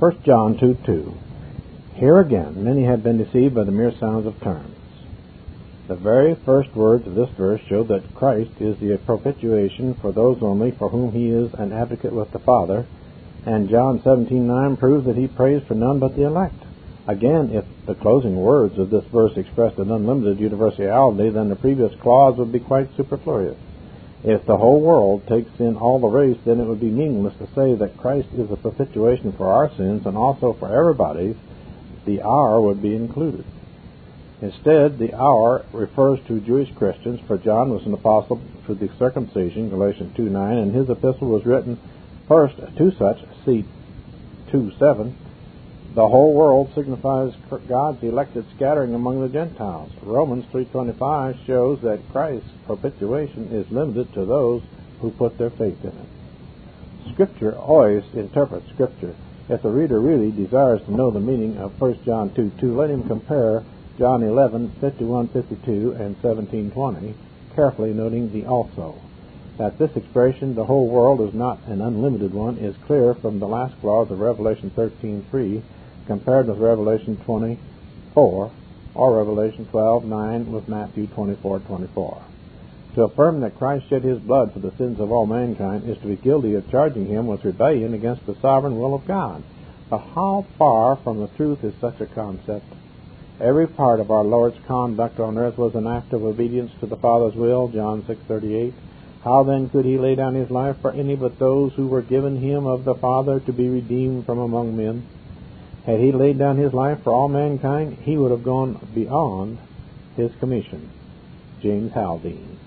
1 0.00 0.22
John 0.24 0.56
2 0.56 0.78
2. 0.86 1.14
Here 1.96 2.20
again, 2.20 2.64
many 2.64 2.84
have 2.84 3.02
been 3.02 3.18
deceived 3.18 3.54
by 3.54 3.64
the 3.64 3.70
mere 3.70 3.92
sounds 3.92 4.24
of 4.26 4.40
terms. 4.40 4.74
The 5.88 5.94
very 5.94 6.34
first 6.36 6.74
words 6.74 7.06
of 7.06 7.14
this 7.14 7.28
verse 7.36 7.60
show 7.68 7.84
that 7.84 8.14
Christ 8.14 8.52
is 8.60 8.78
the 8.78 8.96
propitiation 8.96 9.92
for 9.92 10.10
those 10.10 10.38
only 10.40 10.70
for 10.70 10.88
whom 10.88 11.12
he 11.12 11.28
is 11.28 11.52
an 11.52 11.74
advocate 11.74 12.14
with 12.14 12.32
the 12.32 12.38
Father, 12.38 12.86
and 13.44 13.68
John 13.68 13.98
17:9 13.98 14.78
proves 14.78 15.04
that 15.04 15.16
he 15.16 15.28
prays 15.28 15.62
for 15.64 15.74
none 15.74 15.98
but 15.98 16.16
the 16.16 16.22
elect. 16.22 16.64
Again, 17.06 17.50
if 17.50 17.66
the 17.84 17.94
closing 17.94 18.36
words 18.36 18.78
of 18.78 18.88
this 18.88 19.04
verse 19.12 19.36
expressed 19.36 19.76
an 19.76 19.90
unlimited 19.90 20.40
universality, 20.40 21.28
then 21.28 21.50
the 21.50 21.56
previous 21.56 21.94
clause 21.96 22.38
would 22.38 22.52
be 22.52 22.60
quite 22.60 22.88
superfluous. 22.96 23.58
If 24.22 24.44
the 24.44 24.56
whole 24.56 24.80
world 24.80 25.26
takes 25.26 25.58
in 25.58 25.76
all 25.76 25.98
the 25.98 26.08
race, 26.08 26.36
then 26.44 26.60
it 26.60 26.66
would 26.66 26.80
be 26.80 26.90
meaningless 26.90 27.34
to 27.38 27.46
say 27.54 27.74
that 27.74 27.96
Christ 27.96 28.28
is 28.36 28.50
a 28.50 28.56
propitiation 28.56 29.32
for 29.32 29.46
our 29.46 29.74
sins 29.76 30.04
and 30.04 30.16
also 30.16 30.52
for 30.52 30.68
everybody's. 30.68 31.36
The 32.04 32.20
our 32.20 32.60
would 32.60 32.82
be 32.82 32.94
included. 32.94 33.44
Instead, 34.42 34.98
the 34.98 35.14
our 35.14 35.64
refers 35.72 36.18
to 36.26 36.40
Jewish 36.40 36.72
Christians, 36.74 37.20
for 37.26 37.38
John 37.38 37.70
was 37.70 37.84
an 37.86 37.94
apostle 37.94 38.40
to 38.66 38.74
the 38.74 38.88
circumcision, 38.98 39.70
Galatians 39.70 40.16
2 40.16 40.28
9, 40.30 40.56
and 40.56 40.74
his 40.74 40.88
epistle 40.88 41.28
was 41.28 41.44
written 41.44 41.78
first 42.26 42.56
to 42.56 42.92
such, 42.98 43.18
see 43.44 43.64
2 44.50 44.72
7. 44.78 45.16
The 45.92 46.06
whole 46.06 46.32
world 46.34 46.70
signifies 46.72 47.32
God's 47.66 48.00
elected 48.04 48.44
scattering 48.54 48.94
among 48.94 49.20
the 49.20 49.28
Gentiles. 49.28 49.90
Romans 50.04 50.44
3.25 50.52 51.44
shows 51.46 51.80
that 51.80 52.08
Christ's 52.12 52.48
propitiation 52.64 53.48
is 53.50 53.68
limited 53.72 54.12
to 54.14 54.24
those 54.24 54.62
who 55.00 55.10
put 55.10 55.36
their 55.36 55.50
faith 55.50 55.82
in 55.82 55.90
it. 55.90 57.12
Scripture 57.12 57.56
always 57.56 58.04
interprets 58.14 58.68
Scripture. 58.68 59.16
If 59.48 59.62
the 59.62 59.70
reader 59.70 59.98
really 59.98 60.30
desires 60.30 60.80
to 60.82 60.94
know 60.94 61.10
the 61.10 61.18
meaning 61.18 61.58
of 61.58 61.80
1 61.80 62.04
John 62.04 62.32
2 62.34 62.52
2, 62.60 62.76
let 62.76 62.90
him 62.90 63.08
compare 63.08 63.64
John 63.98 64.22
11, 64.22 64.76
51, 64.80 65.26
52, 65.28 65.90
and 65.90 66.14
1720, 66.22 67.14
carefully 67.56 67.92
noting 67.92 68.32
the 68.32 68.46
also. 68.46 68.94
That 69.58 69.76
this 69.78 69.96
expression, 69.96 70.54
the 70.54 70.64
whole 70.64 70.86
world, 70.86 71.20
is 71.20 71.34
not 71.34 71.58
an 71.66 71.82
unlimited 71.82 72.32
one, 72.32 72.58
is 72.58 72.76
clear 72.86 73.12
from 73.12 73.40
the 73.40 73.48
last 73.48 73.78
clause 73.80 74.08
of 74.12 74.20
Revelation 74.20 74.70
13, 74.70 75.26
3, 75.30 75.62
compared 76.06 76.48
with 76.48 76.58
Revelation 76.58 77.16
24, 77.24 78.52
or 78.94 79.16
Revelation 79.16 79.66
12, 79.66 80.04
9, 80.04 80.52
with 80.52 80.68
Matthew 80.68 81.06
24, 81.08 81.60
24. 81.60 82.22
To 82.96 83.04
affirm 83.04 83.40
that 83.40 83.56
Christ 83.56 83.88
shed 83.88 84.02
his 84.02 84.18
blood 84.18 84.52
for 84.52 84.58
the 84.58 84.72
sins 84.76 84.98
of 84.98 85.12
all 85.12 85.26
mankind 85.26 85.88
is 85.88 85.98
to 85.98 86.08
be 86.08 86.16
guilty 86.16 86.54
of 86.54 86.68
charging 86.70 87.06
him 87.06 87.28
with 87.28 87.44
rebellion 87.44 87.94
against 87.94 88.26
the 88.26 88.34
sovereign 88.40 88.78
will 88.78 88.94
of 88.94 89.06
God. 89.06 89.44
But 89.88 89.98
how 90.14 90.46
far 90.58 90.96
from 90.96 91.20
the 91.20 91.28
truth 91.36 91.62
is 91.62 91.74
such 91.80 92.00
a 92.00 92.06
concept? 92.06 92.66
Every 93.40 93.68
part 93.68 94.00
of 94.00 94.10
our 94.10 94.24
Lord's 94.24 94.58
conduct 94.66 95.18
on 95.18 95.38
earth 95.38 95.56
was 95.56 95.74
an 95.74 95.86
act 95.86 96.12
of 96.12 96.24
obedience 96.24 96.72
to 96.80 96.86
the 96.86 96.96
Father's 96.96 97.34
will, 97.34 97.68
John 97.68 98.02
6:38. 98.02 98.74
How 99.22 99.44
then 99.44 99.68
could 99.68 99.84
he 99.84 99.96
lay 99.96 100.14
down 100.14 100.34
his 100.34 100.50
life 100.50 100.76
for 100.82 100.92
any 100.92 101.14
but 101.14 101.38
those 101.38 101.72
who 101.74 101.86
were 101.86 102.02
given 102.02 102.36
him 102.36 102.66
of 102.66 102.84
the 102.84 102.94
Father 102.94 103.40
to 103.40 103.52
be 103.52 103.68
redeemed 103.68 104.26
from 104.26 104.38
among 104.38 104.76
men? 104.76 105.04
Had 105.86 106.00
he 106.00 106.12
laid 106.12 106.38
down 106.38 106.56
his 106.56 106.72
life 106.72 107.02
for 107.02 107.12
all 107.12 107.28
mankind, 107.28 107.98
he 108.02 108.16
would 108.16 108.30
have 108.30 108.44
gone 108.44 108.78
beyond 108.94 109.58
his 110.16 110.30
commission. 110.38 110.90
James 111.62 111.92
Haldane. 111.92 112.58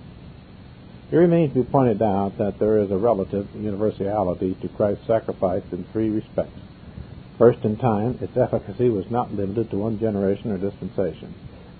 It 1.12 1.18
remains 1.18 1.54
to 1.54 1.64
be 1.64 1.70
pointed 1.70 2.02
out 2.02 2.38
that 2.40 2.58
there 2.58 2.80
is 2.80 2.90
a 2.90 2.98
relative 2.98 3.48
universality 3.56 4.56
to 4.62 4.68
Christ's 4.70 5.06
sacrifice 5.06 5.64
in 5.72 5.84
three 5.86 6.10
respects. 6.10 6.60
First, 7.38 7.64
in 7.66 7.78
time, 7.78 8.18
its 8.22 8.36
efficacy 8.36 8.90
was 8.90 9.10
not 9.12 9.34
limited 9.34 9.70
to 9.72 9.78
one 9.78 10.00
generation 10.00 10.52
or 10.52 10.58
dispensation. 10.58 11.34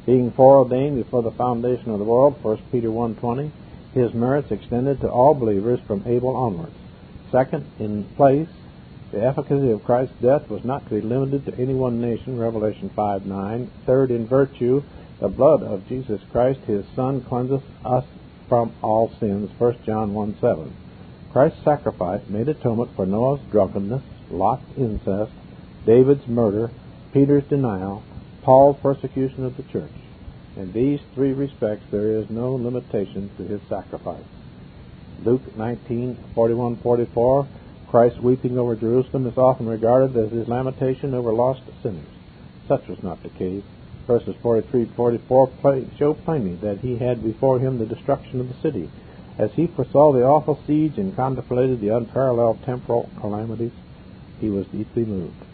Being 0.06 0.32
foreordained 0.32 0.98
before 0.98 1.24
the 1.24 1.32
foundation 1.32 1.92
of 1.92 2.00
the 2.00 2.06
world, 2.06 2.44
1 2.44 2.58
Peter 2.72 2.90
1.20, 2.90 3.52
his 3.94 4.14
merits 4.14 4.52
extended 4.52 5.00
to 5.02 5.10
all 5.10 5.34
believers 5.34 5.80
from 5.88 6.04
Abel 6.06 6.36
onwards. 6.36 6.76
Second, 7.32 7.66
in 7.80 8.04
place, 8.16 8.50
the 9.14 9.24
efficacy 9.24 9.70
of 9.70 9.84
Christ's 9.84 10.16
death 10.22 10.50
was 10.50 10.66
not 10.66 10.84
to 10.86 10.96
be 10.96 11.02
limited 11.02 11.46
to 11.46 11.62
any 11.62 11.76
one 11.76 12.02
nation, 12.02 12.40
Revelation 12.40 12.90
5.9. 12.98 13.70
Third, 13.86 14.10
in 14.10 14.28
virtue, 14.28 14.82
the 15.22 15.30
blood 15.30 15.62
of 15.62 15.88
Jesus 15.88 16.20
Christ, 16.32 16.60
his 16.62 16.84
Son, 16.96 17.22
cleanseth 17.22 17.62
us 17.86 18.06
from 18.50 18.74
all 18.82 19.14
sins, 19.20 19.52
1 19.60 19.78
John 19.86 20.14
1.7. 20.14 20.72
Christ's 21.32 21.64
sacrifice 21.64 22.22
made 22.28 22.50
atonement 22.50 22.90
for 22.96 23.06
Noah's 23.06 23.42
drunkenness, 23.52 24.02
Lot's 24.32 24.66
incest, 24.76 25.32
David's 25.86 26.28
murder, 26.28 26.72
Peter's 27.14 27.44
denial, 27.44 28.04
Paul's 28.42 28.78
persecution 28.82 29.46
of 29.46 29.56
the 29.58 29.64
church. 29.64 29.92
In 30.56 30.72
these 30.74 31.00
three 31.14 31.34
respects, 31.34 31.86
there 31.92 32.18
is 32.18 32.30
no 32.32 32.54
limitation 32.56 33.30
to 33.38 33.44
his 33.44 33.62
sacrifice. 33.70 34.26
Luke 35.24 35.56
19:41-44, 35.56 37.48
Christ 37.94 38.24
weeping 38.24 38.58
over 38.58 38.76
Jerusalem 38.76 39.28
is 39.28 39.38
often 39.38 39.68
regarded 39.68 40.18
as 40.18 40.32
his 40.32 40.48
lamentation 40.48 41.14
over 41.14 41.32
lost 41.32 41.62
sinners. 41.84 42.08
Such 42.68 42.88
was 42.88 43.04
not 43.04 43.22
the 43.22 43.30
case. 43.30 43.62
Verses 44.08 44.36
43-44 44.44 45.96
show 46.00 46.16
plainly 46.16 46.56
that 46.56 46.80
he 46.80 46.98
had 46.98 47.24
before 47.24 47.60
him 47.60 47.78
the 47.78 47.86
destruction 47.86 48.40
of 48.40 48.48
the 48.48 48.60
city. 48.64 48.90
As 49.38 49.52
he 49.52 49.68
foresaw 49.68 50.12
the 50.12 50.24
awful 50.24 50.60
siege 50.66 50.98
and 50.98 51.16
contemplated 51.16 51.82
the 51.82 51.96
unparalleled 51.96 52.64
temporal 52.64 53.12
calamities, 53.22 53.74
he 54.40 54.50
was 54.50 54.66
deeply 54.66 55.06
moved. 55.06 55.46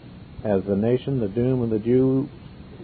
As 0.42 0.64
the 0.64 0.76
nation, 0.76 1.20
the 1.20 1.28
doom 1.28 1.60
of 1.60 1.68
the 1.68 1.78
Jews 1.78 2.26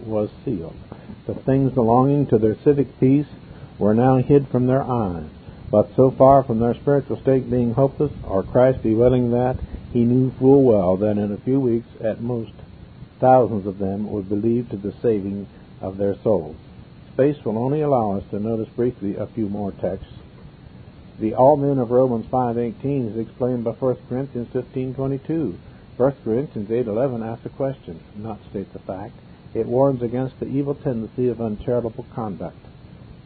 was 0.05 0.29
sealed. 0.45 0.77
The 1.25 1.33
things 1.33 1.73
belonging 1.73 2.27
to 2.27 2.37
their 2.37 2.59
civic 2.63 2.99
peace 2.99 3.25
were 3.79 3.95
now 3.95 4.17
hid 4.17 4.49
from 4.49 4.67
their 4.67 4.83
eyes. 4.83 5.31
But 5.69 5.89
so 5.95 6.11
far 6.11 6.43
from 6.43 6.59
their 6.59 6.75
spiritual 6.75 7.17
state 7.17 7.49
being 7.49 7.73
hopeless, 7.73 8.11
or 8.23 8.43
Christ 8.43 8.81
be 8.83 8.95
willing 8.95 9.31
that, 9.31 9.57
he 9.91 10.03
knew 10.05 10.31
full 10.31 10.63
well 10.63 10.95
that 10.97 11.17
in 11.17 11.31
a 11.31 11.37
few 11.37 11.59
weeks, 11.59 11.87
at 12.01 12.21
most, 12.21 12.53
thousands 13.19 13.65
of 13.65 13.77
them 13.77 14.11
would 14.11 14.29
believe 14.29 14.69
to 14.69 14.77
the 14.77 14.93
saving 15.01 15.47
of 15.81 15.97
their 15.97 16.15
souls. 16.23 16.55
Space 17.13 17.43
will 17.43 17.57
only 17.57 17.81
allow 17.81 18.15
us 18.15 18.23
to 18.31 18.39
notice 18.39 18.69
briefly 18.75 19.15
a 19.15 19.27
few 19.27 19.49
more 19.49 19.71
texts. 19.71 20.13
The 21.19 21.33
all 21.33 21.57
men 21.57 21.79
of 21.79 21.89
Romans 21.89 22.27
5:18 22.27 23.09
is 23.11 23.17
explained 23.17 23.63
by 23.63 23.71
1 23.71 23.97
Corinthians 24.07 24.47
15:22. 24.53 25.55
1 25.97 26.13
Corinthians 26.23 26.69
8:11 26.69 27.25
asks 27.25 27.45
a 27.47 27.49
question, 27.49 27.99
not 28.15 28.39
states 28.51 28.75
a 28.75 28.79
fact. 28.79 29.15
It 29.55 29.67
warns 29.67 30.03
against 30.03 30.39
the 30.39 30.45
evil 30.45 30.75
tendency 30.75 31.27
of 31.27 31.41
uncharitable 31.41 32.05
conduct. 32.13 32.66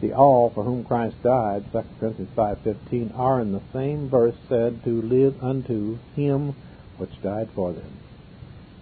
The 0.02 0.14
all 0.14 0.50
for 0.50 0.64
whom 0.64 0.84
Christ 0.84 1.22
died, 1.22 1.64
2 1.72 1.84
Corinthians 2.00 2.32
5:15, 2.36 3.12
are 3.16 3.40
in 3.40 3.52
the 3.52 3.62
same 3.72 4.10
verse 4.10 4.36
said 4.50 4.84
to 4.84 5.00
live 5.00 5.36
unto 5.44 6.00
him 6.16 6.56
which 6.98 7.22
died 7.22 7.50
for 7.52 7.72
them. 7.72 7.92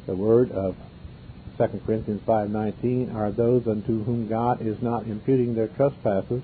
The 0.06 0.16
word 0.16 0.50
of 0.54 0.76
2 1.58 1.82
Corinthians 1.86 2.22
5:19 2.26 3.14
are 3.14 3.32
those 3.32 3.68
unto 3.68 4.04
whom 4.06 4.30
God 4.30 4.62
is 4.62 4.82
not 4.82 5.08
imputing 5.08 5.56
their 5.56 5.68
trespasses, 5.68 6.42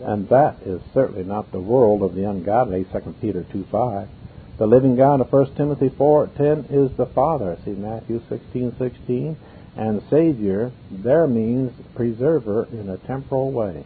and 0.00 0.26
that 0.30 0.56
is 0.64 0.80
certainly 0.94 1.24
not 1.24 1.52
the 1.52 1.60
world 1.60 2.02
of 2.02 2.14
the 2.14 2.24
ungodly, 2.24 2.84
2 2.84 3.20
Peter 3.20 3.44
2:5. 3.52 4.08
The 4.56 4.66
living 4.66 4.96
God 4.96 5.20
of 5.20 5.30
1 5.30 5.56
Timothy 5.56 5.90
4:10 5.90 6.64
is 6.70 6.90
the 6.96 7.04
Father. 7.04 7.58
See 7.66 7.72
Matthew 7.72 8.20
16:16, 8.30 9.36
and 9.76 10.00
Savior 10.08 10.72
there 10.90 11.26
means 11.26 11.70
preserver 11.94 12.66
in 12.72 12.88
a 12.88 12.96
temporal 12.96 13.52
way. 13.52 13.84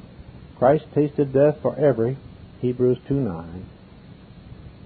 Christ 0.60 0.84
tasted 0.94 1.32
death 1.32 1.56
for 1.62 1.74
every 1.78 2.18
Hebrews 2.60 2.98
2 3.08 3.14
9. 3.14 3.64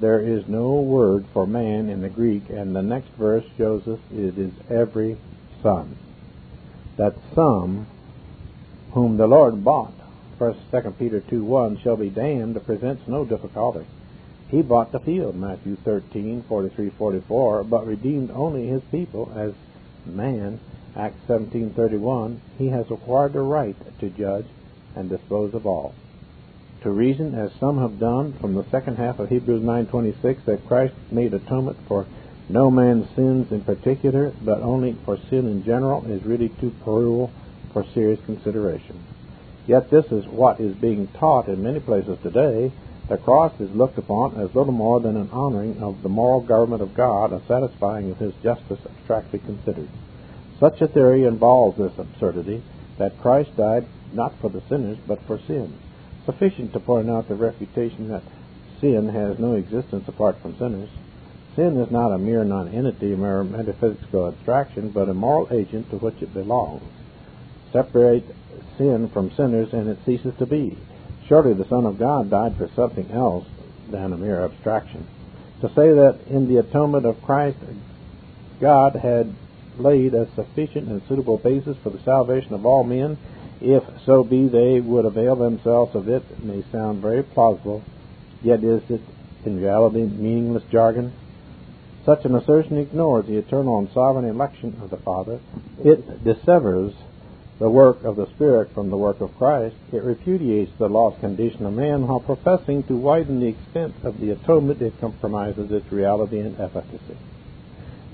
There 0.01 0.21
is 0.21 0.47
no 0.47 0.75
word 0.75 1.27
for 1.33 1.49
man 1.49 1.89
in 1.89 2.01
the 2.01 2.09
Greek, 2.09 2.49
and 2.49 2.77
the 2.77 2.83
next 2.83 3.09
verse 3.19 3.45
shows 3.59 3.83
us 3.89 3.98
it 4.13 4.39
is 4.39 4.53
every 4.71 5.16
son. 5.65 5.97
That 6.97 7.16
some 7.34 7.89
whom 8.93 9.16
the 9.16 9.27
Lord 9.27 9.65
bought, 9.65 9.95
First, 10.39 10.60
Second 10.71 10.97
Peter 10.97 11.21
two 11.21 11.43
one, 11.43 11.77
shall 11.83 11.97
be 11.97 12.09
damned 12.09 12.65
presents 12.65 13.09
no 13.09 13.25
difficulty. 13.25 13.84
He 14.47 14.63
bought 14.63 14.93
the 14.93 15.01
field, 15.01 15.34
Matthew 15.34 15.75
13, 15.84 16.45
43, 16.48 16.91
44, 16.91 17.65
but 17.65 17.84
redeemed 17.84 18.31
only 18.31 18.69
his 18.69 18.83
people 18.93 19.33
as 19.34 19.54
man, 20.07 20.60
Acts 20.95 21.19
17:31. 21.27 22.39
He 22.59 22.69
has 22.69 22.89
acquired 22.93 23.33
the 23.33 23.41
right 23.41 23.75
to 23.98 24.09
judge 24.10 24.47
and 24.97 25.09
dispose 25.09 25.55
of 25.55 25.67
all. 25.67 25.95
To 26.83 26.91
reason, 26.91 27.35
as 27.35 27.51
some 27.59 27.79
have 27.79 27.99
done, 27.99 28.35
from 28.41 28.55
the 28.55 28.65
second 28.71 28.97
half 28.97 29.19
of 29.19 29.29
Hebrews 29.29 29.63
9:26, 29.63 30.45
that 30.45 30.67
Christ 30.67 30.95
made 31.11 31.33
atonement 31.33 31.79
for 31.89 32.07
no 32.49 32.71
man's 32.71 33.09
sins 33.17 33.51
in 33.51 33.63
particular, 33.63 34.33
but 34.45 34.61
only 34.61 34.93
for 35.05 35.17
sin 35.31 35.49
in 35.49 35.65
general, 35.65 36.05
is 36.07 36.25
really 36.25 36.51
too 36.61 36.73
cruel 36.83 37.31
for 37.73 37.85
serious 37.95 38.21
consideration. 38.27 38.97
Yet 39.67 39.91
this 39.91 40.07
is 40.13 40.27
what 40.27 40.61
is 40.61 40.75
being 40.75 41.09
taught 41.19 41.49
in 41.49 41.63
many 41.63 41.81
places 41.81 42.19
today 42.23 42.71
The 43.07 43.19
cross 43.19 43.53
is 43.61 43.71
looked 43.75 43.99
upon 43.99 44.41
as 44.41 44.55
little 44.55 44.73
more 44.73 44.99
than 44.99 45.17
an 45.17 45.29
honoring 45.31 45.83
of 45.83 46.03
the 46.03 46.09
moral 46.09 46.41
government 46.41 46.81
of 46.81 46.95
God, 46.95 47.33
a 47.33 47.43
satisfying 47.47 48.11
of 48.11 48.19
his 48.19 48.33
justice 48.43 48.81
abstractly 48.87 49.41
considered. 49.41 49.89
Such 50.59 50.81
a 50.81 50.89
theory 50.89 51.25
involves 51.25 51.77
this 51.77 51.93
absurdity 51.99 52.63
that 52.97 53.21
Christ 53.21 53.55
died 53.59 53.85
not 54.15 54.39
for 54.41 54.49
the 54.49 54.63
sinners, 54.69 54.99
but 55.07 55.21
for 55.27 55.39
sin. 55.39 55.78
Sufficient 56.25 56.72
to 56.72 56.81
point 56.81 57.11
out 57.11 57.28
the 57.28 57.34
refutation 57.34 58.09
that 58.09 58.22
sin 58.81 59.09
has 59.09 59.39
no 59.39 59.55
existence 59.55 60.09
apart 60.09 60.41
from 60.41 60.57
sinners. 60.59 60.91
Sin 61.57 61.77
is 61.78 61.91
not 61.91 62.13
a 62.13 62.19
mere 62.19 62.45
nonentity, 62.45 63.13
a 63.13 63.16
mere 63.16 63.45
metaphysical 63.45 64.28
abstraction, 64.28 64.91
but 64.91 65.09
a 65.09 65.15
moral 65.15 65.49
agent 65.51 65.89
to 65.91 65.97
which 65.97 66.21
it 66.22 66.34
belongs. 66.34 66.83
Separate 67.72 68.25
sin 68.78 69.09
from 69.09 69.31
sinners, 69.33 69.72
and 69.72 69.89
it 69.89 69.99
ceases 70.05 70.34
to 70.39 70.47
be. 70.47 70.77
Surely 71.27 71.55
the 71.55 71.69
Son 71.69 71.87
of 71.87 71.99
God 71.99 72.31
died 72.31 72.57
for 72.57 72.69
something 72.75 73.10
else 73.10 73.47
than 73.91 74.13
a 74.13 74.17
mere 74.17 74.45
abstraction. 74.45 75.07
To 75.60 75.69
say 75.69 75.93
that 75.93 76.19
in 76.28 76.49
the 76.49 76.59
atonement 76.59 77.07
of 77.07 77.22
Christ, 77.22 77.59
God 78.60 78.97
had 78.97 79.34
laid 79.78 80.15
a 80.15 80.28
sufficient 80.34 80.89
and 80.89 81.03
suitable 81.09 81.39
basis 81.39 81.77
for 81.83 81.91
the 81.91 82.03
salvation 82.03 82.55
of 82.55 82.67
all 82.67 82.84
men, 82.84 83.17
if 83.65 83.83
so 84.05 84.22
be 84.22 84.47
they 84.47 84.81
would 84.81 85.05
avail 85.05 85.37
themselves 85.37 85.95
of 85.95 86.09
it, 86.09 86.22
may 86.45 86.63
sound 86.71 87.01
very 87.01 87.22
plausible, 87.22 87.83
yet 88.43 88.63
is 88.63 88.83
it 88.91 89.01
in 89.45 89.61
reality 89.61 90.03
meaningless 90.03 90.65
jargon. 90.71 91.13
Such 92.05 92.25
an 92.25 92.34
assertion 92.34 92.77
ignores 92.78 93.27
the 93.27 93.39
eternal 93.39 93.78
and 93.78 93.89
sovereign 93.93 94.27
election 94.27 94.78
of 94.83 94.91
the 94.91 94.99
Father. 94.99 95.41
It 95.83 96.22
dissevers 96.22 96.95
the 97.59 97.71
work 97.71 98.05
of 98.05 98.16
the 98.16 98.27
Spirit 98.34 98.75
from 98.75 98.91
the 98.91 98.97
work 98.97 99.21
of 99.21 99.37
Christ, 99.39 99.77
it 99.93 100.03
repudiates 100.03 100.72
the 100.77 100.89
lost 100.89 101.21
condition 101.21 101.65
of 101.65 101.72
man 101.72 102.07
while 102.07 102.21
professing 102.21 102.83
to 102.84 102.97
widen 102.97 103.41
the 103.41 103.47
extent 103.47 103.95
of 104.03 104.19
the 104.21 104.31
atonement, 104.31 104.83
it 104.83 105.01
compromises 105.01 105.71
its 105.71 105.91
reality 105.93 106.41
and 106.41 106.59
efficacy. 106.60 107.17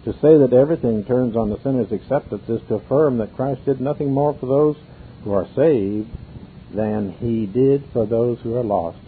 To 0.04 0.12
say 0.12 0.36
that 0.36 0.52
everything 0.52 1.04
turns 1.04 1.36
on 1.36 1.50
the 1.50 1.58
sinner's 1.62 1.90
acceptance 1.90 2.48
is 2.48 2.60
to 2.68 2.76
affirm 2.76 3.18
that 3.18 3.34
Christ 3.34 3.64
did 3.64 3.80
nothing 3.80 4.12
more 4.12 4.34
for 4.34 4.46
those 4.46 4.76
who 5.24 5.32
are 5.32 5.48
saved 5.54 6.08
than 6.72 7.12
he 7.12 7.46
did 7.46 7.84
for 7.92 8.06
those 8.06 8.38
who 8.40 8.56
are 8.56 8.64
lost. 8.64 8.98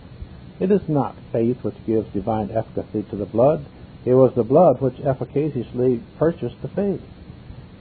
It 0.60 0.70
is 0.70 0.88
not 0.88 1.16
faith 1.32 1.62
which 1.62 1.86
gives 1.86 2.12
divine 2.12 2.50
efficacy 2.50 3.04
to 3.10 3.16
the 3.16 3.26
blood. 3.26 3.64
It 4.04 4.14
was 4.14 4.34
the 4.34 4.44
blood 4.44 4.80
which 4.80 4.98
efficaciously 4.98 6.02
purchased 6.18 6.60
the 6.60 6.68
faith 6.68 7.02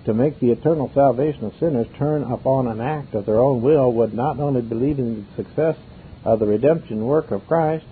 to 0.06 0.14
make 0.14 0.40
the 0.40 0.52
eternal 0.52 0.90
salvation 0.94 1.46
of 1.46 1.56
sinners 1.60 1.88
turn 1.98 2.24
upon 2.24 2.68
an 2.68 2.82
act 2.82 3.14
of 3.14 3.26
their 3.26 3.40
own 3.40 3.62
will 3.62 3.92
would 3.92 4.14
not 4.14 4.40
only 4.40 4.62
believe 4.62 4.98
in 4.98 5.26
the 5.26 5.44
success 5.44 5.78
of 6.24 6.40
the 6.40 6.46
redemption 6.46 7.06
work 7.06 7.32
of 7.32 7.46
Christ, 7.48 7.86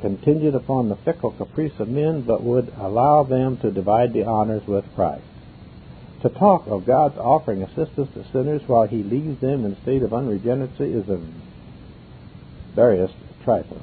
contingent 0.00 0.54
upon 0.54 0.88
the 0.88 0.96
fickle 0.96 1.32
caprice 1.32 1.78
of 1.78 1.88
men, 1.88 2.22
but 2.22 2.42
would 2.42 2.72
allow 2.78 3.22
them 3.22 3.58
to 3.58 3.70
divide 3.70 4.12
the 4.12 4.24
honors 4.24 4.66
with 4.66 4.84
Christ. 4.94 5.24
To 6.22 6.28
talk 6.28 6.66
of 6.66 6.84
God's 6.84 7.16
offering 7.16 7.62
assistance 7.62 8.10
to 8.12 8.24
sinners 8.30 8.60
while 8.66 8.86
he 8.86 9.02
leaves 9.02 9.40
them 9.40 9.64
in 9.64 9.72
a 9.72 9.82
state 9.82 10.02
of 10.02 10.12
unregeneracy 10.12 10.92
is 10.92 11.08
a 11.08 11.18
veriest 12.74 13.14
trifle. 13.42 13.80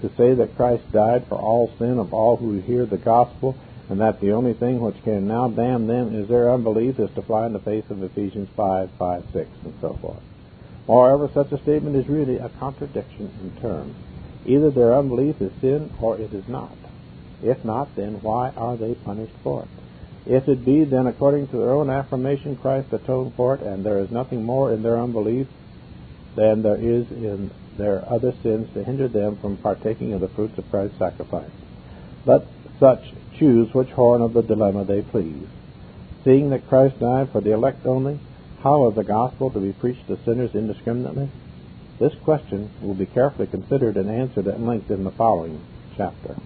To 0.00 0.10
say 0.16 0.32
that 0.32 0.56
Christ 0.56 0.90
died 0.92 1.26
for 1.28 1.34
all 1.34 1.70
sin 1.78 1.98
of 1.98 2.14
all 2.14 2.36
who 2.36 2.58
hear 2.60 2.86
the 2.86 2.96
gospel 2.96 3.54
and 3.90 4.00
that 4.00 4.20
the 4.20 4.32
only 4.32 4.54
thing 4.54 4.80
which 4.80 5.02
can 5.04 5.28
now 5.28 5.48
damn 5.48 5.86
them 5.86 6.14
is 6.14 6.28
their 6.28 6.50
unbelief 6.50 6.98
is 6.98 7.10
to 7.16 7.22
fly 7.22 7.44
in 7.44 7.52
the 7.52 7.58
face 7.58 7.84
of 7.90 8.02
Ephesians 8.02 8.48
5, 8.56 8.90
5, 8.98 9.24
6, 9.34 9.50
and 9.64 9.74
so 9.82 9.98
forth. 10.00 10.22
Moreover, 10.86 11.28
such 11.34 11.52
a 11.52 11.60
statement 11.62 11.96
is 11.96 12.08
really 12.08 12.36
a 12.36 12.48
contradiction 12.60 13.30
in 13.42 13.60
terms. 13.60 13.94
Either 14.46 14.70
their 14.70 14.94
unbelief 14.94 15.42
is 15.42 15.52
sin 15.60 15.92
or 16.00 16.16
it 16.16 16.32
is 16.32 16.48
not. 16.48 16.76
If 17.42 17.62
not, 17.62 17.94
then 17.94 18.22
why 18.22 18.50
are 18.56 18.76
they 18.76 18.94
punished 18.94 19.34
for 19.42 19.64
it? 19.64 19.79
If 20.26 20.48
it 20.48 20.64
be, 20.64 20.84
then 20.84 21.06
according 21.06 21.48
to 21.48 21.56
their 21.56 21.72
own 21.72 21.88
affirmation, 21.88 22.56
Christ 22.56 22.92
atoned 22.92 23.34
for 23.34 23.54
it, 23.54 23.62
and 23.62 23.84
there 23.84 23.98
is 23.98 24.10
nothing 24.10 24.44
more 24.44 24.72
in 24.72 24.82
their 24.82 24.98
unbelief 24.98 25.46
than 26.36 26.62
there 26.62 26.76
is 26.76 27.10
in 27.10 27.50
their 27.76 28.04
other 28.10 28.32
sins 28.42 28.68
to 28.74 28.84
hinder 28.84 29.08
them 29.08 29.36
from 29.36 29.56
partaking 29.56 30.12
of 30.12 30.20
the 30.20 30.28
fruits 30.28 30.58
of 30.58 30.70
Christ's 30.70 30.98
sacrifice. 30.98 31.50
Let 32.26 32.42
such 32.78 33.12
choose 33.38 33.72
which 33.72 33.88
horn 33.90 34.20
of 34.20 34.34
the 34.34 34.42
dilemma 34.42 34.84
they 34.84 35.02
please. 35.02 35.46
Seeing 36.24 36.50
that 36.50 36.68
Christ 36.68 37.00
died 37.00 37.30
for 37.32 37.40
the 37.40 37.52
elect 37.52 37.86
only, 37.86 38.20
how 38.62 38.88
is 38.88 38.94
the 38.94 39.04
gospel 39.04 39.50
to 39.50 39.58
be 39.58 39.72
preached 39.72 40.06
to 40.08 40.18
sinners 40.24 40.54
indiscriminately? 40.54 41.30
This 41.98 42.14
question 42.24 42.70
will 42.82 42.94
be 42.94 43.06
carefully 43.06 43.46
considered 43.46 43.96
and 43.96 44.10
answered 44.10 44.46
at 44.48 44.60
length 44.60 44.90
in 44.90 45.04
the 45.04 45.10
following 45.10 45.60
chapter. 45.96 46.36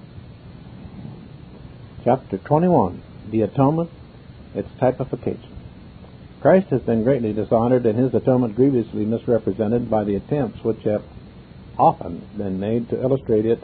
Chapter 2.05 2.39
21 2.39 3.03
The 3.35 3.43
Atonement, 3.43 3.91
its 4.55 4.69
typification. 4.79 5.51
Christ 6.41 6.69
has 6.69 6.83
been 6.83 7.03
greatly 7.03 7.33
dishonored 7.33 7.85
and 7.85 7.99
his 7.99 8.15
atonement 8.15 8.55
grievously 8.55 9.05
misrepresented 9.05 9.91
by 9.91 10.05
the 10.05 10.15
attempts 10.15 10.63
which 10.63 10.85
have 10.85 11.03
often 11.77 12.23
been 12.37 12.61
made 12.61 12.89
to 12.91 13.03
illustrate 13.03 13.45
it 13.45 13.59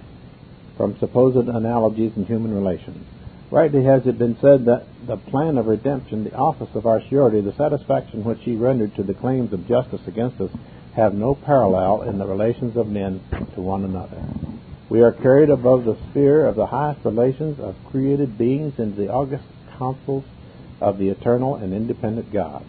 from 0.76 0.98
supposed 0.98 1.48
analogies 1.48 2.16
in 2.16 2.26
human 2.26 2.52
relations. 2.52 3.06
Rightly 3.52 3.84
has 3.84 4.08
it 4.08 4.18
been 4.18 4.36
said 4.40 4.64
that 4.64 4.88
the 5.06 5.18
plan 5.18 5.56
of 5.56 5.68
redemption, 5.68 6.24
the 6.24 6.34
office 6.34 6.74
of 6.74 6.84
our 6.84 7.00
surety, 7.02 7.40
the 7.40 7.52
satisfaction 7.52 8.24
which 8.24 8.42
he 8.42 8.56
rendered 8.56 8.96
to 8.96 9.04
the 9.04 9.14
claims 9.14 9.52
of 9.52 9.68
justice 9.68 10.04
against 10.08 10.40
us, 10.40 10.50
have 10.96 11.14
no 11.14 11.36
parallel 11.36 12.02
in 12.02 12.18
the 12.18 12.26
relations 12.26 12.76
of 12.76 12.88
men 12.88 13.20
to 13.54 13.60
one 13.60 13.84
another. 13.84 14.20
We 14.88 15.02
are 15.02 15.12
carried 15.12 15.50
above 15.50 15.84
the 15.84 15.96
sphere 16.10 16.44
of 16.46 16.56
the 16.56 16.66
highest 16.66 17.04
relations 17.04 17.60
of 17.60 17.76
created 17.92 18.36
beings 18.36 18.76
into 18.76 18.96
the 18.96 19.12
august 19.12 19.44
councils 19.80 20.24
of 20.80 20.98
the 20.98 21.08
eternal 21.08 21.56
and 21.56 21.72
independent 21.72 22.32
God. 22.32 22.64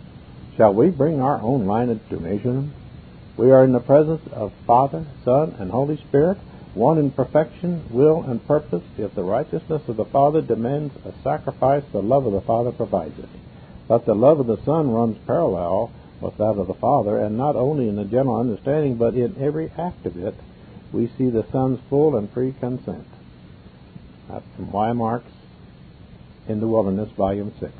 Shall 0.58 0.74
we 0.74 0.90
bring 0.90 1.22
our 1.22 1.42
own 1.42 1.68
line 1.68 1.90
measure 2.20 2.54
them? 2.54 2.74
We 3.38 3.52
are 3.52 3.64
in 3.64 3.74
the 3.74 3.80
presence 3.80 4.22
of 4.32 4.54
Father, 4.66 5.06
Son, 5.24 5.56
and 5.60 5.72
Holy 5.72 5.98
Spirit, 5.98 6.38
one 6.74 6.98
in 6.98 7.12
perfection, 7.12 7.84
will, 7.90 8.24
and 8.24 8.46
purpose, 8.48 8.84
if 8.98 9.14
the 9.14 9.24
righteousness 9.24 9.82
of 9.88 9.98
the 9.98 10.06
Father 10.06 10.42
demands 10.42 10.94
a 11.06 11.14
sacrifice, 11.24 11.84
the 11.92 12.02
love 12.02 12.26
of 12.26 12.34
the 12.34 12.42
Father 12.42 12.72
provides 12.72 13.18
it. 13.20 13.30
But 13.88 14.06
the 14.06 14.16
love 14.16 14.40
of 14.40 14.48
the 14.48 14.64
Son 14.64 14.92
runs 14.92 15.18
parallel 15.26 15.92
with 16.22 16.38
that 16.38 16.56
of 16.58 16.68
the 16.68 16.74
Father, 16.76 17.18
and 17.18 17.38
not 17.38 17.56
only 17.56 17.90
in 17.90 17.96
the 17.96 18.06
general 18.06 18.40
understanding, 18.40 18.96
but 18.96 19.16
in 19.16 19.36
every 19.42 19.70
act 19.78 20.06
of 20.06 20.16
it, 20.18 20.36
we 20.94 21.12
see 21.18 21.30
the 21.30 21.46
Son's 21.52 21.80
full 21.90 22.16
and 22.16 22.32
free 22.32 22.54
consent. 22.60 23.08
That's 24.30 24.46
from 24.56 24.72
Y. 24.72 24.94
In 26.52 26.60
the 26.60 26.68
Wilderness, 26.68 27.10
Volume 27.12 27.54
6. 27.62 27.72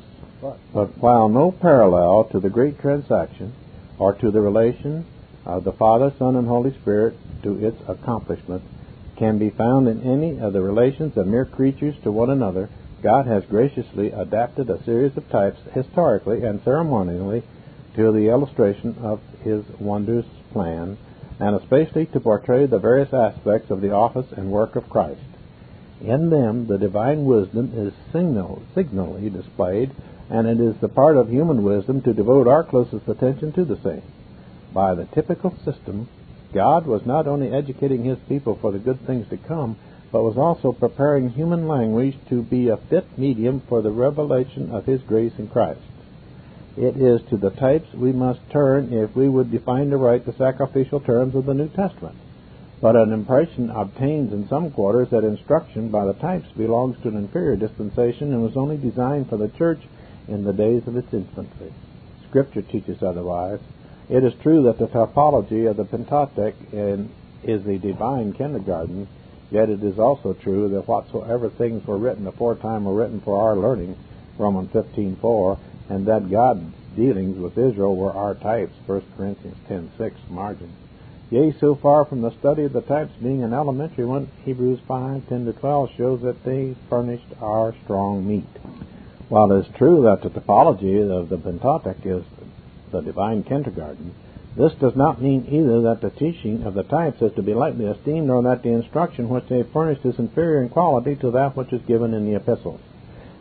But 0.72 0.96
while 0.96 1.28
no 1.28 1.52
parallel 1.52 2.24
to 2.32 2.40
the 2.40 2.48
great 2.48 2.80
transaction, 2.80 3.52
or 3.98 4.14
to 4.14 4.30
the 4.30 4.40
relation 4.40 5.04
of 5.44 5.64
the 5.64 5.72
Father, 5.72 6.10
Son, 6.18 6.36
and 6.36 6.48
Holy 6.48 6.72
Spirit 6.72 7.14
to 7.42 7.62
its 7.62 7.76
accomplishment, 7.86 8.62
can 9.16 9.36
be 9.36 9.50
found 9.50 9.88
in 9.88 10.00
any 10.00 10.38
of 10.38 10.54
the 10.54 10.62
relations 10.62 11.18
of 11.18 11.26
mere 11.26 11.44
creatures 11.44 11.96
to 12.02 12.10
one 12.10 12.30
another, 12.30 12.70
God 13.02 13.26
has 13.26 13.44
graciously 13.44 14.10
adapted 14.10 14.70
a 14.70 14.82
series 14.84 15.18
of 15.18 15.28
types 15.28 15.60
historically 15.74 16.42
and 16.42 16.62
ceremonially 16.64 17.42
to 17.96 18.10
the 18.10 18.30
illustration 18.30 18.96
of 19.02 19.20
his 19.42 19.62
wondrous 19.78 20.26
plan, 20.50 20.96
and 21.38 21.56
especially 21.56 22.06
to 22.06 22.20
portray 22.20 22.64
the 22.64 22.78
various 22.78 23.12
aspects 23.12 23.70
of 23.70 23.82
the 23.82 23.90
office 23.90 24.32
and 24.32 24.50
work 24.50 24.76
of 24.76 24.88
Christ. 24.88 25.20
In 26.04 26.30
them, 26.30 26.66
the 26.66 26.78
divine 26.78 27.24
wisdom 27.26 27.72
is 27.76 27.92
signal, 28.12 28.62
signally 28.74 29.30
displayed, 29.30 29.92
and 30.28 30.48
it 30.48 30.58
is 30.58 30.76
the 30.80 30.88
part 30.88 31.16
of 31.16 31.28
human 31.28 31.62
wisdom 31.62 32.02
to 32.02 32.12
devote 32.12 32.48
our 32.48 32.64
closest 32.64 33.06
attention 33.06 33.52
to 33.52 33.64
the 33.64 33.78
same. 33.84 34.02
By 34.74 34.94
the 34.94 35.04
typical 35.04 35.54
system, 35.64 36.08
God 36.52 36.86
was 36.86 37.06
not 37.06 37.28
only 37.28 37.52
educating 37.52 38.04
his 38.04 38.18
people 38.28 38.58
for 38.60 38.72
the 38.72 38.80
good 38.80 39.06
things 39.06 39.28
to 39.28 39.36
come, 39.36 39.76
but 40.10 40.24
was 40.24 40.36
also 40.36 40.72
preparing 40.72 41.30
human 41.30 41.68
language 41.68 42.16
to 42.28 42.42
be 42.42 42.68
a 42.68 42.76
fit 42.76 43.06
medium 43.16 43.62
for 43.68 43.80
the 43.80 43.90
revelation 43.90 44.70
of 44.70 44.84
his 44.84 45.00
grace 45.02 45.32
in 45.38 45.48
Christ. 45.48 45.80
It 46.76 46.96
is 46.96 47.22
to 47.28 47.36
the 47.36 47.50
types 47.50 47.92
we 47.94 48.12
must 48.12 48.40
turn 48.50 48.92
if 48.92 49.14
we 49.14 49.28
would 49.28 49.50
define 49.50 49.92
aright 49.92 50.26
the 50.26 50.32
sacrificial 50.32 51.00
terms 51.00 51.34
of 51.34 51.46
the 51.46 51.54
New 51.54 51.68
Testament. 51.68 52.16
But 52.82 52.96
an 52.96 53.12
impression 53.12 53.70
obtains 53.70 54.32
in 54.32 54.48
some 54.48 54.72
quarters 54.72 55.08
that 55.10 55.22
instruction 55.22 55.88
by 55.88 56.04
the 56.04 56.14
types 56.14 56.48
belongs 56.56 56.96
to 57.02 57.08
an 57.08 57.16
inferior 57.16 57.54
dispensation 57.54 58.32
and 58.32 58.42
was 58.42 58.56
only 58.56 58.76
designed 58.76 59.28
for 59.28 59.36
the 59.36 59.50
church 59.56 59.78
in 60.26 60.42
the 60.42 60.52
days 60.52 60.82
of 60.88 60.96
its 60.96 61.14
infancy. 61.14 61.72
Scripture 62.28 62.62
teaches 62.62 63.00
otherwise. 63.00 63.60
It 64.10 64.24
is 64.24 64.34
true 64.42 64.64
that 64.64 64.78
the 64.78 64.88
typology 64.88 65.70
of 65.70 65.76
the 65.76 65.84
Pentateuch 65.84 66.56
is 66.72 67.64
the 67.64 67.78
divine 67.78 68.32
kindergarten, 68.32 69.06
yet 69.52 69.70
it 69.70 69.84
is 69.84 70.00
also 70.00 70.32
true 70.32 70.68
that 70.70 70.88
whatsoever 70.88 71.50
things 71.50 71.86
were 71.86 71.98
written 71.98 72.26
aforetime 72.26 72.84
were 72.84 72.94
written 72.94 73.20
for 73.20 73.40
our 73.40 73.56
learning, 73.56 73.94
Romans 74.38 74.70
15:4, 74.72 75.56
and 75.88 76.04
that 76.06 76.28
God's 76.28 76.64
dealings 76.96 77.38
with 77.38 77.56
Israel 77.56 77.94
were 77.94 78.12
our 78.12 78.34
types, 78.34 78.74
1 78.86 79.02
Corinthians 79.16 79.56
10:6 79.68 80.14
margin. 80.28 80.68
Yea, 81.32 81.50
so 81.60 81.74
far 81.74 82.04
from 82.04 82.20
the 82.20 82.38
study 82.40 82.64
of 82.64 82.74
the 82.74 82.82
types 82.82 83.14
being 83.22 83.42
an 83.42 83.54
elementary 83.54 84.04
one, 84.04 84.28
Hebrews 84.44 84.80
5, 84.86 85.30
10 85.30 85.46
to 85.46 85.54
12 85.54 85.90
shows 85.96 86.20
that 86.20 86.44
they 86.44 86.76
furnished 86.90 87.24
our 87.40 87.74
strong 87.84 88.28
meat. 88.28 88.44
While 89.30 89.50
it 89.52 89.66
is 89.66 89.74
true 89.78 90.02
that 90.02 90.20
the 90.20 90.28
typology 90.28 91.00
of 91.10 91.30
the 91.30 91.38
Pentateuch 91.38 92.04
is 92.04 92.22
the 92.90 93.00
divine 93.00 93.44
kindergarten, 93.44 94.14
this 94.58 94.74
does 94.74 94.94
not 94.94 95.22
mean 95.22 95.46
either 95.48 95.80
that 95.80 96.02
the 96.02 96.10
teaching 96.10 96.64
of 96.64 96.74
the 96.74 96.82
types 96.82 97.22
is 97.22 97.32
to 97.36 97.42
be 97.42 97.54
lightly 97.54 97.86
esteemed 97.86 98.28
or 98.28 98.42
that 98.42 98.62
the 98.62 98.68
instruction 98.68 99.30
which 99.30 99.48
they 99.48 99.62
furnished 99.62 100.04
is 100.04 100.18
inferior 100.18 100.60
in 100.60 100.68
quality 100.68 101.16
to 101.16 101.30
that 101.30 101.56
which 101.56 101.72
is 101.72 101.80
given 101.88 102.12
in 102.12 102.26
the 102.26 102.36
epistles. 102.36 102.80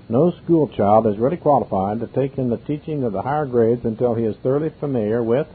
No 0.08 0.32
school 0.32 0.70
child 0.70 1.08
is 1.08 1.18
really 1.18 1.36
qualified 1.36 2.00
to 2.00 2.08
take 2.08 2.38
in 2.38 2.50
the 2.50 2.56
teaching 2.56 3.04
of 3.04 3.12
the 3.12 3.24
higher 3.24 3.46
grades 3.46 3.84
until 3.84 4.16
he 4.16 4.24
is 4.24 4.38
thoroughly 4.38 4.70
familiar 4.80 5.22
with 5.22 5.48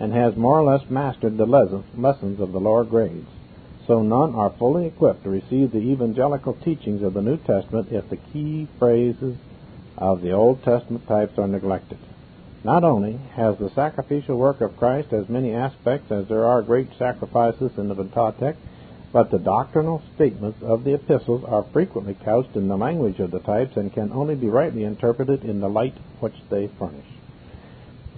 and 0.00 0.12
has 0.14 0.34
more 0.34 0.58
or 0.58 0.64
less 0.64 0.88
mastered 0.90 1.36
the 1.36 1.46
lessons 1.46 2.40
of 2.40 2.52
the 2.52 2.58
lower 2.58 2.84
grades. 2.84 3.28
So 3.86 4.02
none 4.02 4.34
are 4.34 4.54
fully 4.58 4.86
equipped 4.86 5.24
to 5.24 5.30
receive 5.30 5.70
the 5.70 5.78
evangelical 5.78 6.54
teachings 6.54 7.02
of 7.02 7.12
the 7.14 7.22
New 7.22 7.36
Testament 7.36 7.88
if 7.92 8.08
the 8.08 8.16
key 8.16 8.66
phrases 8.78 9.36
of 9.98 10.22
the 10.22 10.32
Old 10.32 10.62
Testament 10.64 11.06
types 11.06 11.38
are 11.38 11.46
neglected. 11.46 11.98
Not 12.64 12.82
only 12.84 13.18
has 13.34 13.58
the 13.58 13.70
sacrificial 13.74 14.38
work 14.38 14.60
of 14.60 14.76
Christ 14.76 15.12
as 15.12 15.28
many 15.28 15.52
aspects 15.54 16.10
as 16.10 16.28
there 16.28 16.46
are 16.46 16.62
great 16.62 16.88
sacrifices 16.98 17.72
in 17.76 17.88
the 17.88 17.94
Pentateuch, 17.94 18.56
but 19.12 19.30
the 19.30 19.38
doctrinal 19.38 20.02
statements 20.14 20.62
of 20.62 20.84
the 20.84 20.94
epistles 20.94 21.44
are 21.44 21.66
frequently 21.72 22.16
couched 22.24 22.54
in 22.56 22.68
the 22.68 22.76
language 22.76 23.18
of 23.18 23.32
the 23.32 23.40
types 23.40 23.76
and 23.76 23.92
can 23.92 24.12
only 24.12 24.34
be 24.34 24.48
rightly 24.48 24.84
interpreted 24.84 25.44
in 25.44 25.60
the 25.60 25.68
light 25.68 25.96
which 26.20 26.36
they 26.48 26.68
furnish. 26.78 27.19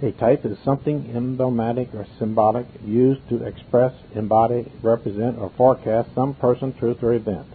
A 0.03 0.11
type 0.11 0.43
is 0.43 0.57
something 0.65 1.13
emblematic 1.15 1.93
or 1.93 2.05
symbolic 2.19 2.65
used 2.83 3.21
to 3.29 3.45
express, 3.45 3.93
embody, 4.13 4.69
represent, 4.81 5.39
or 5.39 5.49
forecast 5.55 6.13
some 6.13 6.33
person, 6.33 6.73
truth, 6.73 7.01
or 7.01 7.13
event. 7.13 7.47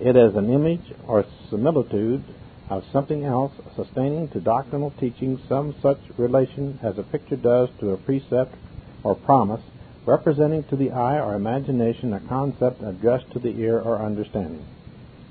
It 0.00 0.16
is 0.16 0.34
an 0.34 0.50
image 0.50 0.92
or 1.06 1.24
similitude 1.48 2.24
of 2.68 2.82
something 2.92 3.24
else 3.24 3.52
sustaining 3.76 4.26
to 4.30 4.40
doctrinal 4.40 4.90
teaching 4.98 5.38
some 5.48 5.76
such 5.80 6.00
relation 6.16 6.80
as 6.82 6.98
a 6.98 7.04
picture 7.04 7.36
does 7.36 7.68
to 7.78 7.90
a 7.90 7.96
precept 7.96 8.52
or 9.04 9.14
promise, 9.14 9.62
representing 10.04 10.64
to 10.64 10.74
the 10.74 10.90
eye 10.90 11.20
or 11.20 11.36
imagination 11.36 12.14
a 12.14 12.18
concept 12.18 12.82
addressed 12.82 13.30
to 13.30 13.38
the 13.38 13.56
ear 13.60 13.78
or 13.78 14.04
understanding. 14.04 14.66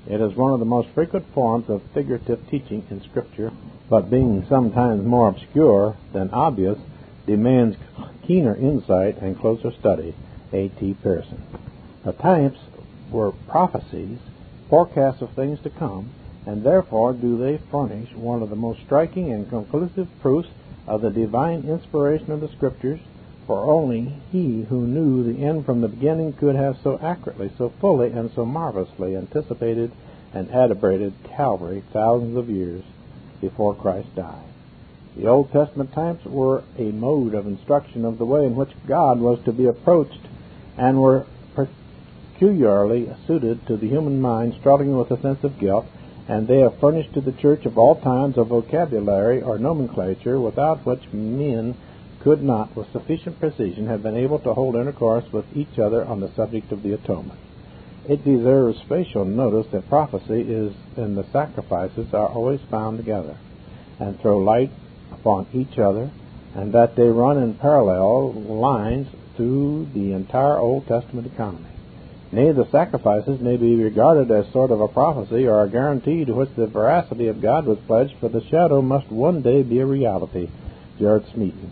It 0.06 0.22
is 0.22 0.34
one 0.34 0.54
of 0.54 0.58
the 0.58 0.64
most 0.64 0.88
frequent 0.94 1.26
forms 1.34 1.68
of 1.68 1.82
figurative 1.92 2.48
teaching 2.48 2.86
in 2.88 3.02
Scripture 3.02 3.52
but 3.92 4.08
being 4.08 4.42
sometimes 4.48 5.04
more 5.04 5.28
obscure 5.28 5.94
than 6.14 6.30
obvious, 6.30 6.78
demands 7.26 7.76
keener 8.26 8.56
insight 8.56 9.20
and 9.20 9.38
closer 9.38 9.70
study. 9.70 10.14
A.T. 10.50 10.96
Pierson. 11.02 11.42
The 12.02 12.12
types 12.12 12.58
were 13.10 13.32
prophecies, 13.32 14.18
forecasts 14.70 15.20
of 15.20 15.34
things 15.34 15.60
to 15.64 15.68
come, 15.68 16.08
and 16.46 16.64
therefore 16.64 17.12
do 17.12 17.36
they 17.36 17.60
furnish 17.70 18.10
one 18.14 18.42
of 18.42 18.48
the 18.48 18.56
most 18.56 18.80
striking 18.86 19.30
and 19.30 19.46
conclusive 19.50 20.08
proofs 20.22 20.48
of 20.86 21.02
the 21.02 21.10
divine 21.10 21.68
inspiration 21.68 22.30
of 22.30 22.40
the 22.40 22.48
Scriptures, 22.48 23.00
for 23.46 23.70
only 23.70 24.22
he 24.30 24.62
who 24.70 24.86
knew 24.86 25.22
the 25.22 25.44
end 25.44 25.66
from 25.66 25.82
the 25.82 25.88
beginning 25.88 26.32
could 26.32 26.56
have 26.56 26.78
so 26.82 26.98
accurately, 27.02 27.52
so 27.58 27.70
fully, 27.78 28.10
and 28.10 28.30
so 28.34 28.46
marvelously 28.46 29.14
anticipated 29.14 29.92
and 30.32 30.48
adumbrated 30.48 31.12
Calvary 31.36 31.84
thousands 31.92 32.38
of 32.38 32.48
years 32.48 32.82
before 33.42 33.74
Christ 33.74 34.14
died. 34.16 34.46
The 35.16 35.26
Old 35.26 35.52
Testament 35.52 35.92
types 35.92 36.24
were 36.24 36.62
a 36.78 36.90
mode 36.90 37.34
of 37.34 37.46
instruction 37.46 38.06
of 38.06 38.16
the 38.16 38.24
way 38.24 38.46
in 38.46 38.56
which 38.56 38.70
God 38.86 39.20
was 39.20 39.38
to 39.44 39.52
be 39.52 39.66
approached 39.66 40.20
and 40.78 41.02
were 41.02 41.26
peculiarly 41.54 43.14
suited 43.26 43.66
to 43.66 43.76
the 43.76 43.88
human 43.88 44.22
mind 44.22 44.54
struggling 44.58 44.96
with 44.96 45.10
a 45.10 45.20
sense 45.20 45.44
of 45.44 45.58
guilt, 45.58 45.84
and 46.28 46.48
they 46.48 46.60
have 46.60 46.80
furnished 46.80 47.12
to 47.12 47.20
the 47.20 47.32
church 47.32 47.66
of 47.66 47.76
all 47.76 48.00
times 48.00 48.38
a 48.38 48.44
vocabulary 48.44 49.42
or 49.42 49.58
nomenclature 49.58 50.40
without 50.40 50.86
which 50.86 51.12
men 51.12 51.76
could 52.20 52.42
not, 52.42 52.74
with 52.74 52.90
sufficient 52.92 53.38
precision, 53.38 53.86
have 53.88 54.02
been 54.02 54.16
able 54.16 54.38
to 54.38 54.54
hold 54.54 54.76
intercourse 54.76 55.24
with 55.30 55.44
each 55.54 55.78
other 55.78 56.04
on 56.04 56.20
the 56.20 56.32
subject 56.34 56.72
of 56.72 56.82
the 56.82 56.94
atonement. 56.94 57.38
It 58.08 58.24
deserves 58.24 58.80
special 58.80 59.24
notice 59.24 59.68
that 59.70 59.88
prophecy 59.88 60.40
is 60.40 60.72
and 60.96 61.16
the 61.16 61.24
sacrifices 61.32 62.12
are 62.12 62.26
always 62.26 62.60
found 62.68 62.98
together 62.98 63.36
and 64.00 64.18
throw 64.18 64.38
light 64.38 64.72
upon 65.12 65.46
each 65.52 65.78
other, 65.78 66.10
and 66.56 66.72
that 66.72 66.96
they 66.96 67.06
run 67.06 67.38
in 67.38 67.54
parallel 67.54 68.32
lines 68.32 69.06
through 69.36 69.86
the 69.94 70.12
entire 70.14 70.58
Old 70.58 70.88
Testament 70.88 71.28
economy. 71.28 71.68
Nay, 72.32 72.50
the 72.50 72.68
sacrifices 72.72 73.40
may 73.40 73.56
be 73.56 73.76
regarded 73.76 74.32
as 74.32 74.50
sort 74.52 74.72
of 74.72 74.80
a 74.80 74.88
prophecy 74.88 75.46
or 75.46 75.62
a 75.62 75.70
guarantee 75.70 76.24
to 76.24 76.34
which 76.34 76.50
the 76.56 76.66
veracity 76.66 77.28
of 77.28 77.40
God 77.40 77.66
was 77.66 77.78
pledged, 77.86 78.16
for 78.18 78.28
the 78.28 78.44
shadow 78.48 78.82
must 78.82 79.12
one 79.12 79.42
day 79.42 79.62
be 79.62 79.78
a 79.78 79.86
reality. 79.86 80.48
George 80.98 81.24
Smeaton. 81.32 81.70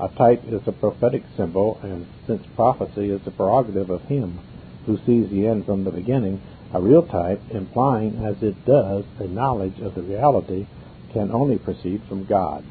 A 0.00 0.08
type 0.08 0.44
is 0.48 0.66
a 0.66 0.72
prophetic 0.72 1.24
symbol, 1.36 1.78
and 1.82 2.06
since 2.26 2.42
prophecy 2.56 3.10
is 3.10 3.20
the 3.22 3.30
prerogative 3.30 3.90
of 3.90 4.02
Him 4.02 4.38
who 4.86 4.98
sees 5.06 5.30
the 5.30 5.46
end 5.46 5.64
from 5.64 5.84
the 5.84 5.90
beginning, 5.90 6.40
a 6.72 6.80
real 6.80 7.02
type, 7.02 7.40
implying 7.50 8.24
as 8.24 8.42
it 8.42 8.64
does 8.64 9.04
a 9.18 9.26
knowledge 9.26 9.78
of 9.80 9.94
the 9.94 10.02
reality, 10.02 10.66
can 11.12 11.30
only 11.30 11.58
proceed 11.58 12.02
from 12.08 12.24
God. 12.24 12.64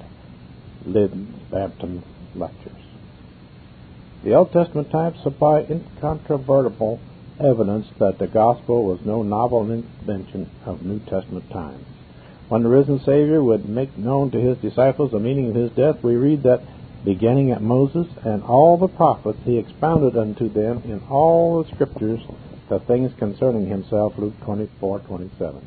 Liddon 0.85 1.33
Bampton 1.51 2.03
Lectures. 2.35 2.73
The 4.23 4.33
Old 4.33 4.51
Testament 4.51 4.91
types 4.91 5.21
supply 5.21 5.61
incontrovertible 5.61 6.99
evidence 7.39 7.87
that 7.99 8.19
the 8.19 8.27
gospel 8.27 8.83
was 8.85 8.99
no 9.03 9.23
novel 9.23 9.69
invention 9.71 10.49
of 10.65 10.85
New 10.85 10.99
Testament 10.99 11.49
times. 11.49 11.85
When 12.49 12.63
the 12.63 12.69
risen 12.69 12.99
Savior 12.99 13.41
would 13.43 13.67
make 13.67 13.97
known 13.97 14.31
to 14.31 14.39
his 14.39 14.57
disciples 14.57 15.11
the 15.11 15.19
meaning 15.19 15.49
of 15.49 15.55
his 15.55 15.71
death, 15.71 16.03
we 16.03 16.15
read 16.15 16.43
that 16.43 16.61
beginning 17.03 17.51
at 17.51 17.61
Moses 17.61 18.07
and 18.23 18.43
all 18.43 18.77
the 18.77 18.87
prophets, 18.87 19.39
he 19.43 19.57
expounded 19.57 20.15
unto 20.15 20.49
them 20.49 20.81
in 20.85 21.01
all 21.09 21.63
the 21.63 21.69
scriptures 21.73 22.21
the 22.69 22.79
things 22.79 23.11
concerning 23.17 23.65
himself. 23.67 24.13
Luke 24.17 24.39
24:27. 24.41 25.61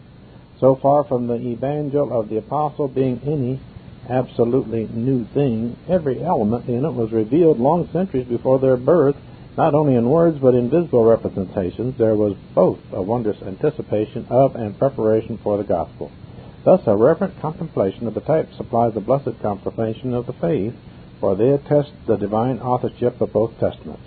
So 0.58 0.76
far 0.76 1.04
from 1.04 1.26
the 1.26 1.34
evangel 1.34 2.12
of 2.12 2.28
the 2.28 2.38
apostle 2.38 2.88
being 2.88 3.20
any 3.26 3.60
absolutely 4.08 4.88
new 4.94 5.24
thing, 5.24 5.76
every 5.88 6.22
element 6.22 6.68
in 6.68 6.84
it 6.84 6.94
was 6.94 7.12
revealed 7.12 7.58
long 7.58 7.88
centuries 7.88 8.26
before 8.26 8.58
their 8.58 8.76
birth, 8.76 9.16
not 9.56 9.74
only 9.74 9.96
in 9.96 10.08
words 10.08 10.38
but 10.38 10.54
in 10.54 10.70
visible 10.70 11.04
representations. 11.04 11.96
There 11.98 12.14
was 12.14 12.36
both 12.54 12.78
a 12.92 13.02
wondrous 13.02 13.42
anticipation 13.42 14.26
of 14.30 14.54
and 14.54 14.78
preparation 14.78 15.38
for 15.38 15.58
the 15.58 15.64
gospel. 15.64 16.10
Thus, 16.64 16.86
a 16.86 16.96
reverent 16.96 17.40
contemplation 17.40 18.06
of 18.06 18.14
the 18.14 18.20
type 18.20 18.52
supplies 18.56 18.96
a 18.96 19.00
blessed 19.00 19.40
confirmation 19.42 20.14
of 20.14 20.26
the 20.26 20.32
faith 20.32 20.74
for 21.20 21.36
they 21.36 21.50
attest 21.50 21.92
the 22.06 22.16
divine 22.16 22.58
authorship 22.58 23.20
of 23.20 23.32
both 23.32 23.58
Testaments. 23.58 24.02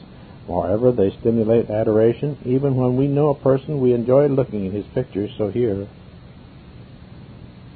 Moreover, 0.47 0.91
they 0.91 1.11
stimulate 1.19 1.69
adoration. 1.69 2.37
Even 2.45 2.75
when 2.75 2.95
we 2.95 3.07
know 3.07 3.29
a 3.29 3.35
person, 3.35 3.81
we 3.81 3.93
enjoy 3.93 4.27
looking 4.27 4.67
at 4.67 4.73
his 4.73 4.85
pictures, 4.93 5.31
so 5.37 5.49
here 5.49 5.87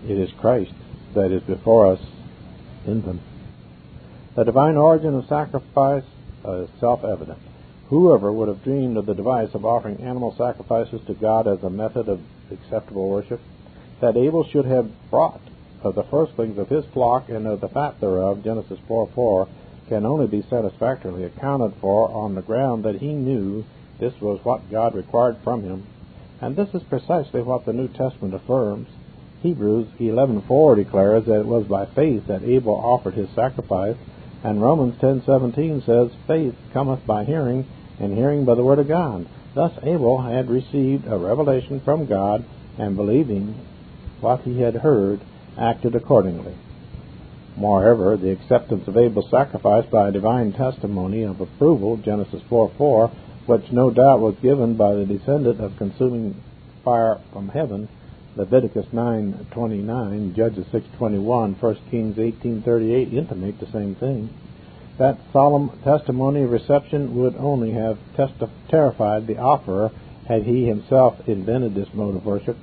it 0.08 0.18
is 0.18 0.32
Christ 0.40 0.74
that 1.14 1.32
is 1.32 1.44
before 1.44 1.94
us 1.94 2.00
in 2.86 3.02
them. 3.02 3.22
The 4.36 4.46
divine 4.46 4.78
origin 4.78 5.14
of 5.16 5.28
sacrifice 5.28 6.06
is 6.46 6.70
self 6.80 7.04
evident. 7.04 7.40
Whoever 7.90 8.32
would 8.32 8.48
have 8.48 8.64
dreamed 8.64 8.96
of 8.96 9.06
the 9.06 9.14
device 9.14 9.50
of 9.54 9.66
offering 9.66 10.02
animal 10.02 10.34
sacrifices 10.38 11.02
to 11.08 11.14
God 11.14 11.48
as 11.48 11.62
a 11.62 11.70
method 11.70 12.08
of 12.08 12.22
acceptable 12.50 13.10
worship? 13.10 13.42
That 14.00 14.16
Abel 14.16 14.46
should 14.46 14.66
have 14.66 14.90
brought 15.10 15.42
of 15.84 15.96
the 15.96 16.04
firstlings 16.04 16.58
of 16.58 16.70
his 16.70 16.86
flock 16.94 17.30
and 17.30 17.48
of 17.48 17.62
the 17.62 17.70
fat 17.70 18.00
thereof, 18.00 18.44
Genesis 18.44 18.80
4 18.88 19.10
4, 19.14 19.48
can 19.90 20.06
only 20.06 20.28
be 20.28 20.42
satisfactorily 20.50 21.24
accounted 21.24 21.74
for 21.82 22.10
on 22.12 22.36
the 22.36 22.42
ground 22.42 22.84
that 22.86 22.96
he 22.96 23.14
knew 23.14 23.64
this 24.00 24.14
was 24.22 24.40
what 24.44 24.72
God 24.72 24.96
required 24.96 25.38
from 25.44 25.64
him. 25.64 25.86
And 26.42 26.56
this 26.56 26.70
is 26.74 26.82
precisely 26.84 27.42
what 27.42 27.66
the 27.66 27.74
New 27.74 27.88
Testament 27.88 28.34
affirms. 28.34 28.88
Hebrews 29.42 29.88
11:4 30.00 30.76
declares 30.76 31.26
that 31.26 31.42
it 31.42 31.46
was 31.46 31.66
by 31.66 31.86
faith 31.86 32.28
that 32.28 32.44
Abel 32.44 32.76
offered 32.76 33.16
his 33.16 33.30
sacrifice, 33.32 33.98
and 34.44 34.62
Romans 34.62 34.96
10:17 35.00 35.82
says, 35.82 36.12
"Faith 36.28 36.56
cometh 36.74 37.06
by 37.06 37.24
hearing, 37.26 37.66
and 38.00 38.14
hearing 38.14 38.46
by 38.46 38.56
the 38.56 38.64
word 38.64 38.80
of 38.80 38.88
God." 38.88 39.26
Thus 39.54 39.74
Abel 39.84 40.20
had 40.20 40.50
received 40.50 41.06
a 41.08 41.18
revelation 41.18 41.80
from 41.80 42.06
God, 42.06 42.44
and 42.78 42.96
believing 42.96 43.56
what 44.20 44.42
he 44.42 44.62
had 44.62 44.76
heard, 44.76 45.20
acted 45.58 45.96
accordingly. 45.96 46.56
Moreover, 47.58 48.18
the 48.18 48.32
acceptance 48.32 48.88
of 48.88 48.98
Abel's 48.98 49.30
sacrifice 49.30 49.86
by 49.86 50.08
a 50.08 50.12
divine 50.12 50.54
testimony 50.54 51.24
of 51.24 51.42
approval, 51.42 51.98
Genesis 51.98 52.42
4 52.50 52.72
4, 52.78 53.12
which 53.46 53.72
no 53.72 53.90
doubt 53.90 54.20
was 54.20 54.36
given 54.42 54.76
by 54.76 54.94
the 54.94 55.06
descendant 55.06 55.60
of 55.60 55.78
consuming 55.78 56.36
fire 56.84 57.20
from 57.34 57.50
heaven, 57.50 57.88
Leviticus 58.38 58.86
9:29, 58.94 60.34
Judges 60.34 60.66
6:21, 60.72 61.56
1 61.60 61.78
Kings 61.90 62.18
18:38 62.18 63.14
intimate 63.14 63.60
the 63.60 63.66
same 63.68 63.96
thing. 63.96 64.30
That 64.98 65.18
solemn 65.34 65.72
testimony 65.84 66.44
of 66.44 66.52
reception 66.52 67.16
would 67.18 67.36
only 67.36 67.72
have 67.72 67.98
terrified 68.70 69.28
the 69.28 69.38
offerer 69.38 69.92
had 70.26 70.44
he 70.44 70.66
himself 70.66 71.28
invented 71.28 71.76
this 71.76 71.94
mode 71.94 72.16
of 72.16 72.26
worship. 72.26 72.56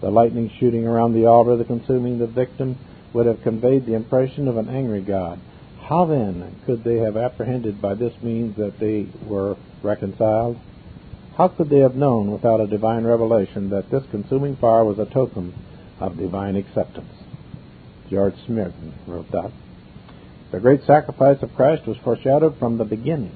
The 0.00 0.10
lightning 0.10 0.50
shooting 0.58 0.86
around 0.86 1.12
the 1.12 1.26
altar, 1.26 1.56
the 1.56 1.64
consuming 1.64 2.18
the 2.18 2.26
victim, 2.26 2.78
would 3.12 3.26
have 3.26 3.42
conveyed 3.42 3.86
the 3.86 3.94
impression 3.94 4.48
of 4.48 4.56
an 4.56 4.68
angry 4.68 5.02
God. 5.02 5.40
How 5.82 6.04
then 6.04 6.60
could 6.66 6.84
they 6.84 6.98
have 6.98 7.16
apprehended 7.16 7.82
by 7.82 7.94
this 7.94 8.14
means 8.22 8.56
that 8.56 8.78
they 8.78 9.08
were 9.26 9.56
reconciled? 9.82 10.58
How 11.36 11.48
could 11.48 11.68
they 11.68 11.80
have 11.80 11.96
known 11.96 12.30
without 12.30 12.60
a 12.60 12.66
divine 12.66 13.04
revelation 13.04 13.70
that 13.70 13.90
this 13.90 14.04
consuming 14.10 14.56
fire 14.56 14.84
was 14.84 14.98
a 14.98 15.06
token 15.06 15.54
of 15.98 16.16
divine 16.16 16.56
acceptance? 16.56 17.12
George 18.08 18.34
Smeaton 18.46 18.94
wrote 19.06 19.30
that. 19.32 19.50
The 20.52 20.60
great 20.60 20.84
sacrifice 20.84 21.42
of 21.42 21.54
Christ 21.54 21.86
was 21.86 21.96
foreshadowed 21.98 22.58
from 22.58 22.76
the 22.76 22.84
beginning. 22.84 23.32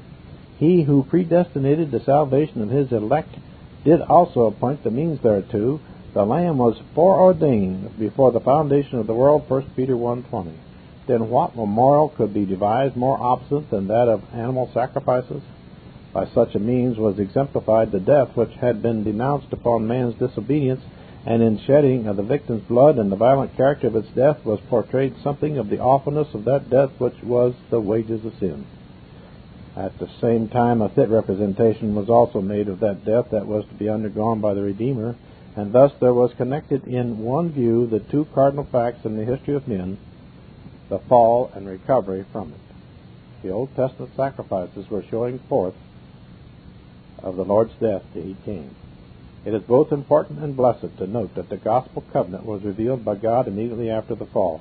He 0.59 0.83
who 0.83 1.05
predestinated 1.05 1.91
the 1.91 2.01
salvation 2.05 2.63
of 2.63 2.71
his 2.71 2.93
elect 2.93 3.35
did 3.85 4.01
also 4.01 4.47
appoint 4.47 4.83
the 4.83 4.91
means 4.91 5.21
thereto. 5.21 5.81
The 6.15 6.25
Lamb 6.25 6.59
was 6.59 6.81
foreordained 6.95 7.99
before 7.99 8.31
the 8.31 8.39
foundation 8.39 9.01
of 9.01 9.09
the 9.09 9.15
world, 9.15 9.51
1 9.51 9.71
Peter 9.75 9.97
1.20. 9.97 10.53
Then 11.09 11.29
what 11.29 11.57
memorial 11.57 12.09
could 12.09 12.33
be 12.33 12.47
devised 12.47 12.95
more 12.95 13.21
opposite 13.21 13.69
than 13.69 13.89
that 13.89 14.07
of 14.09 14.23
animal 14.33 14.71
sacrifices? 14.73 15.43
By 16.13 16.27
such 16.27 16.55
a 16.55 16.61
means 16.61 16.99
was 16.99 17.19
exemplified 17.19 17.91
the 17.91 17.99
death 17.99 18.37
which 18.37 18.53
had 18.61 18.81
been 18.81 19.03
denounced 19.03 19.53
upon 19.53 19.89
man's 19.89 20.15
disobedience, 20.15 20.83
and 21.27 21.43
in 21.43 21.59
shedding 21.59 22.07
of 22.07 22.17
the 22.17 22.23
victim's 22.23 22.63
blood 22.63 22.97
and 22.97 23.11
the 23.11 23.17
violent 23.17 23.57
character 23.57 23.89
of 23.89 23.97
its 23.97 24.11
death 24.11 24.45
was 24.45 24.61
portrayed 24.71 25.17
something 25.21 25.59
of 25.59 25.69
the 25.69 25.81
awfulness 25.81 26.33
of 26.33 26.45
that 26.45 26.71
death 26.71 26.91
which 26.99 27.21
was 27.25 27.55
the 27.71 27.81
wages 27.81 28.25
of 28.25 28.39
sin. 28.39 28.65
At 29.77 29.99
the 29.99 30.09
same 30.21 30.47
time, 30.47 30.81
a 30.81 30.89
fit 30.91 31.09
representation 31.09 31.97
was 31.97 32.09
also 32.09 32.41
made 32.41 32.69
of 32.69 32.79
that 32.79 33.05
death 33.05 33.31
that 33.33 33.49
was 33.49 33.65
to 33.67 33.75
be 33.75 33.89
undergone 33.89 34.41
by 34.41 34.55
the 34.55 34.63
Redeemer, 34.63 35.17
and 35.57 35.73
thus 35.73 35.93
there 36.01 36.15
was 36.15 36.33
connected 36.35 36.87
in 36.87 37.19
one 37.19 37.51
view 37.51 37.87
the 37.87 38.01
two 38.01 38.27
cardinal 38.35 38.65
facts 38.65 39.05
in 39.05 39.17
the 39.17 39.25
history 39.25 39.55
of 39.55 39.69
men 39.69 39.99
the 40.89 40.99
fall 40.99 41.51
and 41.55 41.67
recovery 41.67 42.25
from 42.33 42.53
it. 42.53 42.61
The 43.43 43.51
Old 43.51 43.75
Testament 43.75 44.13
sacrifices 44.17 44.91
were 44.91 45.05
showing 45.11 45.39
forth 45.49 45.75
of 47.23 47.37
the 47.37 47.45
Lord's 47.45 47.75
death 47.81 48.03
till 48.13 48.23
he 48.23 48.37
came. 48.45 48.75
It 49.45 49.55
is 49.55 49.63
both 49.63 49.93
important 49.93 50.41
and 50.41 50.57
blessed 50.57 50.97
to 50.99 51.07
note 51.07 51.35
that 51.35 51.49
the 51.49 51.57
gospel 51.57 52.03
covenant 52.13 52.47
was 52.47 52.63
revealed 52.63 53.05
by 53.05 53.17
God 53.17 53.47
immediately 53.47 53.91
after 53.91 54.15
the 54.15 54.27
fall. 54.27 54.61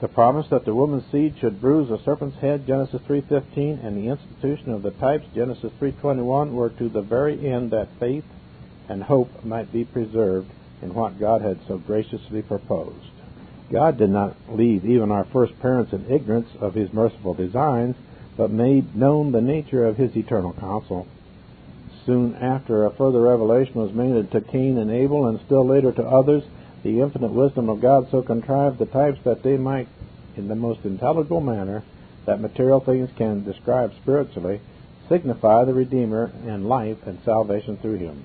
The 0.00 0.08
promise 0.08 0.46
that 0.50 0.64
the 0.64 0.74
woman's 0.74 1.10
seed 1.10 1.34
should 1.40 1.60
bruise 1.60 1.88
the 1.88 1.98
serpent's 2.04 2.36
head, 2.38 2.66
Genesis 2.66 3.02
3:15, 3.02 3.84
and 3.84 3.96
the 3.96 4.08
institution 4.08 4.72
of 4.72 4.82
the 4.82 4.92
types, 4.92 5.26
Genesis 5.34 5.72
3:21, 5.80 6.54
were 6.54 6.70
to 6.70 6.88
the 6.88 7.02
very 7.02 7.48
end 7.48 7.72
that 7.72 7.88
faith 7.98 8.24
and 8.88 9.02
hope 9.02 9.44
might 9.44 9.72
be 9.72 9.84
preserved 9.84 10.50
in 10.82 10.94
what 10.94 11.20
God 11.20 11.42
had 11.42 11.58
so 11.66 11.78
graciously 11.78 12.42
proposed. 12.42 13.10
God 13.70 13.98
did 13.98 14.10
not 14.10 14.36
leave 14.48 14.84
even 14.84 15.10
our 15.10 15.24
first 15.24 15.58
parents 15.60 15.92
in 15.92 16.10
ignorance 16.10 16.48
of 16.60 16.74
his 16.74 16.92
merciful 16.92 17.34
designs, 17.34 17.96
but 18.36 18.50
made 18.50 18.96
known 18.96 19.32
the 19.32 19.40
nature 19.40 19.84
of 19.84 19.96
his 19.96 20.16
eternal 20.16 20.52
counsel 20.54 21.06
soon 22.08 22.34
after 22.36 22.86
a 22.86 22.90
further 22.90 23.20
revelation 23.20 23.74
was 23.74 23.92
made 23.92 24.30
to 24.30 24.40
Cain 24.40 24.78
and 24.78 24.90
Abel, 24.90 25.26
and 25.26 25.38
still 25.44 25.66
later 25.66 25.92
to 25.92 26.02
others, 26.02 26.42
the 26.82 27.00
infinite 27.02 27.32
wisdom 27.32 27.68
of 27.68 27.82
God 27.82 28.08
so 28.10 28.22
contrived 28.22 28.78
the 28.78 28.86
types 28.86 29.18
that 29.24 29.42
they 29.42 29.58
might, 29.58 29.88
in 30.34 30.48
the 30.48 30.54
most 30.54 30.80
intelligible 30.84 31.42
manner 31.42 31.82
that 32.24 32.40
material 32.40 32.80
things 32.80 33.10
can 33.18 33.44
describe 33.44 33.92
spiritually, 34.00 34.58
signify 35.10 35.66
the 35.66 35.74
Redeemer 35.74 36.32
and 36.46 36.66
life 36.66 36.96
and 37.04 37.18
salvation 37.26 37.76
through 37.76 37.98
him. 37.98 38.24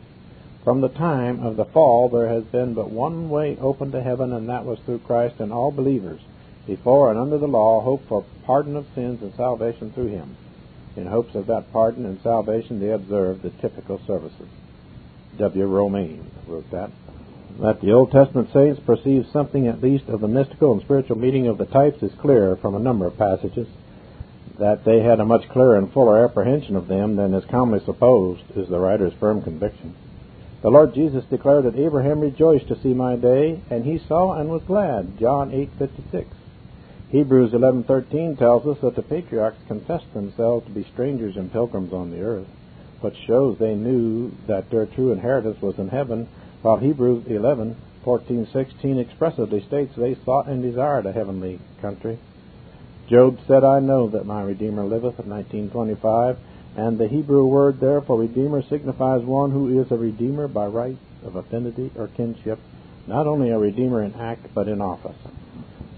From 0.64 0.80
the 0.80 0.88
time 0.88 1.46
of 1.46 1.58
the 1.58 1.66
fall, 1.66 2.08
there 2.08 2.30
has 2.30 2.46
been 2.46 2.74
but 2.74 2.90
one 2.90 3.30
way 3.30 3.58
open 3.60 3.92
to 3.92 4.02
heaven, 4.02 4.32
and 4.32 4.48
that 4.48 4.66
was 4.66 4.80
through 4.86 5.00
Christ 5.00 5.36
and 5.40 5.52
all 5.52 5.72
believers. 5.72 6.22
Before 6.66 7.12
and 7.12 7.20
under 7.20 7.38
the 7.38 7.50
law, 7.50 7.82
hope 7.82 8.08
for 8.08 8.24
pardon 8.46 8.78
of 8.78 8.86
sins 8.96 9.22
and 9.22 9.34
salvation 9.36 9.92
through 9.92 10.08
him. 10.08 10.38
In 10.96 11.08
hopes 11.08 11.36
of 11.36 11.48
that 11.48 11.74
pardon 11.74 12.06
and 12.06 12.18
salvation, 12.22 12.80
they 12.80 12.92
observed 12.92 13.42
the 13.42 13.50
typical 13.50 14.00
services. 14.08 14.48
W. 15.38 15.66
Romaine 15.66 16.32
wrote 16.48 16.72
that. 16.72 16.92
That 17.60 17.82
the 17.82 17.92
Old 17.92 18.12
Testament 18.12 18.50
saints 18.54 18.80
perceived 18.86 19.34
something 19.34 19.68
at 19.68 19.82
least 19.82 20.08
of 20.08 20.22
the 20.22 20.30
mystical 20.30 20.72
and 20.72 20.82
spiritual 20.82 21.18
meaning 21.18 21.48
of 21.48 21.58
the 21.58 21.66
types 21.66 22.02
is 22.02 22.14
clear 22.22 22.56
from 22.56 22.74
a 22.74 22.80
number 22.80 23.06
of 23.06 23.18
passages. 23.18 23.68
That 24.60 24.86
they 24.86 25.02
had 25.02 25.20
a 25.20 25.26
much 25.26 25.50
clearer 25.50 25.76
and 25.76 25.92
fuller 25.92 26.24
apprehension 26.24 26.78
of 26.78 26.88
them 26.88 27.18
than 27.18 27.34
is 27.34 27.44
commonly 27.46 27.84
supposed 27.84 28.44
is 28.56 28.70
the 28.70 28.80
writer's 28.80 29.14
firm 29.20 29.42
conviction. 29.42 29.96
The 30.64 30.70
Lord 30.70 30.94
Jesus 30.94 31.26
declared 31.26 31.66
that 31.66 31.76
Abraham 31.76 32.22
rejoiced 32.22 32.70
to 32.70 32.80
see 32.80 32.94
my 32.94 33.18
day, 33.18 33.62
and 33.70 33.84
he 33.84 33.98
saw 34.08 34.40
and 34.40 34.50
was 34.50 34.62
glad. 34.64 35.18
John 35.20 35.52
8:56. 35.52 36.28
Hebrews 37.10 37.52
11:13 37.52 38.38
tells 38.38 38.66
us 38.66 38.78
that 38.80 38.96
the 38.96 39.02
patriarchs 39.02 39.58
confessed 39.68 40.14
themselves 40.14 40.66
to 40.66 40.72
be 40.72 40.86
strangers 40.86 41.36
and 41.36 41.52
pilgrims 41.52 41.92
on 41.92 42.12
the 42.12 42.22
earth, 42.22 42.48
which 43.02 43.18
shows 43.28 43.58
they 43.58 43.76
knew 43.76 44.32
that 44.48 44.70
their 44.70 44.86
true 44.86 45.12
inheritance 45.12 45.62
was 45.62 45.78
in 45.80 45.90
heaven, 45.90 46.30
while 46.62 46.78
Hebrews 46.78 47.26
11:14-16 47.26 49.00
expressively 49.00 49.60
states 49.60 49.94
they 49.98 50.16
sought 50.24 50.48
and 50.48 50.64
desired 50.64 51.06
a 51.06 51.12
heavenly 51.12 51.60
country. 51.82 52.18
Job 53.10 53.38
said, 53.48 53.66
"I 53.66 53.82
know 53.82 54.08
that 54.08 54.26
my 54.26 54.42
Redeemer 54.42 54.86
liveth," 54.86 55.20
in 55.20 55.30
1925, 55.30 56.38
and 56.76 56.98
the 56.98 57.08
Hebrew 57.08 57.46
word 57.46 57.80
there 57.80 58.02
for 58.02 58.20
Redeemer 58.20 58.64
signifies 58.64 59.24
one 59.24 59.52
who 59.52 59.82
is 59.82 59.92
a 59.92 59.98
Redeemer 59.98 60.48
by 60.48 60.66
right 60.66 60.98
of 61.24 61.36
affinity 61.36 61.92
or 61.96 62.08
kinship, 62.08 62.60
not 63.08 63.28
only 63.28 63.50
a 63.50 63.60
Redeemer 63.60 64.04
in 64.04 64.14
act 64.16 64.54
but 64.54 64.68
in 64.68 64.82
office. 64.82 65.18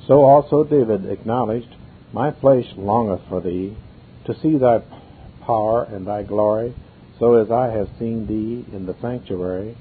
So 0.08 0.24
also 0.24 0.64
David 0.64 1.06
acknowledged, 1.06 1.74
My 2.14 2.32
flesh 2.32 2.68
longeth 2.76 3.28
for 3.30 3.42
thee, 3.42 3.78
to 4.26 4.36
see 4.42 4.58
thy 4.58 4.82
power 5.46 5.84
and 5.84 6.06
thy 6.06 6.24
glory, 6.24 6.76
so 7.20 7.36
as 7.36 7.50
I 7.52 7.68
have 7.68 7.90
seen 7.98 8.28
thee 8.28 8.66
in 8.76 8.86
the 8.86 8.96
sanctuary. 9.02 9.78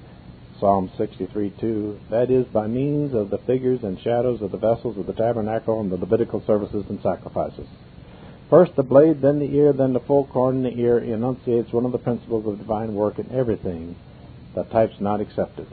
Psalm 0.60 0.88
63:2. 0.96 1.98
That 2.10 2.30
is, 2.30 2.46
by 2.46 2.68
means 2.68 3.12
of 3.12 3.30
the 3.30 3.38
figures 3.38 3.82
and 3.82 3.98
shadows 4.00 4.40
of 4.40 4.52
the 4.52 4.58
vessels 4.58 4.96
of 4.96 5.06
the 5.06 5.12
tabernacle 5.12 5.80
and 5.80 5.90
the 5.90 5.96
Levitical 5.96 6.42
services 6.46 6.84
and 6.88 7.00
sacrifices. 7.02 7.66
First 8.50 8.76
the 8.76 8.82
blade, 8.82 9.22
then 9.22 9.38
the 9.38 9.56
ear, 9.56 9.72
then 9.72 9.94
the 9.94 10.00
full 10.00 10.26
corn 10.26 10.56
in 10.56 10.62
the 10.64 10.78
ear 10.78 10.98
enunciates 10.98 11.72
one 11.72 11.86
of 11.86 11.92
the 11.92 11.98
principles 11.98 12.46
of 12.46 12.58
divine 12.58 12.94
work 12.94 13.18
in 13.18 13.32
everything, 13.32 13.96
the 14.54 14.64
types 14.64 15.00
not 15.00 15.22
accepted. 15.22 15.66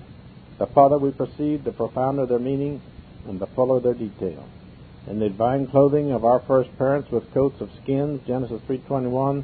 The 0.58 0.68
farther 0.68 0.98
we 0.98 1.12
proceed, 1.12 1.66
the 1.66 1.74
profounder 1.74 2.26
their 2.26 2.40
meaning 2.40 2.82
and 3.28 3.40
the 3.40 3.48
fuller 3.48 3.82
their 3.82 3.94
detail. 3.94 4.46
In 5.08 5.20
the 5.20 5.28
divine 5.28 5.68
clothing 5.68 6.12
of 6.12 6.24
our 6.24 6.40
first 6.40 6.76
parents 6.78 7.12
with 7.12 7.34
coats 7.34 7.60
of 7.60 7.70
skins, 7.84 8.22
Genesis 8.26 8.62
3:21, 8.70 9.44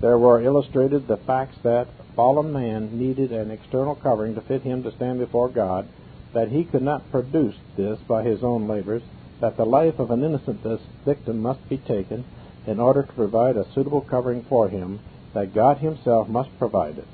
there 0.00 0.18
were 0.18 0.40
illustrated 0.40 1.08
the 1.08 1.16
facts 1.16 1.58
that 1.64 1.88
fallen 2.14 2.52
man 2.52 2.96
needed 2.96 3.32
an 3.32 3.50
external 3.50 3.96
covering 3.96 4.36
to 4.36 4.40
fit 4.42 4.62
him 4.62 4.84
to 4.84 4.92
stand 4.92 5.18
before 5.18 5.48
God, 5.48 5.88
that 6.34 6.48
he 6.48 6.62
could 6.62 6.82
not 6.82 7.10
produce 7.10 7.56
this 7.76 7.98
by 8.06 8.22
his 8.22 8.44
own 8.44 8.68
labors, 8.68 9.02
that 9.40 9.56
the 9.56 9.66
life 9.66 9.98
of 9.98 10.12
an 10.12 10.22
innocent 10.22 10.60
victim 11.04 11.40
must 11.40 11.68
be 11.68 11.76
taken 11.76 12.24
in 12.70 12.78
order 12.78 13.02
to 13.02 13.12
provide 13.12 13.56
a 13.56 13.66
suitable 13.74 14.00
covering 14.00 14.44
for 14.48 14.68
him, 14.68 15.00
that 15.34 15.54
God 15.54 15.78
himself 15.78 16.28
must 16.28 16.56
provide 16.58 16.98
it. 16.98 17.08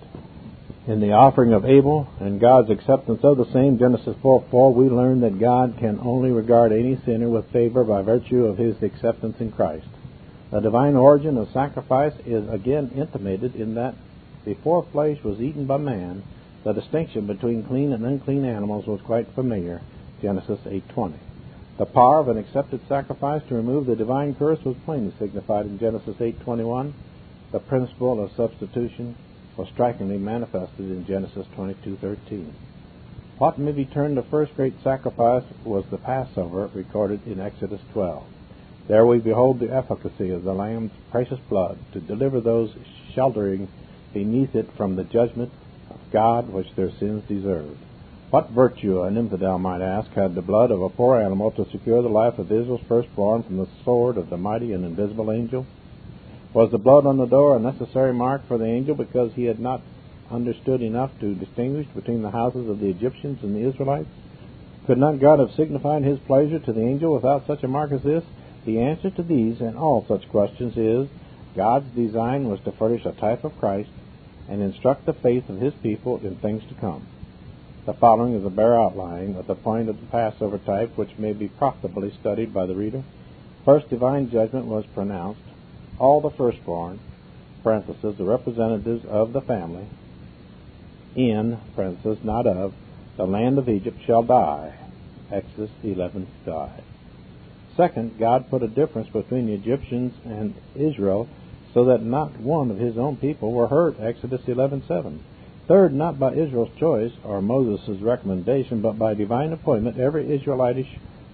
In 0.87 1.01
the 1.01 1.13
offering 1.13 1.53
of 1.53 1.65
Abel 1.65 2.07
and 2.21 2.41
God's 2.41 2.71
acceptance 2.71 3.21
of 3.25 3.39
the 3.39 3.51
same, 3.53 3.79
Genesis 3.79 4.17
4 4.23 4.45
4, 4.51 4.75
we 4.75 4.89
learn 4.89 5.21
that 5.23 5.41
God 5.41 5.77
can 5.81 5.99
only 6.01 6.31
regard 6.31 6.73
any 6.73 7.01
sinner 7.05 7.29
with 7.29 7.51
favor 7.53 7.83
by 7.85 8.03
virtue 8.03 8.45
of 8.45 8.59
his 8.59 8.81
acceptance 8.83 9.37
in 9.41 9.51
Christ. 9.51 9.89
The 10.53 10.61
divine 10.61 10.95
origin 10.95 11.39
of 11.39 11.51
sacrifice 11.53 12.15
is 12.25 12.49
again 12.49 12.93
intimated 12.95 13.57
in 13.57 13.75
that 13.75 13.95
before 14.45 14.87
flesh 14.93 15.19
was 15.25 15.41
eaten 15.41 15.67
by 15.67 15.79
man, 15.79 16.23
the 16.65 16.73
distinction 16.73 17.27
between 17.27 17.65
clean 17.65 17.93
and 17.93 18.05
unclean 18.05 18.45
animals 18.45 18.87
was 18.87 19.01
quite 19.01 19.27
familiar. 19.35 19.81
Genesis 20.23 20.61
8:20. 20.67 21.15
The 21.79 21.85
power 21.85 22.21
of 22.21 22.29
an 22.29 22.39
accepted 22.39 22.81
sacrifice 22.89 23.43
to 23.49 23.55
remove 23.55 23.85
the 23.85 23.97
divine 23.97 24.35
curse 24.35 24.65
was 24.65 24.77
plainly 24.87 25.13
signified 25.19 25.67
in 25.67 25.79
Genesis 25.79 26.17
8:21. 26.19 26.95
The 27.53 27.61
principle 27.61 28.23
of 28.23 28.33
substitution 28.33 29.15
was 29.59 29.69
strikingly 29.69 30.17
manifested 30.17 30.91
in 30.91 31.05
Genesis 31.05 31.47
22:13. 31.55 32.53
What 33.37 33.59
may 33.59 33.73
be 33.73 33.85
termed 33.85 34.17
the 34.17 34.23
first 34.23 34.57
great 34.57 34.81
sacrifice 34.83 35.45
was 35.67 35.85
the 35.91 35.99
Passover 35.99 36.71
recorded 36.73 37.21
in 37.27 37.41
Exodus 37.41 37.83
12. 37.93 38.23
There 38.89 39.05
we 39.05 39.19
behold 39.19 39.59
the 39.59 39.75
efficacy 39.75 40.31
of 40.31 40.45
the 40.45 40.55
Lamb's 40.55 40.93
precious 41.11 41.41
blood 41.51 41.77
to 41.93 42.01
deliver 42.01 42.41
those 42.41 42.75
sheltering 43.13 43.69
beneath 44.15 44.55
it 44.55 44.73
from 44.79 44.97
the 44.97 45.05
judgment 45.05 45.53
of 45.91 46.01
God 46.11 46.49
which 46.49 46.75
their 46.75 46.91
sins 46.93 47.23
deserved. 47.29 47.85
What 48.37 48.51
virtue, 48.51 49.01
an 49.01 49.17
infidel 49.17 49.59
might 49.59 49.81
ask, 49.81 50.11
had 50.11 50.35
the 50.35 50.43
blood 50.43 50.71
of 50.71 50.83
a 50.83 50.91
poor 50.91 51.19
animal 51.19 51.53
to 51.53 51.65
secure 51.71 52.03
the 52.03 52.11
life 52.11 52.39
of 52.39 52.53
Israel's 52.53 52.83
firstborn 52.87 53.43
from 53.43 53.57
the 53.57 53.69
sword 53.83 54.19
of 54.19 54.29
the 54.29 54.37
mighty 54.37 54.75
and 54.75 54.85
invisible 54.85 55.33
angel? 55.33 55.65
Was 56.53 56.71
the 56.71 56.77
blood 56.77 57.07
on 57.07 57.17
the 57.17 57.25
door 57.25 57.57
a 57.57 57.59
necessary 57.59 58.13
mark 58.13 58.47
for 58.47 58.59
the 58.59 58.67
angel 58.67 58.95
because 58.95 59.33
he 59.33 59.45
had 59.45 59.59
not 59.59 59.81
understood 60.31 60.83
enough 60.83 61.19
to 61.21 61.35
distinguish 61.35 61.87
between 61.95 62.21
the 62.21 62.31
houses 62.31 62.69
of 62.69 62.79
the 62.79 62.91
Egyptians 62.91 63.39
and 63.43 63.57
the 63.57 63.67
Israelites? 63.67 64.11
Could 64.87 64.99
not 64.99 65.19
God 65.19 65.39
have 65.39 65.57
signified 65.57 66.03
his 66.05 66.19
pleasure 66.27 66.59
to 66.59 66.75
the 66.75 66.83
angel 66.83 67.15
without 67.15 67.47
such 67.47 67.63
a 67.63 67.69
mark 67.69 67.91
as 67.91 68.03
this? 68.03 68.25
The 68.67 68.81
answer 68.81 69.09
to 69.13 69.23
these 69.23 69.63
and 69.63 69.79
all 69.79 70.05
such 70.07 70.29
questions 70.29 70.77
is 70.77 71.09
God's 71.57 71.89
design 71.97 72.51
was 72.51 72.61
to 72.67 72.73
furnish 72.73 73.07
a 73.07 73.13
type 73.13 73.45
of 73.45 73.59
Christ 73.59 73.89
and 74.47 74.61
instruct 74.61 75.07
the 75.07 75.15
faith 75.15 75.49
of 75.49 75.59
his 75.59 75.73
people 75.83 76.19
in 76.19 76.37
things 76.37 76.63
to 76.69 76.75
come. 76.75 77.07
The 77.87 77.95
following 77.95 78.35
is 78.35 78.45
a 78.45 78.51
bare 78.51 78.75
outline 78.75 79.37
of 79.37 79.47
the 79.47 79.55
point 79.55 79.89
of 79.89 80.01
the 80.01 80.07
Passover 80.07 80.59
type 80.59 80.99
which 80.99 81.17
may 81.19 81.33
be 81.33 81.47
profitably 81.47 82.13
studied 82.19 82.53
by 82.53 82.67
the 82.67 82.75
reader. 82.75 83.05
First 83.65 83.89
divine 83.89 84.29
judgment 84.29 84.67
was 84.67 84.85
pronounced. 84.87 85.41
All 86.01 86.21
the 86.21 86.33
firstborn, 86.33 86.99
parenthesis, 87.63 88.17
the 88.19 88.25
representatives 88.25 89.05
of 89.05 89.33
the 89.33 89.41
family, 89.41 89.87
in, 91.15 91.59
parenthesis, 91.77 92.19
not 92.25 92.49
of, 92.49 92.75
the 93.17 93.25
land 93.25 93.57
of 93.57 93.69
Egypt 93.69 93.99
shall 94.05 94.25
die. 94.25 94.75
Exodus 95.31 95.71
11, 95.85 96.27
die. 96.45 96.83
Second, 97.77 98.19
God 98.19 98.51
put 98.51 98.65
a 98.65 98.69
difference 98.69 99.09
between 99.11 99.47
the 99.47 99.55
Egyptians 99.55 100.13
and 100.25 100.57
Israel 100.75 101.29
so 101.73 101.85
that 101.85 102.03
not 102.03 102.41
one 102.41 102.73
of 102.73 102.79
his 102.79 102.99
own 102.99 103.17
people 103.17 103.53
were 103.53 103.69
hurt. 103.69 104.01
Exodus 104.01 104.43
11:7. 104.43 105.21
Third, 105.67 105.93
not 105.93 106.19
by 106.19 106.33
Israel's 106.33 106.71
choice 106.79 107.13
or 107.25 107.43
Moses' 107.43 108.01
recommendation, 108.01 108.81
but 108.81 108.99
by 108.99 109.15
divine 109.15 109.53
appointment, 109.53 109.99
every 109.99 110.33
Israelitish 110.33 110.89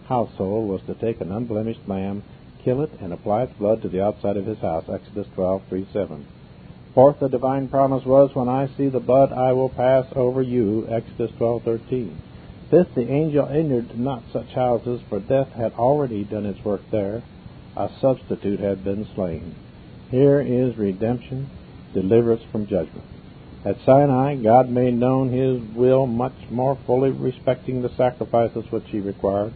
household 0.07 0.69
was 0.71 0.81
to 0.87 0.95
take 0.95 1.21
an 1.21 1.31
unblemished 1.31 1.87
lamb, 1.87 2.23
kill 2.65 2.81
it, 2.81 2.91
and 3.01 3.13
apply 3.13 3.43
its 3.43 3.53
blood 3.59 3.83
to 3.83 3.89
the 3.89 4.03
outside 4.03 4.39
of 4.39 4.47
his 4.47 4.59
house. 4.59 4.89
Exodus 4.89 5.27
12:3-7. 5.37 6.25
Fourth, 6.95 7.21
the 7.21 7.29
divine 7.29 7.69
promise 7.69 8.07
was, 8.07 8.35
"When 8.35 8.49
I 8.49 8.69
see 8.69 8.89
the 8.89 9.01
blood, 9.01 9.33
I 9.33 9.53
will 9.53 9.69
pass 9.69 10.07
over 10.17 10.41
you." 10.41 10.87
Exodus 10.89 11.31
12:13. 11.39 12.13
Fifth, 12.71 12.95
the 12.95 13.11
angel 13.11 13.47
entered 13.47 13.99
not 13.99 14.23
such 14.33 14.55
houses, 14.55 15.03
for 15.11 15.21
death 15.21 15.53
had 15.53 15.73
already 15.75 16.25
done 16.25 16.47
its 16.47 16.65
work 16.65 16.81
there. 16.91 17.23
A 17.77 17.91
substitute 18.01 18.61
had 18.61 18.83
been 18.83 19.05
slain. 19.15 19.55
Here 20.11 20.41
is 20.41 20.79
redemption, 20.79 21.49
deliverance 21.93 22.43
from 22.51 22.67
judgment. 22.67 23.05
At 23.65 23.81
Sinai, 23.87 24.37
God 24.37 24.71
made 24.71 24.95
known 24.95 25.31
His 25.31 25.61
will 25.77 26.07
much 26.07 26.35
more 26.51 26.77
fully 26.85 27.11
respecting 27.11 27.81
the 27.81 27.95
sacrifices 27.97 28.65
which 28.71 28.89
He 28.89 28.99
required. 28.99 29.53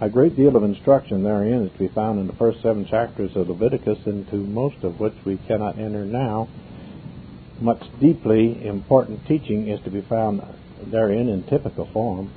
A 0.00 0.08
great 0.08 0.34
deal 0.34 0.56
of 0.56 0.64
instruction 0.64 1.22
therein 1.22 1.66
is 1.66 1.72
to 1.72 1.78
be 1.78 1.88
found 1.88 2.18
in 2.18 2.26
the 2.26 2.32
first 2.34 2.62
seven 2.62 2.86
chapters 2.86 3.36
of 3.36 3.50
Leviticus, 3.50 3.98
into 4.06 4.36
most 4.36 4.82
of 4.82 4.98
which 4.98 5.12
we 5.26 5.36
cannot 5.46 5.78
enter 5.78 6.06
now. 6.06 6.48
Much 7.60 7.82
deeply 8.00 8.66
important 8.66 9.26
teaching 9.26 9.68
is 9.68 9.78
to 9.84 9.90
be 9.90 10.00
found 10.00 10.40
therein 10.90 11.28
in 11.28 11.42
typical 11.42 11.84
form. 11.92 12.32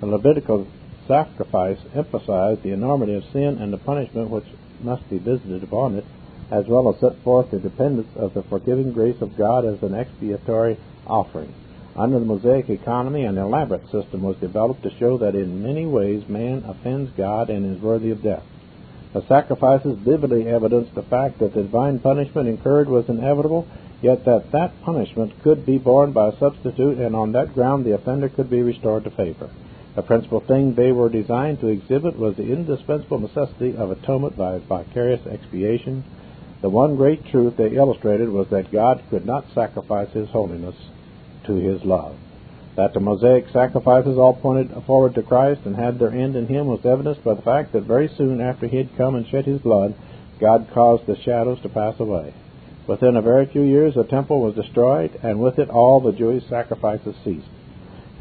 The 0.00 0.06
Levitical 0.06 0.66
sacrifice 1.06 1.78
emphasized 1.94 2.62
the 2.62 2.72
enormity 2.72 3.14
of 3.14 3.24
sin 3.34 3.58
and 3.60 3.70
the 3.70 3.76
punishment 3.76 4.30
which 4.30 4.46
must 4.82 5.08
be 5.10 5.18
visited 5.18 5.62
upon 5.62 5.96
it 5.96 6.04
as 6.50 6.66
well 6.66 6.88
as 6.92 7.00
set 7.00 7.16
forth 7.22 7.50
the 7.50 7.58
dependence 7.58 8.08
of 8.16 8.34
the 8.34 8.42
forgiving 8.44 8.92
grace 8.92 9.20
of 9.20 9.36
God 9.36 9.64
as 9.64 9.82
an 9.82 9.94
expiatory 9.94 10.76
offering. 11.06 11.52
Under 11.96 12.18
the 12.18 12.24
Mosaic 12.24 12.70
economy, 12.70 13.24
an 13.24 13.38
elaborate 13.38 13.88
system 13.90 14.22
was 14.22 14.36
developed 14.36 14.82
to 14.82 14.96
show 14.98 15.16
that 15.18 15.34
in 15.34 15.62
many 15.62 15.86
ways 15.86 16.28
man 16.28 16.64
offends 16.66 17.10
God 17.16 17.50
and 17.50 17.76
is 17.76 17.82
worthy 17.82 18.10
of 18.10 18.22
death. 18.22 18.42
The 19.12 19.26
sacrifices 19.28 19.96
vividly 19.98 20.48
evidenced 20.48 20.94
the 20.96 21.02
fact 21.02 21.38
that 21.38 21.54
the 21.54 21.62
divine 21.62 22.00
punishment 22.00 22.48
incurred 22.48 22.88
was 22.88 23.08
inevitable, 23.08 23.68
yet 24.02 24.24
that 24.24 24.50
that 24.50 24.82
punishment 24.82 25.40
could 25.44 25.64
be 25.64 25.78
borne 25.78 26.10
by 26.10 26.28
a 26.28 26.38
substitute, 26.38 26.98
and 26.98 27.14
on 27.14 27.30
that 27.32 27.54
ground 27.54 27.84
the 27.84 27.94
offender 27.94 28.28
could 28.28 28.50
be 28.50 28.60
restored 28.60 29.04
to 29.04 29.10
favor. 29.10 29.48
The 29.94 30.02
principal 30.02 30.40
thing 30.40 30.74
they 30.74 30.90
were 30.90 31.08
designed 31.08 31.60
to 31.60 31.68
exhibit 31.68 32.18
was 32.18 32.34
the 32.34 32.52
indispensable 32.52 33.20
necessity 33.20 33.76
of 33.76 33.92
atonement 33.92 34.36
by 34.36 34.58
vicarious 34.58 35.24
expiation, 35.26 36.02
the 36.64 36.70
one 36.70 36.96
great 36.96 37.26
truth 37.26 37.58
they 37.58 37.76
illustrated 37.76 38.26
was 38.30 38.48
that 38.48 38.72
God 38.72 39.02
could 39.10 39.26
not 39.26 39.44
sacrifice 39.54 40.10
His 40.12 40.30
holiness 40.30 40.74
to 41.44 41.52
His 41.56 41.84
love. 41.84 42.16
That 42.74 42.94
the 42.94 43.00
Mosaic 43.00 43.50
sacrifices 43.50 44.16
all 44.16 44.32
pointed 44.32 44.72
forward 44.86 45.14
to 45.16 45.22
Christ 45.22 45.60
and 45.66 45.76
had 45.76 45.98
their 45.98 46.08
end 46.08 46.36
in 46.36 46.46
Him 46.46 46.66
was 46.66 46.86
evidenced 46.86 47.22
by 47.22 47.34
the 47.34 47.42
fact 47.42 47.72
that 47.72 47.82
very 47.82 48.08
soon 48.08 48.40
after 48.40 48.66
He 48.66 48.78
had 48.78 48.96
come 48.96 49.14
and 49.14 49.28
shed 49.28 49.44
His 49.44 49.60
blood, 49.60 49.94
God 50.40 50.68
caused 50.72 51.04
the 51.04 51.20
shadows 51.20 51.60
to 51.60 51.68
pass 51.68 52.00
away. 52.00 52.32
Within 52.86 53.18
a 53.18 53.20
very 53.20 53.44
few 53.44 53.60
years, 53.60 53.94
the 53.94 54.04
temple 54.04 54.40
was 54.40 54.54
destroyed, 54.54 55.20
and 55.22 55.40
with 55.40 55.58
it 55.58 55.68
all 55.68 56.00
the 56.00 56.12
Jewish 56.12 56.48
sacrifices 56.48 57.14
ceased. 57.26 57.46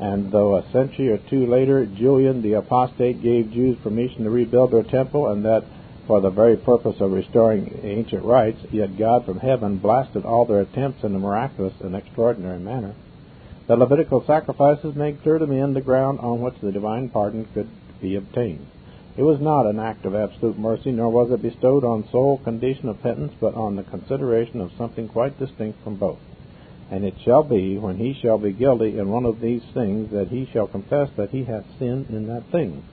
And 0.01 0.33
though 0.33 0.57
a 0.57 0.69
century 0.73 1.11
or 1.11 1.17
two 1.17 1.47
later 1.47 1.85
Julian 1.85 2.41
the 2.41 2.55
apostate 2.55 3.23
gave 3.23 3.53
Jews 3.53 3.77
permission 3.81 4.25
to 4.25 4.29
rebuild 4.29 4.71
their 4.71 4.83
temple, 4.83 5.29
and 5.29 5.45
that 5.45 5.63
for 6.07 6.19
the 6.19 6.29
very 6.29 6.57
purpose 6.57 6.99
of 6.99 7.11
restoring 7.11 7.79
ancient 7.83 8.23
rites, 8.23 8.59
yet 8.71 8.97
God 8.97 9.25
from 9.25 9.39
heaven 9.39 9.77
blasted 9.77 10.25
all 10.25 10.45
their 10.45 10.61
attempts 10.61 11.03
in 11.03 11.15
a 11.15 11.19
miraculous 11.19 11.73
and 11.79 11.95
extraordinary 11.95 12.59
manner. 12.59 12.93
The 13.67 13.77
Levitical 13.77 14.25
sacrifices 14.25 14.95
made 14.95 15.21
clear 15.21 15.37
to 15.37 15.47
men 15.47 15.73
the 15.73 15.81
ground 15.81 16.19
on 16.19 16.41
which 16.41 16.55
the 16.61 16.71
divine 16.71 17.09
pardon 17.09 17.47
could 17.53 17.69
be 18.01 18.15
obtained. 18.15 18.67
It 19.15 19.23
was 19.23 19.39
not 19.39 19.67
an 19.67 19.79
act 19.79 20.05
of 20.05 20.15
absolute 20.15 20.57
mercy, 20.57 20.91
nor 20.91 21.09
was 21.09 21.31
it 21.31 21.41
bestowed 21.41 21.85
on 21.85 22.09
sole 22.11 22.39
condition 22.39 22.89
of 22.89 23.01
penance, 23.01 23.31
but 23.39 23.55
on 23.55 23.75
the 23.75 23.83
consideration 23.83 24.59
of 24.59 24.71
something 24.77 25.07
quite 25.07 25.39
distinct 25.39 25.81
from 25.83 25.95
both. 25.95 26.19
And 26.91 27.05
it 27.05 27.13
shall 27.23 27.43
be, 27.43 27.77
when 27.77 27.97
he 27.97 28.13
shall 28.21 28.37
be 28.37 28.51
guilty 28.51 28.97
in 28.97 29.09
one 29.09 29.25
of 29.25 29.39
these 29.39 29.63
things, 29.73 30.11
that 30.11 30.27
he 30.27 30.49
shall 30.51 30.67
confess 30.67 31.09
that 31.15 31.29
he 31.29 31.45
hath 31.45 31.65
sinned 31.79 32.09
in 32.09 32.27
that 32.27 32.51
thing 32.51 32.83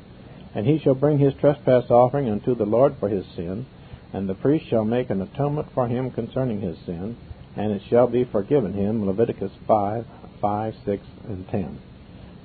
and 0.55 0.67
he 0.67 0.79
shall 0.79 0.95
bring 0.95 1.19
his 1.19 1.35
trespass 1.35 1.91
offering 1.91 2.29
unto 2.29 2.55
the 2.55 2.67
Lord 2.67 2.97
for 2.99 3.09
his 3.09 3.25
sin, 3.37 3.67
and 4.13 4.29
the 4.29 4.35
priest 4.35 4.67
shall 4.69 4.85
make 4.85 5.11
an 5.11 5.23
atonement 5.23 5.69
for 5.73 5.87
him 5.87 6.11
concerning 6.11 6.61
his 6.61 6.77
sin, 6.85 7.17
and 7.57 7.73
it 7.73 7.83
shall 7.89 8.07
be 8.07 8.25
forgiven 8.25 8.73
him. 8.73 9.07
Leviticus 9.07 9.53
5, 9.67 10.05
5, 10.41 10.75
6, 10.85 11.07
and 11.29 11.49
10. 11.49 11.79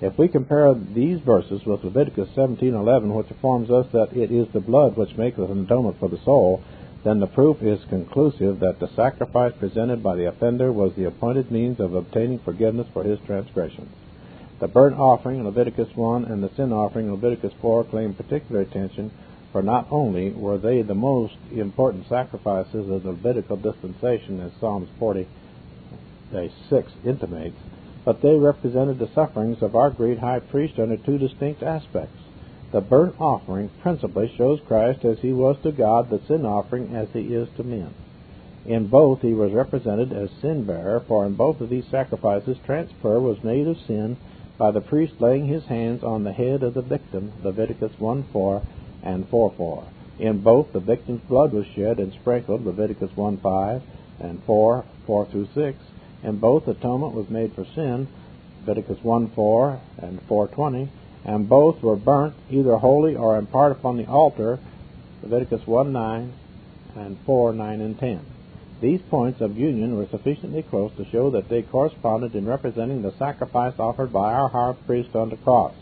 If 0.02 0.18
we 0.18 0.28
compare 0.28 0.74
these 0.74 1.20
verses 1.22 1.66
with 1.66 1.84
Leviticus 1.84 2.30
17:11, 2.36 3.14
which 3.16 3.32
informs 3.32 3.72
us 3.72 3.88
that 3.94 4.16
it 4.16 4.30
is 4.30 4.48
the 4.50 4.60
blood 4.60 4.98
which 4.98 5.18
maketh 5.18 5.50
an 5.50 5.64
atonement 5.64 5.98
for 6.00 6.10
the 6.10 6.20
soul, 6.20 6.62
then 7.04 7.20
the 7.20 7.28
proof 7.28 7.62
is 7.62 7.84
conclusive 7.86 8.60
that 8.60 8.80
the 8.80 8.90
sacrifice 8.90 9.54
presented 9.58 10.04
by 10.04 10.16
the 10.16 10.28
offender 10.28 10.72
was 10.72 10.94
the 10.96 11.06
appointed 11.06 11.50
means 11.50 11.80
of 11.80 11.94
obtaining 11.94 12.40
forgiveness 12.40 12.88
for 12.94 13.04
his 13.04 13.20
transgressions. 13.26 13.90
The 14.58 14.70
burnt 14.70 14.98
offering 14.98 15.40
in 15.40 15.46
Leviticus 15.46 15.90
1 15.96 16.26
and 16.26 16.42
the 16.42 16.50
sin 16.56 16.72
offering 16.72 17.08
in 17.08 17.12
Leviticus 17.12 17.52
4 17.62 17.84
claim 17.84 18.14
particular 18.14 18.62
attention, 18.62 19.12
for 19.52 19.62
not 19.62 19.86
only 19.92 20.32
were 20.32 20.58
they 20.58 20.82
the 20.82 20.96
most 20.96 21.36
important 21.52 22.08
sacrifices 22.08 22.90
of 22.90 23.04
the 23.04 23.10
Levitical 23.10 23.58
dispensation, 23.58 24.40
as 24.40 24.54
Psalms 24.62 24.88
40, 24.98 25.28
6 26.70 26.92
intimates, 27.04 27.58
but 28.06 28.22
they 28.22 28.36
represented 28.36 28.98
the 28.98 29.10
sufferings 29.14 29.62
of 29.62 29.76
our 29.76 29.90
great 29.90 30.20
high 30.20 30.40
priest 30.40 30.80
under 30.80 30.96
two 30.96 31.18
distinct 31.18 31.62
aspects. 31.62 32.18
The 32.72 32.80
burnt 32.80 33.16
offering 33.20 33.70
principally 33.82 34.34
shows 34.38 34.62
Christ 34.66 35.04
as 35.04 35.20
he 35.20 35.34
was 35.34 35.58
to 35.64 35.74
God, 35.74 36.10
the 36.10 36.22
sin 36.28 36.46
offering 36.46 36.96
as 36.96 37.10
he 37.12 37.34
is 37.34 37.50
to 37.58 37.64
men. 37.64 37.94
In 38.66 38.88
both 38.88 39.22
he 39.22 39.34
was 39.34 39.52
represented 39.52 40.14
as 40.14 40.30
sin 40.42 40.64
bearer, 40.64 41.02
for 41.02 41.26
in 41.26 41.36
both 41.36 41.60
of 41.60 41.70
these 41.70 41.86
sacrifices 41.92 42.58
transfer 42.66 43.20
was 43.20 43.44
made 43.44 43.68
of 43.68 43.78
sin 43.86 44.16
by 44.58 44.72
the 44.72 44.82
priest 44.82 45.14
laying 45.20 45.48
his 45.48 45.66
hands 45.66 46.04
on 46.04 46.24
the 46.24 46.32
head 46.32 46.64
of 46.64 46.74
the 46.74 46.82
victim, 46.82 47.34
Leviticus 47.44 47.92
1:4 48.00 48.62
and 49.04 49.30
4:4. 49.30 49.84
In 50.20 50.42
both, 50.42 50.72
the 50.72 50.80
victim's 50.80 51.22
blood 51.28 51.52
was 51.52 51.66
shed 51.66 52.00
and 52.00 52.14
sprinkled, 52.14 52.66
Leviticus 52.66 53.12
1:5 53.16 53.82
and 54.20 54.42
4, 54.44 54.86
4 55.06 55.26
through 55.26 55.48
6. 55.54 55.78
In 56.24 56.38
both, 56.38 56.68
atonement 56.68 57.14
was 57.14 57.30
made 57.30 57.54
for 57.54 57.66
sin, 57.66 58.08
Leviticus 58.62 59.00
1:4 59.04 59.80
and 59.98 60.20
4:20, 60.28 60.88
and 61.26 61.50
both 61.50 61.84
were 61.84 61.98
burnt 61.98 62.34
either 62.50 62.78
wholly 62.78 63.16
or 63.16 63.38
in 63.38 63.46
part 63.48 63.72
upon 63.74 63.98
the 63.98 64.08
altar, 64.08 64.60
Leviticus 65.22 65.62
1:9 65.66 66.32
and 66.96 67.18
4:9 67.26 67.82
and 67.82 68.00
10. 68.00 68.22
These 68.82 69.02
points 69.10 69.40
of 69.40 69.58
union 69.58 69.96
were 69.96 70.08
sufficiently 70.08 70.62
close 70.62 70.92
to 70.98 71.06
show 71.06 71.30
that 71.32 71.48
they 71.48 71.62
corresponded 71.62 72.36
in 72.36 72.46
representing 72.46 73.02
the 73.02 73.14
sacrifice 73.18 73.74
offered 73.80 74.12
by 74.12 74.34
our 74.34 74.50
high 74.50 74.74
priest 74.86 75.16
on 75.16 75.30
the 75.30 75.38
cross. 75.38 75.74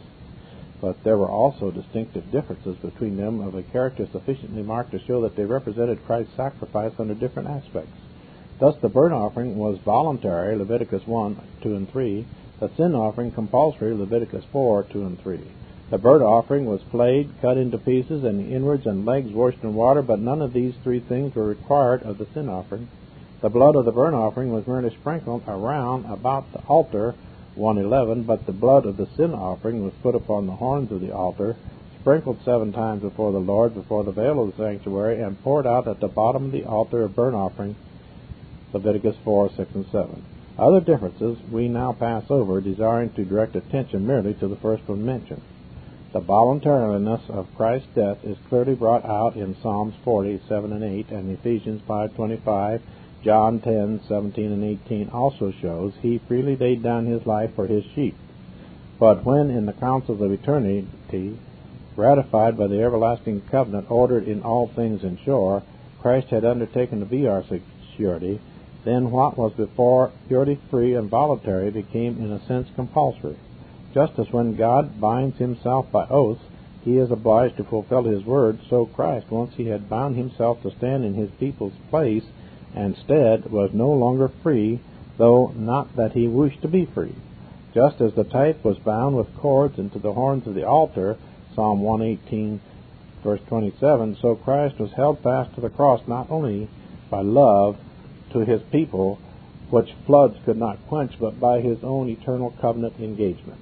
But 0.79 1.03
there 1.03 1.17
were 1.17 1.29
also 1.29 1.71
distinctive 1.71 2.31
differences 2.31 2.77
between 2.77 3.17
them 3.17 3.39
of 3.39 3.55
a 3.55 3.63
character 3.63 4.05
sufficiently 4.11 4.61
marked 4.61 4.91
to 4.91 4.99
show 4.99 5.21
that 5.21 5.35
they 5.35 5.45
represented 5.45 6.05
Christ's 6.05 6.35
sacrifice 6.35 6.93
under 6.99 7.15
different 7.15 7.49
aspects. 7.49 7.97
Thus, 8.59 8.75
the 8.81 8.89
burnt 8.89 9.13
offering 9.13 9.57
was 9.57 9.79
voluntary, 9.79 10.55
Leviticus 10.55 11.07
1, 11.07 11.41
2, 11.63 11.75
and 11.75 11.89
3. 11.89 12.25
The 12.59 12.69
sin 12.77 12.93
offering 12.93 13.31
compulsory, 13.31 13.95
Leviticus 13.95 14.45
4, 14.51 14.83
2, 14.83 15.05
and 15.05 15.19
3. 15.19 15.39
The 15.93 15.99
burnt 15.99 16.23
offering 16.23 16.65
was 16.65 16.81
flayed, 16.89 17.29
cut 17.39 17.55
into 17.55 17.77
pieces, 17.77 18.23
and 18.23 18.39
the 18.39 18.55
inwards 18.55 18.87
and 18.87 19.05
legs 19.05 19.31
washed 19.31 19.61
in 19.61 19.75
water, 19.75 20.01
but 20.01 20.19
none 20.19 20.41
of 20.41 20.51
these 20.51 20.73
three 20.81 20.99
things 20.99 21.35
were 21.35 21.45
required 21.45 22.01
of 22.01 22.17
the 22.17 22.25
sin 22.33 22.49
offering. 22.49 22.87
The 23.41 23.51
blood 23.51 23.75
of 23.75 23.85
the 23.85 23.91
burnt 23.91 24.15
offering 24.15 24.51
was 24.51 24.65
merely 24.65 24.89
sprinkled 24.89 25.43
around 25.47 26.05
about 26.05 26.51
the 26.51 26.61
altar, 26.61 27.13
111, 27.53 28.23
but 28.23 28.47
the 28.47 28.51
blood 28.51 28.87
of 28.87 28.97
the 28.97 29.05
sin 29.15 29.35
offering 29.35 29.83
was 29.83 29.93
put 30.01 30.15
upon 30.15 30.47
the 30.47 30.55
horns 30.55 30.91
of 30.91 30.99
the 30.99 31.11
altar, 31.11 31.55
sprinkled 31.99 32.39
seven 32.43 32.73
times 32.73 33.03
before 33.03 33.31
the 33.31 33.37
Lord, 33.37 33.75
before 33.75 34.03
the 34.03 34.11
veil 34.11 34.41
of 34.41 34.57
the 34.57 34.63
sanctuary, 34.63 35.21
and 35.21 35.43
poured 35.43 35.67
out 35.67 35.87
at 35.87 35.99
the 35.99 36.07
bottom 36.07 36.45
of 36.45 36.51
the 36.51 36.65
altar 36.65 37.03
of 37.03 37.15
burnt 37.15 37.35
offering, 37.35 37.75
Leviticus 38.73 39.17
4, 39.23 39.51
6, 39.55 39.75
and 39.75 39.85
7. 39.91 40.25
Other 40.57 40.81
differences 40.81 41.37
we 41.51 41.67
now 41.67 41.93
pass 41.93 42.23
over, 42.31 42.61
desiring 42.61 43.11
to 43.11 43.23
direct 43.23 43.55
attention 43.55 44.07
merely 44.07 44.33
to 44.33 44.47
the 44.47 44.55
first 44.55 44.87
one 44.87 45.05
mentioned. 45.05 45.43
The 46.13 46.19
voluntariness 46.19 47.21
of 47.27 47.47
Christ's 47.55 47.87
death 47.95 48.23
is 48.23 48.37
clearly 48.47 48.75
brought 48.75 49.03
out 49.03 49.35
in 49.35 49.55
Psalms 49.63 49.95
40, 50.03 50.41
7 50.47 50.71
and 50.71 50.83
8, 50.83 51.09
and 51.09 51.31
Ephesians 51.31 51.81
5.25, 51.89 52.81
John 53.23 53.59
10, 53.59 54.01
17 54.07 54.51
and 54.51 54.63
18 54.63 55.09
also 55.09 55.51
shows 55.59 55.93
he 56.03 56.19
freely 56.27 56.55
laid 56.55 56.83
down 56.83 57.07
his 57.07 57.25
life 57.25 57.55
for 57.55 57.65
his 57.65 57.83
sheep. 57.95 58.15
But 58.99 59.25
when 59.25 59.49
in 59.49 59.65
the 59.65 59.73
councils 59.73 60.21
of 60.21 60.31
eternity, 60.31 61.39
ratified 61.95 62.59
by 62.59 62.67
the 62.67 62.83
everlasting 62.83 63.41
covenant 63.49 63.89
ordered 63.89 64.27
in 64.27 64.43
all 64.43 64.67
things 64.67 65.03
in 65.03 65.17
shore, 65.25 65.63
Christ 65.99 66.27
had 66.27 66.45
undertaken 66.45 66.99
to 66.99 67.07
be 67.07 67.27
our 67.27 67.43
security, 67.43 68.39
then 68.85 69.09
what 69.09 69.35
was 69.35 69.53
before 69.53 70.11
purely 70.27 70.59
free 70.69 70.93
and 70.93 71.09
voluntary 71.09 71.71
became 71.71 72.23
in 72.23 72.31
a 72.31 72.45
sense 72.45 72.69
compulsory. 72.75 73.37
Just 73.93 74.17
as 74.17 74.33
when 74.33 74.55
God 74.55 74.99
binds 74.99 75.37
himself 75.37 75.91
by 75.91 76.07
oath, 76.07 76.39
he 76.83 76.97
is 76.97 77.11
obliged 77.11 77.57
to 77.57 77.63
fulfill 77.63 78.03
his 78.03 78.25
word, 78.25 78.57
so 78.67 78.87
Christ, 78.87 79.29
once 79.29 79.53
he 79.53 79.67
had 79.67 79.87
bound 79.87 80.15
himself 80.15 80.63
to 80.63 80.71
stand 80.71 81.05
in 81.05 81.13
his 81.13 81.29
people's 81.39 81.73
place 81.91 82.23
and 82.73 82.97
stead, 82.97 83.51
was 83.51 83.69
no 83.71 83.91
longer 83.91 84.31
free, 84.41 84.79
though 85.17 85.53
not 85.55 85.95
that 85.95 86.13
he 86.13 86.27
wished 86.27 86.63
to 86.63 86.67
be 86.67 86.85
free. 86.85 87.13
Just 87.73 88.01
as 88.01 88.13
the 88.15 88.23
type 88.23 88.63
was 88.65 88.79
bound 88.79 89.15
with 89.15 89.37
cords 89.37 89.77
into 89.77 89.99
the 89.99 90.13
horns 90.13 90.47
of 90.47 90.55
the 90.55 90.67
altar, 90.67 91.15
Psalm 91.53 91.81
118, 91.81 92.59
verse 93.23 93.41
27, 93.47 94.17
so 94.19 94.35
Christ 94.35 94.79
was 94.79 94.91
held 94.93 95.19
fast 95.19 95.53
to 95.53 95.61
the 95.61 95.69
cross 95.69 96.01
not 96.07 96.31
only 96.31 96.67
by 97.11 97.21
love 97.21 97.77
to 98.31 98.39
his 98.39 98.61
people, 98.71 99.19
which 99.69 99.93
floods 100.07 100.35
could 100.45 100.57
not 100.57 100.79
quench, 100.87 101.13
but 101.19 101.39
by 101.39 101.61
his 101.61 101.83
own 101.83 102.09
eternal 102.09 102.53
covenant 102.59 102.95
engagement. 102.99 103.59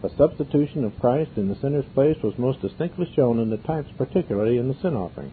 The 0.00 0.10
substitution 0.10 0.84
of 0.84 0.96
Christ 1.00 1.32
in 1.36 1.48
the 1.48 1.56
sinner's 1.56 1.84
place 1.86 2.22
was 2.22 2.38
most 2.38 2.62
distinctly 2.62 3.10
shown 3.16 3.40
in 3.40 3.50
the 3.50 3.56
types, 3.56 3.90
particularly 3.98 4.56
in 4.56 4.68
the 4.68 4.74
sin 4.74 4.94
offering. 4.94 5.32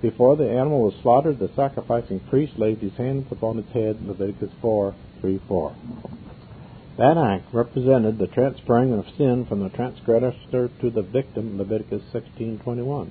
Before 0.00 0.36
the 0.36 0.48
animal 0.48 0.82
was 0.82 0.94
slaughtered, 1.02 1.40
the 1.40 1.50
sacrificing 1.56 2.20
priest 2.20 2.56
laid 2.56 2.78
his 2.78 2.92
hands 2.92 3.26
upon 3.32 3.58
its 3.58 3.72
head, 3.72 4.06
Leviticus 4.06 4.52
4, 4.60 4.94
3, 5.20 5.40
4. 5.48 5.72
That 6.96 7.16
act 7.16 7.52
represented 7.52 8.18
the 8.18 8.28
transferring 8.28 8.92
of 8.92 9.04
sin 9.18 9.46
from 9.46 9.64
the 9.64 9.68
transgressor 9.70 10.70
to 10.80 10.90
the 10.90 11.02
victim, 11.02 11.58
Leviticus 11.58 12.02
16:21. 12.12 13.10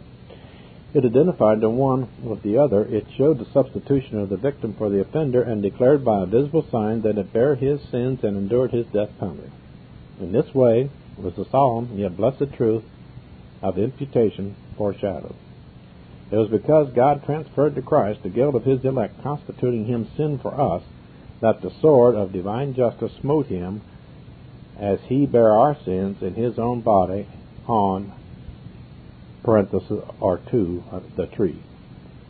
It 0.93 1.03
identified 1.03 1.59
the 1.59 1.69
one 1.69 2.07
with 2.23 2.43
the 2.43 2.57
other. 2.57 2.85
It 2.85 3.07
showed 3.17 3.39
the 3.39 3.51
substitution 3.51 4.19
of 4.19 4.29
the 4.29 4.37
victim 4.37 4.73
for 4.77 4.89
the 4.89 5.01
offender 5.01 5.41
and 5.41 5.61
declared 5.61 6.05
by 6.05 6.21
a 6.21 6.27
visible 6.27 6.63
sign 6.71 7.01
that 7.01 7.17
it 7.17 7.33
bare 7.33 7.55
his 7.55 7.81
sins 7.91 8.23
and 8.23 8.37
endured 8.37 8.71
his 8.71 8.85
death 8.93 9.09
penalty. 9.19 9.49
In 10.19 10.31
this 10.31 10.53
way 10.53 10.89
was 11.17 11.33
the 11.35 11.45
solemn 11.49 11.97
yet 11.97 12.17
blessed 12.17 12.53
truth 12.55 12.83
of 13.61 13.77
imputation 13.77 14.55
foreshadowed. 14.77 15.35
It 16.31 16.37
was 16.37 16.49
because 16.49 16.93
God 16.93 17.23
transferred 17.25 17.75
to 17.75 17.81
Christ 17.81 18.23
the 18.23 18.29
guilt 18.29 18.55
of 18.55 18.63
his 18.63 18.83
elect, 18.83 19.21
constituting 19.21 19.85
him 19.85 20.09
sin 20.17 20.39
for 20.39 20.59
us, 20.59 20.83
that 21.41 21.61
the 21.61 21.71
sword 21.81 22.15
of 22.15 22.31
divine 22.31 22.73
justice 22.73 23.11
smote 23.21 23.47
him 23.47 23.81
as 24.79 24.99
he 25.07 25.25
bare 25.25 25.51
our 25.51 25.77
sins 25.85 26.21
in 26.21 26.33
his 26.33 26.57
own 26.57 26.81
body 26.81 27.27
on 27.67 28.11
parenthesis 29.43 30.03
or 30.19 30.39
to 30.49 30.83
uh, 30.91 30.99
the 31.15 31.27
tree. 31.27 31.61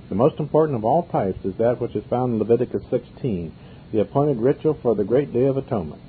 The 0.10 0.16
most 0.16 0.40
important 0.40 0.78
of 0.78 0.84
all 0.84 1.04
types 1.04 1.46
is 1.46 1.56
that 1.58 1.80
which 1.80 1.96
is 1.96 2.04
found 2.10 2.34
in 2.34 2.40
Leviticus 2.40 2.84
16, 2.90 3.54
the 3.92 4.02
appointed 4.02 4.38
ritual 4.38 4.78
for 4.82 4.96
the 4.96 5.04
great 5.04 5.32
day 5.32 5.46
of 5.46 5.58
atonement. 5.58 6.02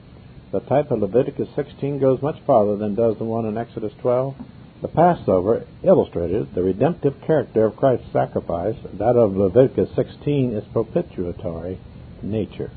The 0.55 0.61
type 0.61 0.93
of 0.93 1.01
Leviticus 1.01 1.49
16 1.57 1.99
goes 1.99 2.23
much 2.23 2.37
farther 2.47 2.77
than 2.77 2.95
does 2.95 3.19
the 3.19 3.25
one 3.25 3.45
in 3.45 3.59
Exodus 3.59 3.93
12. 4.01 4.37
The 4.83 4.87
Passover 4.87 5.67
illustrated 5.83 6.55
the 6.55 6.63
redemptive 6.63 7.21
character 7.27 7.65
of 7.65 7.75
Christ's 7.75 8.13
sacrifice. 8.13 8.77
That 8.93 9.17
of 9.17 9.37
Leviticus 9.37 9.91
16 9.97 10.53
is 10.53 10.63
propitiatory 10.73 11.81
nature. 12.23 12.71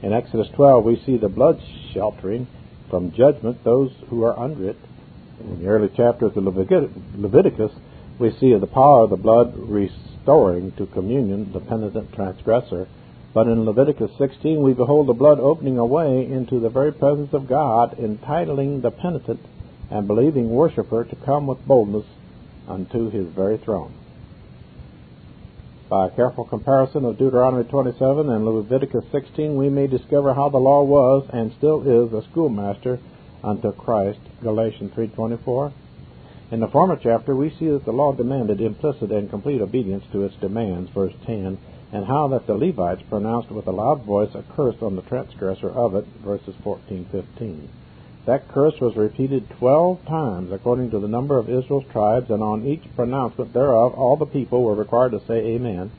In 0.00 0.12
Exodus 0.12 0.46
12, 0.54 0.84
we 0.84 1.02
see 1.04 1.16
the 1.16 1.28
blood 1.28 1.60
sheltering 1.92 2.46
from 2.88 3.10
judgment 3.10 3.64
those 3.64 3.90
who 4.10 4.22
are 4.22 4.38
under 4.38 4.68
it. 4.68 4.76
In 5.40 5.58
the 5.58 5.66
early 5.66 5.88
chapters 5.88 6.36
of 6.36 6.44
Leviticus, 6.44 7.72
we 8.20 8.30
see 8.38 8.54
the 8.54 8.68
power 8.68 9.02
of 9.02 9.10
the 9.10 9.16
blood 9.16 9.54
restoring 9.56 10.70
to 10.76 10.86
communion 10.86 11.52
the 11.52 11.58
penitent 11.58 12.12
transgressor 12.12 12.86
but 13.34 13.46
in 13.46 13.64
Leviticus 13.64 14.10
16, 14.18 14.62
we 14.62 14.72
behold 14.72 15.06
the 15.06 15.12
blood 15.12 15.38
opening 15.38 15.78
a 15.78 15.84
way 15.84 16.24
into 16.24 16.58
the 16.58 16.70
very 16.70 16.92
presence 16.92 17.32
of 17.32 17.48
God, 17.48 17.98
entitling 17.98 18.80
the 18.80 18.90
penitent 18.90 19.40
and 19.90 20.06
believing 20.06 20.50
worshiper 20.50 21.04
to 21.04 21.16
come 21.16 21.46
with 21.46 21.66
boldness 21.66 22.06
unto 22.66 23.10
his 23.10 23.26
very 23.28 23.58
throne. 23.58 23.92
By 25.88 26.08
a 26.08 26.10
careful 26.10 26.44
comparison 26.44 27.06
of 27.06 27.16
Deuteronomy 27.16 27.64
27 27.64 28.28
and 28.28 28.44
Leviticus 28.44 29.04
16, 29.10 29.56
we 29.56 29.70
may 29.70 29.86
discover 29.86 30.34
how 30.34 30.50
the 30.50 30.58
law 30.58 30.82
was 30.82 31.26
and 31.32 31.52
still 31.56 31.80
is 31.82 32.12
a 32.12 32.22
schoolmaster 32.30 32.98
unto 33.42 33.72
Christ, 33.72 34.20
Galatians 34.42 34.92
3:24. 34.92 35.72
In 36.50 36.60
the 36.60 36.68
former 36.68 36.96
chapter, 37.02 37.34
we 37.34 37.50
see 37.50 37.68
that 37.68 37.86
the 37.86 37.92
law 37.92 38.12
demanded 38.12 38.60
implicit 38.60 39.10
and 39.10 39.30
complete 39.30 39.62
obedience 39.62 40.04
to 40.12 40.24
its 40.24 40.34
demands, 40.36 40.90
verse 40.90 41.14
10, 41.24 41.56
and 41.92 42.06
how 42.06 42.28
that 42.28 42.46
the 42.46 42.54
Levites 42.54 43.02
pronounced 43.08 43.50
with 43.50 43.66
a 43.66 43.72
loud 43.72 44.04
voice 44.04 44.34
a 44.34 44.44
curse 44.54 44.76
on 44.82 44.96
the 44.96 45.02
transgressor 45.02 45.70
of 45.70 45.94
it, 45.94 46.04
verses 46.24 46.54
14, 46.62 47.06
15. 47.10 47.68
That 48.26 48.48
curse 48.48 48.78
was 48.78 48.94
repeated 48.94 49.48
twelve 49.58 50.04
times 50.04 50.52
according 50.52 50.90
to 50.90 50.98
the 50.98 51.08
number 51.08 51.38
of 51.38 51.48
Israel's 51.48 51.90
tribes, 51.90 52.28
and 52.30 52.42
on 52.42 52.66
each 52.66 52.84
pronouncement 52.94 53.54
thereof 53.54 53.94
all 53.94 54.16
the 54.16 54.26
people 54.26 54.62
were 54.62 54.74
required 54.74 55.12
to 55.12 55.26
say 55.26 55.38
Amen, 55.54 55.90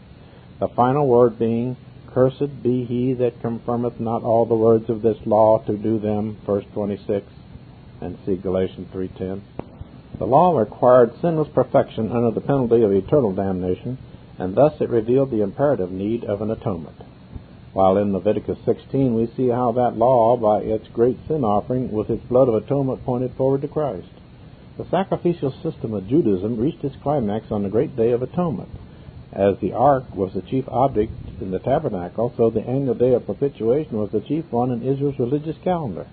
the 0.59 0.67
final 0.67 1.07
word 1.07 1.39
being, 1.39 1.75
Cursed 2.13 2.61
be 2.63 2.85
he 2.85 3.13
that 3.13 3.41
confirmeth 3.41 3.99
not 3.99 4.23
all 4.23 4.45
the 4.45 4.55
words 4.55 4.89
of 4.89 5.01
this 5.01 5.17
law 5.25 5.59
to 5.65 5.77
do 5.77 5.99
them, 5.99 6.37
verse 6.45 6.65
26, 6.73 7.25
and 8.01 8.17
see 8.25 8.35
Galatians 8.35 8.87
3.10. 8.93 9.41
The 10.17 10.25
law 10.25 10.57
required 10.57 11.13
sinless 11.21 11.47
perfection 11.49 12.11
under 12.11 12.31
the 12.31 12.41
penalty 12.41 12.81
of 12.81 12.91
eternal 12.91 13.31
damnation, 13.31 13.97
and 14.39 14.55
thus 14.55 14.73
it 14.79 14.89
revealed 14.89 15.29
the 15.29 15.41
imperative 15.41 15.91
need 15.91 16.23
of 16.23 16.41
an 16.41 16.49
atonement. 16.49 16.95
While 17.73 17.97
in 17.97 18.13
Leviticus 18.13 18.57
16 18.65 19.13
we 19.13 19.27
see 19.37 19.49
how 19.49 19.73
that 19.73 19.97
law, 19.97 20.37
by 20.37 20.61
its 20.61 20.87
great 20.87 21.17
sin 21.27 21.43
offering, 21.43 21.91
with 21.91 22.09
its 22.09 22.23
blood 22.23 22.47
of 22.47 22.55
atonement, 22.55 23.05
pointed 23.05 23.33
forward 23.35 23.61
to 23.61 23.67
Christ. 23.67 24.07
The 24.77 24.89
sacrificial 24.89 25.51
system 25.61 25.93
of 25.93 26.07
Judaism 26.07 26.57
reached 26.57 26.83
its 26.83 26.95
climax 27.03 27.51
on 27.51 27.63
the 27.63 27.69
great 27.69 27.95
day 27.95 28.11
of 28.11 28.21
atonement. 28.21 28.69
As 29.33 29.57
the 29.59 29.73
ark 29.73 30.15
was 30.15 30.33
the 30.33 30.41
chief 30.41 30.63
object 30.69 31.13
in 31.41 31.51
the 31.51 31.59
tabernacle, 31.59 32.33
so 32.35 32.49
the 32.49 32.65
annual 32.65 32.95
day 32.95 33.13
of 33.13 33.25
propitiation 33.25 33.97
was 33.97 34.09
the 34.11 34.21
chief 34.21 34.45
one 34.51 34.71
in 34.71 34.81
Israel's 34.81 35.19
religious 35.19 35.57
calendar. 35.63 36.07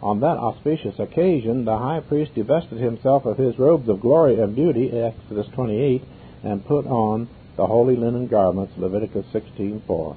On 0.00 0.20
that 0.20 0.38
auspicious 0.38 0.98
occasion, 0.98 1.64
the 1.64 1.76
high 1.76 2.00
priest 2.00 2.34
divested 2.34 2.78
himself 2.78 3.26
of 3.26 3.36
his 3.36 3.58
robes 3.58 3.88
of 3.88 4.00
glory 4.00 4.40
and 4.40 4.54
beauty, 4.54 4.90
Exodus 4.90 5.46
28, 5.54 6.02
and 6.42 6.64
put 6.64 6.86
on 6.86 7.28
the 7.56 7.66
holy 7.66 7.96
linen 7.96 8.26
garments, 8.26 8.72
Leviticus 8.76 9.26
16:4. 9.32 10.16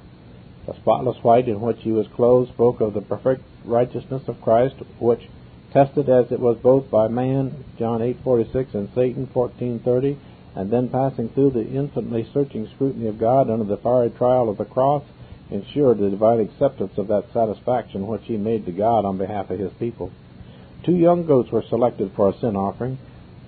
The 0.65 0.73
spotless 0.73 1.23
white 1.23 1.47
in 1.47 1.62
which 1.62 1.82
he 1.82 1.91
was 1.91 2.08
clothed 2.08 2.50
spoke 2.50 2.82
of 2.82 2.93
the 2.93 3.02
perfect 3.02 3.43
righteousness 3.63 4.28
of 4.28 4.41
Christ, 4.41 4.76
which, 5.00 5.30
tested 5.71 6.10
as 6.10 6.32
it 6.32 6.39
was 6.39 6.58
both 6.58 6.89
by 6.89 7.08
man, 7.08 7.63
John 7.78 8.02
8:46, 8.02 8.73
and 8.73 8.89
Satan 8.95 9.28
14:30, 9.28 10.17
and 10.56 10.71
then 10.71 10.89
passing 10.89 11.30
through 11.30 11.52
the 11.52 11.67
infinitely 11.67 12.26
searching 12.34 12.67
scrutiny 12.67 13.08
of 13.08 13.19
God 13.19 13.50
under 13.50 13.65
the 13.65 13.78
fiery 13.78 14.10
trial 14.10 14.50
of 14.50 14.58
the 14.58 14.65
cross, 14.65 15.04
ensured 15.52 16.00
the 16.00 16.10
divine 16.10 16.39
acceptance 16.39 16.97
of 16.97 17.08
that 17.08 17.32
satisfaction 17.32 18.08
which 18.08 18.26
he 18.26 18.38
made 18.38 18.65
to 18.65 18.71
God 18.71 19.06
on 19.06 19.17
behalf 19.17 19.52
of 19.52 19.60
his 19.60 19.71
people. 19.73 20.12
Two 20.84 20.95
young 20.95 21.26
goats 21.26 21.52
were 21.52 21.62
selected 21.62 22.12
for 22.13 22.30
a 22.30 22.34
sin 22.34 22.56
offering. 22.56 22.97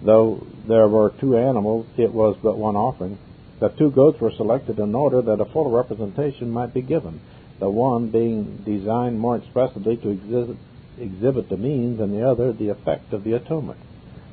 Though 0.02 0.46
there 0.68 0.88
were 0.88 1.10
two 1.20 1.36
animals, 1.36 1.86
it 1.98 2.14
was 2.14 2.38
but 2.42 2.58
one 2.58 2.76
offering. 2.76 3.18
The 3.60 3.70
two 3.70 3.92
goats 3.92 4.22
were 4.22 4.32
selected 4.32 4.80
in 4.80 4.96
order 4.96 5.22
that 5.22 5.42
a 5.42 5.46
full 5.46 5.70
representation 5.70 6.50
might 6.50 6.74
be 6.74 6.82
given, 6.82 7.20
the 7.60 7.70
one 7.70 8.08
being 8.08 8.64
designed 8.66 9.20
more 9.20 9.36
expressively 9.36 9.98
to 9.98 10.10
exhibit, 10.10 10.56
exhibit 10.98 11.50
the 11.50 11.58
means 11.58 12.00
and 12.00 12.14
the 12.14 12.26
other 12.26 12.54
the 12.54 12.70
effect 12.70 13.12
of 13.12 13.26
the 13.26 13.34
atonement. 13.34 13.80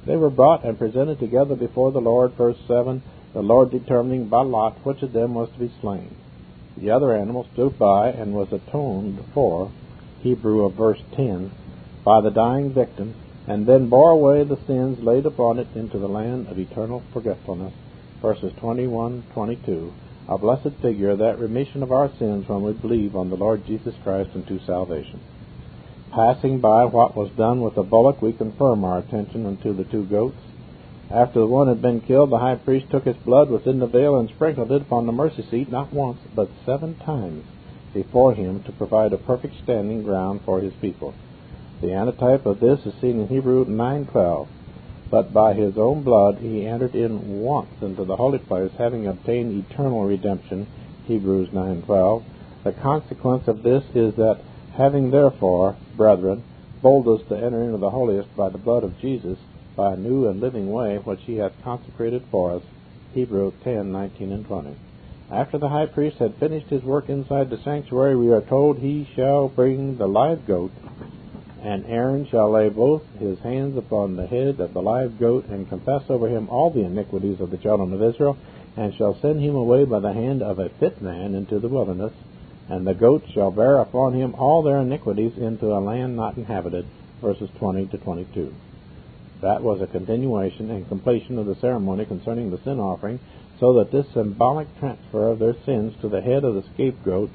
They 0.07 0.17
were 0.17 0.31
brought 0.31 0.65
and 0.65 0.79
presented 0.79 1.19
together 1.19 1.57
before 1.57 1.91
the 1.91 2.01
Lord, 2.01 2.35
verse 2.35 2.59
7, 2.69 3.03
the 3.33 3.43
Lord 3.43 3.73
determining 3.73 4.29
by 4.29 4.43
lot 4.43 4.77
which 4.85 5.03
of 5.03 5.13
them 5.13 5.35
was 5.35 5.51
to 5.51 5.59
be 5.59 5.73
slain. 5.81 6.15
The 6.77 6.93
other 6.93 7.13
animal 7.13 7.49
stood 7.53 7.77
by 7.79 8.11
and 8.11 8.33
was 8.33 8.53
atoned 8.53 9.25
for, 9.35 9.73
Hebrew 10.21 10.65
of 10.65 10.75
verse 10.75 11.03
10, 11.17 11.51
by 12.05 12.21
the 12.21 12.31
dying 12.31 12.73
victim, 12.73 13.15
and 13.49 13.67
then 13.67 13.89
bore 13.89 14.13
away 14.13 14.45
the 14.45 14.65
sins 14.67 15.03
laid 15.03 15.27
upon 15.27 15.59
it 15.59 15.67
into 15.75 15.99
the 15.99 16.09
land 16.09 16.47
of 16.47 16.59
eternal 16.61 17.03
forgetfulness. 17.13 17.73
Verses 18.27 18.53
21 18.59 19.23
22. 19.35 19.93
A 20.29 20.37
blessed 20.37 20.75
figure, 20.83 21.11
of 21.11 21.21
that 21.21 21.39
remission 21.39 21.85
of 21.85 21.93
our 21.93 22.11
sins 22.19 22.49
when 22.49 22.61
we 22.61 22.73
believe 22.73 23.15
on 23.15 23.31
the 23.31 23.37
Lord 23.37 23.65
Jesus 23.65 23.95
Christ 24.03 24.31
unto 24.35 24.59
salvation. 24.67 25.21
Passing 26.13 26.59
by 26.59 26.87
what 26.87 27.17
was 27.17 27.31
done 27.37 27.61
with 27.61 27.77
the 27.77 27.85
bullock, 27.85 28.21
we 28.21 28.33
confirm 28.33 28.85
our 28.85 28.99
attention 28.99 29.47
unto 29.47 29.73
the 29.73 29.85
two 29.85 30.05
goats. 30.07 30.41
After 31.09 31.39
the 31.39 31.47
one 31.47 31.69
had 31.69 31.81
been 31.81 32.01
killed, 32.01 32.31
the 32.31 32.41
high 32.41 32.57
priest 32.57 32.91
took 32.91 33.07
its 33.07 33.25
blood 33.25 33.49
within 33.49 33.79
the 33.79 33.87
veil 33.87 34.19
and 34.19 34.29
sprinkled 34.29 34.73
it 34.73 34.83
upon 34.83 35.07
the 35.07 35.13
mercy 35.13 35.47
seat 35.49 35.71
not 35.71 35.93
once, 35.93 36.19
but 36.35 36.51
seven 36.65 36.97
times 36.97 37.45
before 37.95 38.35
him 38.35 38.61
to 38.65 38.73
provide 38.73 39.13
a 39.13 39.19
perfect 39.19 39.55
standing 39.63 40.03
ground 40.03 40.41
for 40.45 40.61
his 40.61 40.75
people. 40.81 41.15
The 41.81 41.93
antitype 41.93 42.45
of 42.45 42.59
this 42.59 42.81
is 42.87 43.01
seen 43.01 43.21
in 43.21 43.29
Hebrew 43.29 43.67
9:12. 43.67 44.49
But 45.09 45.33
by 45.33 45.55
his 45.55 45.79
own 45.79 46.03
blood 46.03 46.39
he 46.39 46.67
entered 46.67 46.95
in 46.95 47.41
once 47.41 47.71
into 47.81 48.05
the 48.05 48.17
holy 48.17 48.39
place, 48.39 48.73
having 48.77 49.07
obtained 49.07 49.53
eternal 49.53 50.05
redemption. 50.05 50.67
Hebrews 51.05 51.51
9:12. 51.51 52.23
The 52.65 52.73
consequence 52.73 53.47
of 53.47 53.63
this 53.63 53.85
is 53.95 54.17
that 54.17 54.41
having 54.73 55.11
therefore, 55.11 55.77
brethren, 55.97 56.43
boldness 56.83 57.23
to 57.29 57.37
enter 57.37 57.63
into 57.63 57.79
the 57.79 57.91
holiest 57.91 58.35
by 58.37 58.49
the 58.49 58.59
blood 58.59 58.83
of 58.83 58.99
Jesus, 58.99 59.39
by 59.77 59.93
a 59.93 59.97
new 59.97 60.27
and 60.27 60.41
living 60.41 60.73
way 60.73 60.97
which 60.97 61.23
he 61.23 61.37
hath 61.37 61.63
consecrated 61.63 62.23
for 62.31 62.51
us. 62.51 62.63
Hebrews 63.15 63.55
10:19 63.65 64.33
and 64.33 64.45
20. 64.45 64.71
After 65.31 65.59
the 65.59 65.69
high 65.69 65.87
priest 65.87 66.19
had 66.19 66.35
finished 66.35 66.69
his 66.69 66.83
work 66.83 67.09
inside 67.09 67.51
the 67.51 67.59
sanctuary, 67.59 68.17
we 68.17 68.33
are 68.33 68.41
told 68.41 68.79
he 68.79 69.05
shall 69.15 69.49
bring 69.49 69.97
the 69.97 70.09
live 70.09 70.47
goat 70.47 70.73
and 71.67 71.85
Aaron 71.87 72.25
shall 72.31 72.53
lay 72.53 72.69
both 72.69 73.03
his 73.19 73.41
hands 73.41 73.77
upon 73.77 74.15
the 74.15 74.29
head 74.29 74.61
of 74.61 74.73
the 74.73 74.81
live 74.81 75.19
goat, 75.19 75.47
and 75.47 75.69
confess 75.69 76.05
over 76.09 76.29
him 76.29 76.49
all 76.49 76.71
the 76.71 76.85
iniquities 76.85 77.41
of 77.41 77.51
the 77.51 77.57
children 77.57 77.93
of 77.93 78.01
Israel, 78.01 78.39
and 78.77 78.95
shall 78.95 79.19
send 79.21 79.41
him 79.41 79.57
away 79.57 79.85
by 79.85 79.99
the 79.99 80.13
hand 80.13 80.43
of 80.43 80.61
a 80.61 80.69
fit 80.69 81.03
man 81.03 81.35
into 81.35 81.59
the 81.59 81.67
wilderness. 81.67 82.13
And 82.69 82.87
the 82.87 82.95
goat 82.95 83.25
shall 83.35 83.51
bear 83.51 83.79
upon 83.79 84.15
him 84.15 84.37
all 84.37 84.63
their 84.63 84.79
iniquities 84.79 85.37
into 85.37 85.73
a 85.73 85.83
land 85.83 86.15
not 86.15 86.37
inhabited. 86.37 86.87
Verses 87.21 87.51
20 87.59 87.87
to 87.87 87.99
22. 87.99 88.55
That 89.43 89.61
was 89.61 89.81
a 89.81 89.89
continuation 89.89 90.71
and 90.71 90.87
completion 90.87 91.37
of 91.37 91.47
the 91.47 91.57
ceremony 91.57 92.05
concerning 92.05 92.53
the 92.53 92.63
sin 92.63 92.79
offering, 92.79 93.19
so 93.59 93.73
that 93.73 93.91
this 93.91 94.07
symbolic 94.15 94.69
transfer 94.79 95.31
of 95.31 95.41
their 95.41 95.57
sins 95.65 95.95
to 96.01 96.09
the 96.09 96.21
head 96.21 96.45
of 96.45 96.55
the 96.55 96.63
scapegoat 96.75 97.31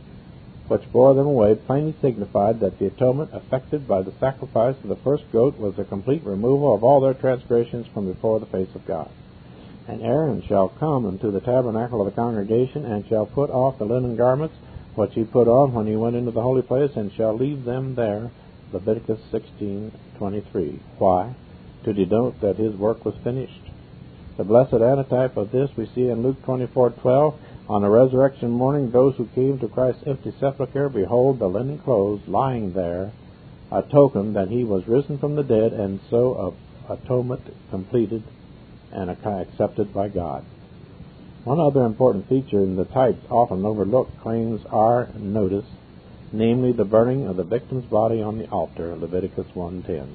which 0.72 0.90
bore 0.94 1.14
them 1.14 1.28
away, 1.28 1.54
plainly 1.54 1.94
signified 2.00 2.62
that 2.62 2.80
the 2.80 2.86
atonement 2.86 3.30
effected 3.34 3.86
by 3.86 4.02
the 4.02 4.14
sacrifice 4.22 4.78
of 4.82 4.88
the 4.88 4.96
first 5.04 5.30
goat 5.34 5.60
was 5.60 5.78
a 5.78 5.84
complete 5.84 6.24
removal 6.24 6.74
of 6.74 6.82
all 6.82 7.02
their 7.02 7.14
transgressions 7.14 7.86
from 7.88 8.06
before 8.06 8.40
the 8.40 8.46
face 8.46 8.74
of 8.74 8.86
God. 8.86 9.10
And 9.86 10.02
Aaron 10.02 10.42
shall 10.48 10.70
come 10.70 11.06
into 11.06 11.30
the 11.30 11.42
tabernacle 11.42 12.00
of 12.00 12.06
the 12.06 12.16
congregation, 12.16 12.86
and 12.86 13.06
shall 13.06 13.26
put 13.26 13.50
off 13.50 13.80
the 13.80 13.86
linen 13.86 14.16
garments 14.16 14.56
which 14.96 15.14
he 15.14 15.26
put 15.26 15.50
on 15.50 15.74
when 15.74 15.88
he 15.88 15.98
went 15.98 16.16
into 16.16 16.32
the 16.32 16.42
holy 16.42 16.62
place, 16.62 16.92
and 16.96 17.12
shall 17.12 17.36
leave 17.36 17.66
them 17.66 17.96
there. 17.96 18.32
Leviticus 18.72 19.20
16:23. 19.30 20.80
Why? 20.98 21.36
To 21.84 21.92
denote 21.92 22.40
that 22.40 22.56
his 22.56 22.78
work 22.78 23.04
was 23.04 23.16
finished. 23.26 23.60
The 24.38 24.46
blessed 24.46 24.76
antitype 24.76 25.36
of 25.36 25.52
this 25.52 25.76
we 25.76 25.86
see 25.88 26.08
in 26.08 26.24
Luke 26.24 26.42
24:12 26.44 27.34
on 27.70 27.82
the 27.82 27.90
resurrection 27.90 28.52
morning, 28.52 28.92
those 28.92 29.16
who 29.16 29.28
came 29.28 29.60
to 29.60 29.68
Christ's 29.68 30.04
empty 30.06 30.34
sepulchre 30.40 30.90
behold 30.90 31.40
the 31.40 31.48
linen 31.48 31.80
clothes 31.80 32.22
lying 32.28 32.74
there, 32.74 33.12
a 33.72 33.82
token 33.82 34.34
that 34.34 34.50
he 34.50 34.64
was 34.64 34.88
risen 34.88 35.18
from 35.18 35.36
the 35.36 35.44
dead, 35.44 35.72
and 35.74 36.00
so 36.10 36.34
of 36.34 36.56
atonement 36.90 37.42
completed 37.70 38.24
and 38.92 39.10
accepted 39.10 39.94
by 39.94 40.10
God. 40.10 40.44
One 41.44 41.60
other 41.60 41.86
important 41.86 42.28
feature 42.28 42.60
in 42.60 42.76
the 42.76 42.86
types 42.86 43.26
often 43.30 43.66
overlooked 43.66 44.20
claims 44.22 44.62
our 44.70 45.10
notice, 45.18 45.66
namely 46.32 46.72
the 46.72 46.86
burning 46.86 47.28
of 47.28 47.38
the 47.38 47.44
victim's 47.44 47.86
body 47.86 48.22
on 48.22 48.38
the 48.38 48.50
altar, 48.50 48.96
Leviticus 48.96 49.48
1.10. 49.56 50.08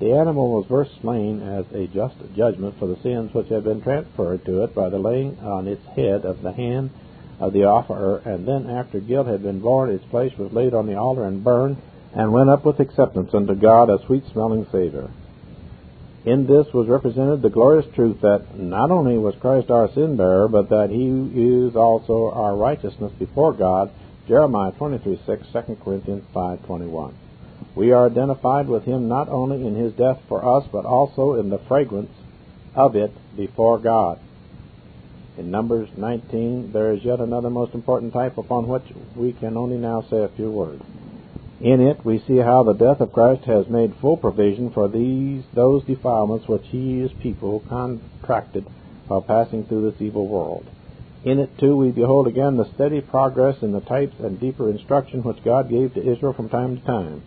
The 0.00 0.12
animal 0.12 0.50
was 0.50 0.66
first 0.66 0.90
slain 1.00 1.40
as 1.40 1.66
a 1.72 1.86
just 1.86 2.16
judgment 2.34 2.74
for 2.78 2.86
the 2.88 3.00
sins 3.02 3.32
which 3.32 3.48
had 3.48 3.62
been 3.62 3.80
transferred 3.80 4.44
to 4.44 4.64
it 4.64 4.74
by 4.74 4.88
the 4.88 4.98
laying 4.98 5.38
on 5.38 5.68
its 5.68 5.86
head 5.94 6.24
of 6.24 6.42
the 6.42 6.52
hand 6.52 6.90
of 7.38 7.52
the 7.52 7.64
offerer, 7.64 8.20
and 8.24 8.46
then 8.46 8.68
after 8.68 8.98
guilt 8.98 9.28
had 9.28 9.42
been 9.42 9.60
borne, 9.60 9.90
its 9.90 10.04
flesh 10.06 10.36
was 10.36 10.52
laid 10.52 10.74
on 10.74 10.86
the 10.86 10.96
altar 10.96 11.24
and 11.24 11.44
burned, 11.44 11.76
and 12.12 12.32
went 12.32 12.50
up 12.50 12.64
with 12.64 12.80
acceptance 12.80 13.32
unto 13.34 13.54
God 13.54 13.88
a 13.88 14.04
sweet 14.06 14.24
smelling 14.32 14.66
savor. 14.72 15.10
In 16.24 16.46
this 16.46 16.72
was 16.72 16.88
represented 16.88 17.42
the 17.42 17.50
glorious 17.50 17.86
truth 17.94 18.20
that 18.22 18.58
not 18.58 18.90
only 18.90 19.18
was 19.18 19.34
Christ 19.36 19.70
our 19.70 19.92
sin 19.92 20.16
bearer, 20.16 20.48
but 20.48 20.70
that 20.70 20.90
he 20.90 21.06
is 21.06 21.76
also 21.76 22.30
our 22.30 22.56
righteousness 22.56 23.12
before 23.18 23.52
God. 23.52 23.90
Jeremiah 24.26 24.72
23 24.72 25.20
6, 25.26 25.46
2 25.52 25.76
Corinthians 25.84 26.24
5 26.32 26.64
21. 26.64 27.14
We 27.74 27.90
are 27.90 28.06
identified 28.06 28.68
with 28.68 28.84
him 28.84 29.08
not 29.08 29.28
only 29.28 29.66
in 29.66 29.74
his 29.74 29.92
death 29.94 30.20
for 30.28 30.44
us, 30.44 30.64
but 30.70 30.84
also 30.84 31.34
in 31.34 31.50
the 31.50 31.58
fragrance 31.58 32.12
of 32.74 32.94
it 32.94 33.12
before 33.36 33.78
God. 33.78 34.18
In 35.36 35.50
Numbers 35.50 35.88
19, 35.96 36.70
there 36.72 36.92
is 36.92 37.04
yet 37.04 37.18
another 37.18 37.50
most 37.50 37.74
important 37.74 38.12
type 38.12 38.38
upon 38.38 38.68
which 38.68 38.84
we 39.16 39.32
can 39.32 39.56
only 39.56 39.76
now 39.76 40.02
say 40.08 40.22
a 40.22 40.28
few 40.28 40.50
words. 40.50 40.84
In 41.60 41.80
it, 41.80 42.04
we 42.04 42.20
see 42.20 42.36
how 42.36 42.62
the 42.62 42.74
death 42.74 43.00
of 43.00 43.12
Christ 43.12 43.44
has 43.44 43.68
made 43.68 43.96
full 44.00 44.16
provision 44.16 44.70
for 44.70 44.88
these 44.88 45.42
those 45.54 45.82
defilements 45.84 46.46
which 46.46 46.66
he, 46.66 47.00
his 47.00 47.12
people, 47.12 47.64
contracted 47.68 48.66
while 49.08 49.22
passing 49.22 49.64
through 49.64 49.90
this 49.90 50.00
evil 50.00 50.28
world. 50.28 50.66
In 51.24 51.38
it, 51.40 51.56
too, 51.58 51.76
we 51.76 51.90
behold 51.90 52.28
again 52.28 52.56
the 52.56 52.72
steady 52.74 53.00
progress 53.00 53.62
in 53.62 53.72
the 53.72 53.80
types 53.80 54.14
and 54.20 54.38
deeper 54.38 54.68
instruction 54.68 55.22
which 55.22 55.42
God 55.42 55.70
gave 55.70 55.94
to 55.94 56.12
Israel 56.12 56.34
from 56.34 56.48
time 56.48 56.78
to 56.78 56.84
time. 56.84 57.22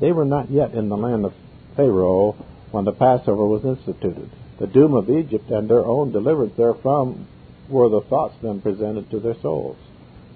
They 0.00 0.12
were 0.12 0.24
not 0.24 0.50
yet 0.50 0.74
in 0.74 0.88
the 0.88 0.96
land 0.96 1.24
of 1.24 1.34
Pharaoh 1.76 2.34
when 2.70 2.84
the 2.84 2.92
Passover 2.92 3.44
was 3.44 3.64
instituted. 3.64 4.30
The 4.58 4.66
doom 4.66 4.94
of 4.94 5.10
Egypt 5.10 5.50
and 5.50 5.68
their 5.68 5.84
own 5.84 6.12
deliverance 6.12 6.54
therefrom 6.56 7.26
were 7.68 7.88
the 7.88 8.00
thoughts 8.00 8.34
then 8.42 8.60
presented 8.60 9.10
to 9.10 9.20
their 9.20 9.34
souls. 9.40 9.76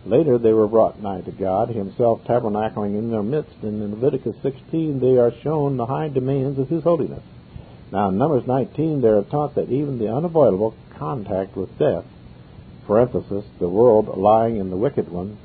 Later 0.04 0.38
they 0.38 0.52
were 0.52 0.68
brought 0.68 1.02
nigh 1.02 1.22
to 1.22 1.32
God, 1.32 1.68
Himself 1.68 2.22
tabernacling 2.24 2.96
in 2.96 3.10
their 3.10 3.22
midst, 3.22 3.56
and 3.62 3.82
in 3.82 3.90
Leviticus 3.92 4.36
16 4.42 5.00
they 5.00 5.16
are 5.16 5.32
shown 5.42 5.76
the 5.76 5.86
high 5.86 6.08
demands 6.08 6.58
of 6.58 6.68
His 6.68 6.84
holiness. 6.84 7.22
Now 7.90 8.10
in 8.10 8.18
Numbers 8.18 8.46
19 8.46 9.00
they 9.00 9.08
are 9.08 9.22
taught 9.22 9.54
that 9.56 9.70
even 9.70 9.98
the 9.98 10.12
unavoidable 10.12 10.74
contact 10.96 11.56
with 11.56 11.78
death, 11.78 12.04
parenthesis, 12.86 13.44
the 13.58 13.68
world 13.68 14.16
lying 14.16 14.56
in 14.56 14.70
the 14.70 14.76
wicked 14.76 15.08
one, 15.08 15.38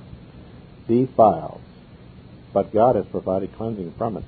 defiles 0.88 1.62
but 2.54 2.74
God 2.74 2.96
has 2.96 3.06
provided 3.08 3.56
cleansing 3.56 3.94
from 3.98 4.18
it. 4.18 4.24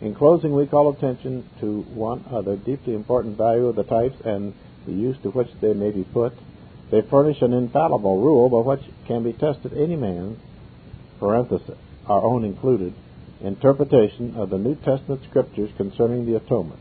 In 0.00 0.14
closing, 0.14 0.54
we 0.54 0.66
call 0.66 0.90
attention 0.90 1.48
to 1.60 1.82
one 1.82 2.24
other 2.30 2.56
deeply 2.56 2.94
important 2.94 3.36
value 3.36 3.66
of 3.66 3.76
the 3.76 3.82
types 3.82 4.16
and 4.24 4.54
the 4.86 4.92
use 4.92 5.16
to 5.22 5.30
which 5.30 5.48
they 5.60 5.74
may 5.74 5.90
be 5.90 6.04
put. 6.04 6.32
They 6.90 7.02
furnish 7.02 7.42
an 7.42 7.52
infallible 7.52 8.20
rule 8.20 8.48
by 8.48 8.66
which 8.68 8.82
can 9.06 9.24
be 9.24 9.32
tested 9.32 9.72
any 9.76 9.96
man's, 9.96 10.38
parenthesis, 11.18 11.76
our 12.06 12.22
own 12.22 12.44
included, 12.44 12.94
interpretation 13.40 14.34
of 14.36 14.50
the 14.50 14.58
New 14.58 14.76
Testament 14.76 15.22
scriptures 15.28 15.70
concerning 15.76 16.26
the 16.26 16.36
atonement. 16.36 16.80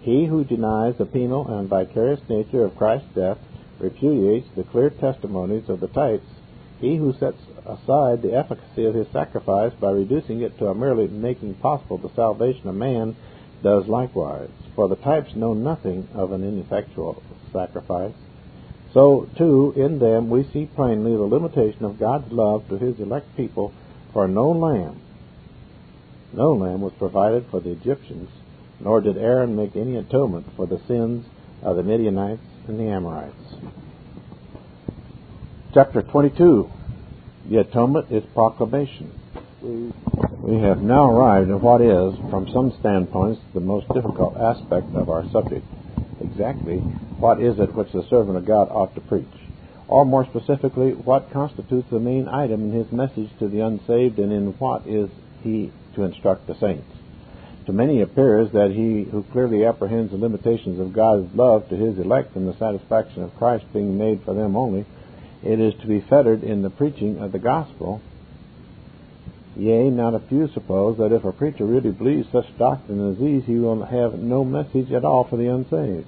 He 0.00 0.26
who 0.26 0.44
denies 0.44 0.96
the 0.96 1.06
penal 1.06 1.46
and 1.48 1.68
vicarious 1.68 2.20
nature 2.28 2.64
of 2.64 2.76
Christ's 2.76 3.14
death 3.14 3.38
repudiates 3.78 4.48
the 4.56 4.64
clear 4.64 4.90
testimonies 4.90 5.68
of 5.68 5.80
the 5.80 5.88
types. 5.88 6.26
He 6.80 6.96
who 6.96 7.12
sets 7.12 7.38
aside 7.66 8.22
the 8.22 8.34
efficacy 8.34 8.84
of 8.84 8.94
his 8.94 9.08
sacrifice 9.12 9.72
by 9.80 9.90
reducing 9.90 10.42
it 10.42 10.58
to 10.58 10.68
a 10.68 10.74
merely 10.74 11.08
making 11.08 11.54
possible 11.54 11.98
the 11.98 12.14
salvation 12.14 12.68
of 12.68 12.74
man 12.74 13.16
does 13.62 13.86
likewise. 13.86 14.50
For 14.74 14.88
the 14.88 14.96
types 14.96 15.34
know 15.34 15.54
nothing 15.54 16.08
of 16.14 16.32
an 16.32 16.44
ineffectual 16.44 17.22
sacrifice. 17.52 18.14
So, 18.92 19.28
too, 19.36 19.74
in 19.76 19.98
them 19.98 20.30
we 20.30 20.44
see 20.52 20.66
plainly 20.66 21.12
the 21.12 21.22
limitation 21.22 21.84
of 21.84 21.98
God's 21.98 22.32
love 22.32 22.68
to 22.68 22.78
his 22.78 22.98
elect 23.00 23.36
people, 23.36 23.72
for 24.12 24.26
no 24.26 24.50
lamb, 24.50 25.00
no 26.32 26.52
lamb 26.52 26.80
was 26.80 26.92
provided 26.98 27.46
for 27.50 27.60
the 27.60 27.70
Egyptians, 27.70 28.28
nor 28.80 29.00
did 29.00 29.16
Aaron 29.16 29.56
make 29.56 29.76
any 29.76 29.96
atonement 29.96 30.46
for 30.56 30.66
the 30.66 30.80
sins 30.86 31.26
of 31.62 31.76
the 31.76 31.82
Midianites 31.82 32.42
and 32.66 32.78
the 32.78 32.84
Amorites. 32.84 33.34
Chapter 35.72 36.02
22 36.02 36.70
the 37.48 37.58
atonement 37.58 38.12
is 38.12 38.22
proclamation. 38.34 39.12
We 39.62 40.60
have 40.60 40.82
now 40.82 41.10
arrived 41.10 41.50
at 41.50 41.60
what 41.60 41.80
is, 41.80 42.14
from 42.30 42.48
some 42.52 42.72
standpoints, 42.78 43.40
the 43.54 43.60
most 43.60 43.88
difficult 43.88 44.36
aspect 44.36 44.94
of 44.94 45.08
our 45.08 45.24
subject. 45.30 45.66
exactly 46.20 46.78
what 47.18 47.40
is 47.40 47.58
it 47.58 47.74
which 47.74 47.92
the 47.92 48.06
servant 48.08 48.36
of 48.36 48.46
God 48.46 48.68
ought 48.70 48.94
to 48.94 49.00
preach, 49.00 49.26
or 49.88 50.04
more 50.04 50.26
specifically, 50.26 50.92
what 50.92 51.32
constitutes 51.32 51.88
the 51.90 51.98
main 51.98 52.28
item 52.28 52.70
in 52.70 52.72
his 52.72 52.92
message 52.92 53.30
to 53.38 53.48
the 53.48 53.60
unsaved, 53.60 54.18
and 54.18 54.32
in 54.32 54.52
what 54.58 54.86
is 54.86 55.08
he 55.42 55.72
to 55.94 56.04
instruct 56.04 56.46
the 56.46 56.54
saints. 56.60 56.86
To 57.66 57.72
many 57.72 58.00
appears 58.00 58.50
that 58.52 58.70
he 58.70 59.04
who 59.10 59.22
clearly 59.32 59.64
apprehends 59.64 60.10
the 60.10 60.18
limitations 60.18 60.80
of 60.80 60.92
God's 60.92 61.34
love 61.34 61.68
to 61.68 61.76
his 61.76 61.98
elect 61.98 62.34
and 62.36 62.48
the 62.48 62.56
satisfaction 62.58 63.22
of 63.22 63.36
Christ 63.36 63.64
being 63.72 63.98
made 63.98 64.22
for 64.24 64.34
them 64.34 64.56
only, 64.56 64.86
it 65.42 65.60
is 65.60 65.74
to 65.80 65.86
be 65.86 66.00
fettered 66.00 66.42
in 66.42 66.62
the 66.62 66.70
preaching 66.70 67.18
of 67.18 67.32
the 67.32 67.38
gospel. 67.38 68.00
Yea, 69.56 69.90
not 69.90 70.14
a 70.14 70.20
few 70.20 70.48
suppose 70.48 70.98
that 70.98 71.12
if 71.12 71.24
a 71.24 71.32
preacher 71.32 71.64
really 71.64 71.90
believes 71.90 72.28
such 72.30 72.56
doctrine 72.58 73.12
as 73.12 73.18
these, 73.18 73.44
he 73.44 73.58
will 73.58 73.84
have 73.84 74.14
no 74.18 74.44
message 74.44 74.92
at 74.92 75.04
all 75.04 75.24
for 75.24 75.36
the 75.36 75.48
unsaved. 75.48 76.06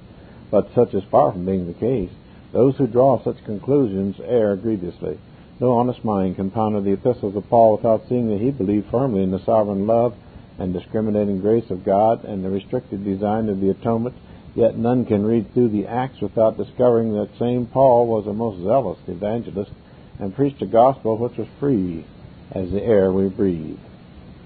But 0.50 0.70
such 0.74 0.94
is 0.94 1.04
far 1.10 1.32
from 1.32 1.46
being 1.46 1.66
the 1.66 1.74
case. 1.74 2.10
Those 2.52 2.76
who 2.76 2.86
draw 2.86 3.22
such 3.22 3.44
conclusions 3.44 4.16
err 4.24 4.56
grievously. 4.56 5.18
No 5.60 5.72
honest 5.72 6.04
mind 6.04 6.36
can 6.36 6.50
ponder 6.50 6.80
the 6.80 6.92
epistles 6.92 7.36
of 7.36 7.48
Paul 7.48 7.76
without 7.76 8.08
seeing 8.08 8.28
that 8.30 8.40
he 8.40 8.50
believed 8.50 8.90
firmly 8.90 9.22
in 9.22 9.30
the 9.30 9.44
sovereign 9.44 9.86
love 9.86 10.14
and 10.58 10.72
discriminating 10.72 11.40
grace 11.40 11.70
of 11.70 11.84
God 11.84 12.24
and 12.24 12.44
the 12.44 12.50
restricted 12.50 13.04
design 13.04 13.48
of 13.48 13.60
the 13.60 13.70
atonement, 13.70 14.14
yet 14.54 14.76
none 14.76 15.04
can 15.04 15.24
read 15.24 15.52
through 15.52 15.68
the 15.68 15.86
Acts 15.86 16.20
without 16.20 16.56
discovering 16.56 17.12
that 17.12 17.38
same 17.38 17.66
Paul 17.66 18.06
was 18.06 18.26
a 18.26 18.32
most 18.32 18.62
zealous 18.62 18.98
evangelist 19.06 19.72
and 20.18 20.34
preached 20.34 20.62
a 20.62 20.66
gospel 20.66 21.16
which 21.16 21.36
was 21.36 21.48
free 21.58 22.04
as 22.52 22.70
the 22.70 22.82
air 22.82 23.12
we 23.12 23.28
breathe. 23.28 23.78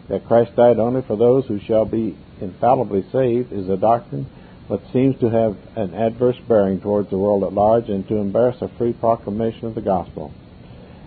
That 0.09 0.27
Christ 0.27 0.55
died 0.57 0.79
only 0.79 1.03
for 1.03 1.17
those 1.17 1.47
who 1.47 1.59
shall 1.61 1.85
be 1.85 2.17
infallibly 2.41 3.05
saved 3.11 3.53
is 3.53 3.69
a 3.69 3.77
doctrine 3.77 4.27
which 4.69 4.83
seems 4.93 5.19
to 5.21 5.31
have 5.31 5.57
an 5.77 5.95
adverse 5.95 6.39
bearing 6.49 6.81
towards 6.81 7.11
the 7.11 7.19
world 7.19 7.45
at 7.45 7.53
large 7.53 7.89
and 7.89 8.07
to 8.09 8.17
embarrass 8.17 8.61
a 8.61 8.69
free 8.77 8.93
proclamation 8.93 9.67
of 9.67 9.75
the 9.75 9.81
gospel 9.81 10.33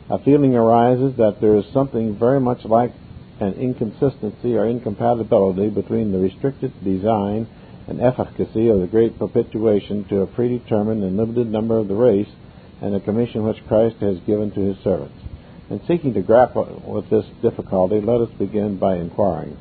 a 0.10 0.20
feeling 0.20 0.56
arises 0.56 1.18
that 1.18 1.42
there 1.42 1.56
is 1.58 1.66
something 1.74 2.18
very 2.18 2.40
much 2.40 2.64
like 2.64 2.94
an 3.40 3.54
inconsistency 3.54 4.56
or 4.56 4.66
incompatibility 4.66 5.70
between 5.70 6.12
the 6.12 6.18
restricted 6.18 6.72
design 6.84 7.48
and 7.88 8.02
efficacy 8.02 8.70
of 8.70 8.80
the 8.80 8.88
great 8.88 9.18
propitiation 9.18 10.04
to 10.06 10.22
a 10.22 10.28
predetermined 10.28 11.04
and 11.04 11.18
limited 11.18 11.48
number 11.48 11.78
of 11.78 11.88
the 11.88 11.96
race 11.96 12.30
and 12.82 12.94
the 12.94 13.00
commission 13.00 13.44
which 13.44 13.66
Christ 13.68 13.98
has 13.98 14.20
given 14.20 14.52
to 14.52 14.60
his 14.60 14.78
servants. 14.84 15.18
In 15.70 15.82
seeking 15.88 16.14
to 16.14 16.22
grapple 16.22 16.82
with 16.86 17.10
this 17.10 17.26
difficulty, 17.42 18.00
let 18.00 18.22
us 18.22 18.30
begin 18.38 18.78
by 18.78 18.98
inquiring 18.98 19.58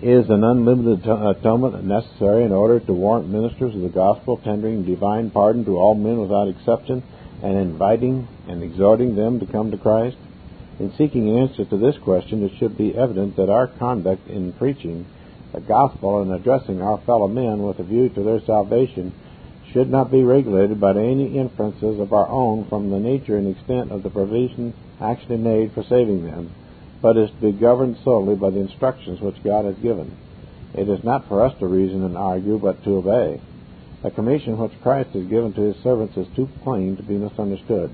Is 0.00 0.28
an 0.30 0.44
unlimited 0.44 1.06
atonement 1.06 1.84
necessary 1.84 2.44
in 2.44 2.52
order 2.52 2.80
to 2.80 2.92
warrant 2.92 3.28
ministers 3.28 3.74
of 3.74 3.82
the 3.82 3.88
gospel 3.88 4.38
tendering 4.38 4.84
divine 4.84 5.30
pardon 5.30 5.64
to 5.64 5.76
all 5.76 5.94
men 5.94 6.18
without 6.20 6.48
exception? 6.48 7.02
and 7.42 7.56
inviting 7.56 8.26
and 8.48 8.62
exhorting 8.62 9.14
them 9.14 9.40
to 9.40 9.46
come 9.46 9.70
to 9.70 9.78
Christ? 9.78 10.16
In 10.78 10.92
seeking 10.96 11.28
an 11.28 11.38
answer 11.38 11.64
to 11.64 11.76
this 11.76 11.96
question, 11.98 12.44
it 12.44 12.52
should 12.58 12.76
be 12.76 12.96
evident 12.96 13.36
that 13.36 13.50
our 13.50 13.66
conduct 13.66 14.28
in 14.28 14.52
preaching 14.52 15.06
the 15.52 15.60
gospel 15.60 16.22
and 16.22 16.32
addressing 16.32 16.82
our 16.82 16.98
fellow 16.98 17.28
men 17.28 17.62
with 17.62 17.78
a 17.78 17.84
view 17.84 18.08
to 18.10 18.22
their 18.22 18.40
salvation 18.40 19.12
should 19.72 19.90
not 19.90 20.10
be 20.10 20.22
regulated 20.22 20.80
by 20.80 20.90
any 20.90 21.38
inferences 21.38 22.00
of 22.00 22.12
our 22.12 22.28
own 22.28 22.66
from 22.68 22.90
the 22.90 22.98
nature 22.98 23.36
and 23.36 23.48
extent 23.54 23.90
of 23.90 24.02
the 24.02 24.10
provision 24.10 24.74
actually 25.00 25.36
made 25.36 25.72
for 25.72 25.82
saving 25.82 26.24
them, 26.24 26.50
but 27.02 27.16
is 27.16 27.30
to 27.30 27.52
be 27.52 27.52
governed 27.52 27.96
solely 28.04 28.34
by 28.34 28.50
the 28.50 28.60
instructions 28.60 29.20
which 29.20 29.42
God 29.44 29.64
has 29.64 29.76
given. 29.76 30.16
It 30.74 30.88
is 30.88 31.02
not 31.04 31.28
for 31.28 31.44
us 31.44 31.58
to 31.58 31.66
reason 31.66 32.04
and 32.04 32.16
argue, 32.16 32.58
but 32.58 32.82
to 32.84 32.96
obey. 32.96 33.40
The 34.02 34.10
commission 34.10 34.58
which 34.58 34.80
Christ 34.82 35.10
has 35.10 35.24
given 35.24 35.52
to 35.54 35.60
his 35.60 35.76
servants 35.82 36.16
is 36.16 36.26
too 36.36 36.48
plain 36.62 36.96
to 36.96 37.02
be 37.02 37.16
misunderstood. 37.16 37.92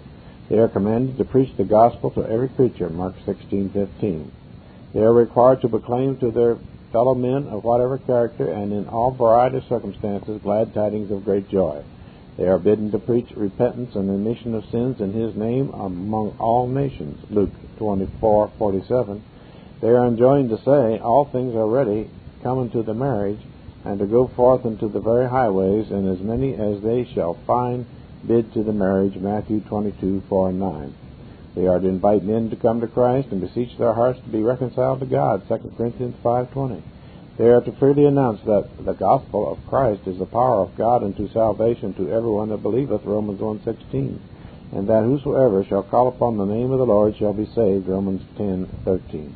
They 0.48 0.58
are 0.58 0.68
commanded 0.68 1.16
to 1.18 1.24
preach 1.24 1.56
the 1.56 1.64
gospel 1.64 2.10
to 2.12 2.28
every 2.28 2.48
creature, 2.48 2.90
Mark 2.90 3.14
16:15. 3.24 4.30
They 4.92 5.00
are 5.00 5.12
required 5.12 5.62
to 5.62 5.68
proclaim 5.68 6.16
to 6.18 6.30
their 6.30 6.58
fellow 6.94 7.16
men 7.16 7.48
of 7.48 7.64
whatever 7.64 7.98
character 7.98 8.52
and 8.52 8.72
in 8.72 8.86
all 8.86 9.10
variety 9.10 9.56
of 9.56 9.64
circumstances 9.64 10.40
glad 10.44 10.72
tidings 10.72 11.10
of 11.10 11.24
great 11.24 11.48
joy. 11.50 11.82
They 12.36 12.46
are 12.46 12.56
bidden 12.56 12.92
to 12.92 13.00
preach 13.00 13.32
repentance 13.34 13.96
and 13.96 14.08
remission 14.08 14.54
of 14.54 14.64
sins 14.70 15.00
in 15.00 15.12
his 15.12 15.34
name 15.34 15.70
among 15.70 16.36
all 16.38 16.68
nations, 16.68 17.18
Luke 17.30 17.50
24:47. 17.80 19.22
They 19.80 19.88
are 19.88 20.06
enjoined 20.06 20.50
to 20.50 20.58
say, 20.58 21.00
all 21.00 21.24
things 21.24 21.56
are 21.56 21.66
ready, 21.66 22.08
come 22.44 22.60
unto 22.60 22.84
the 22.84 22.94
marriage, 22.94 23.40
and 23.84 23.98
to 23.98 24.06
go 24.06 24.28
forth 24.28 24.64
into 24.64 24.86
the 24.86 25.00
very 25.00 25.28
highways, 25.28 25.90
and 25.90 26.08
as 26.08 26.20
many 26.20 26.54
as 26.54 26.80
they 26.80 27.04
shall 27.12 27.34
find 27.44 27.86
bid 28.24 28.52
to 28.52 28.62
the 28.62 28.72
marriage. 28.72 29.16
Matthew 29.16 29.60
22, 29.62 30.22
4 30.28 30.48
and 30.50 30.60
9. 30.60 30.94
They 31.54 31.66
are 31.68 31.78
to 31.78 31.86
invite 31.86 32.24
men 32.24 32.50
to 32.50 32.56
come 32.56 32.80
to 32.80 32.88
Christ 32.88 33.28
and 33.30 33.40
beseech 33.40 33.78
their 33.78 33.94
hearts 33.94 34.20
to 34.20 34.28
be 34.28 34.42
reconciled 34.42 35.00
to 35.00 35.06
God. 35.06 35.46
2 35.48 35.72
Corinthians 35.76 36.16
5.20. 36.24 36.82
They 37.38 37.48
are 37.48 37.60
to 37.60 37.72
freely 37.72 38.06
announce 38.06 38.40
that 38.42 38.68
the 38.84 38.92
gospel 38.92 39.50
of 39.50 39.66
Christ 39.66 40.02
is 40.06 40.18
the 40.18 40.26
power 40.26 40.60
of 40.60 40.76
God 40.76 41.02
unto 41.02 41.28
salvation 41.32 41.94
to 41.94 42.10
everyone 42.10 42.48
that 42.48 42.62
believeth. 42.62 43.04
Romans 43.04 43.40
1.16. 43.40 44.18
And 44.72 44.88
that 44.88 45.04
whosoever 45.04 45.64
shall 45.64 45.84
call 45.84 46.08
upon 46.08 46.36
the 46.36 46.44
name 46.44 46.72
of 46.72 46.78
the 46.78 46.86
Lord 46.86 47.16
shall 47.16 47.32
be 47.32 47.46
saved. 47.46 47.86
Romans 47.86 48.22
10.13. 48.36 49.32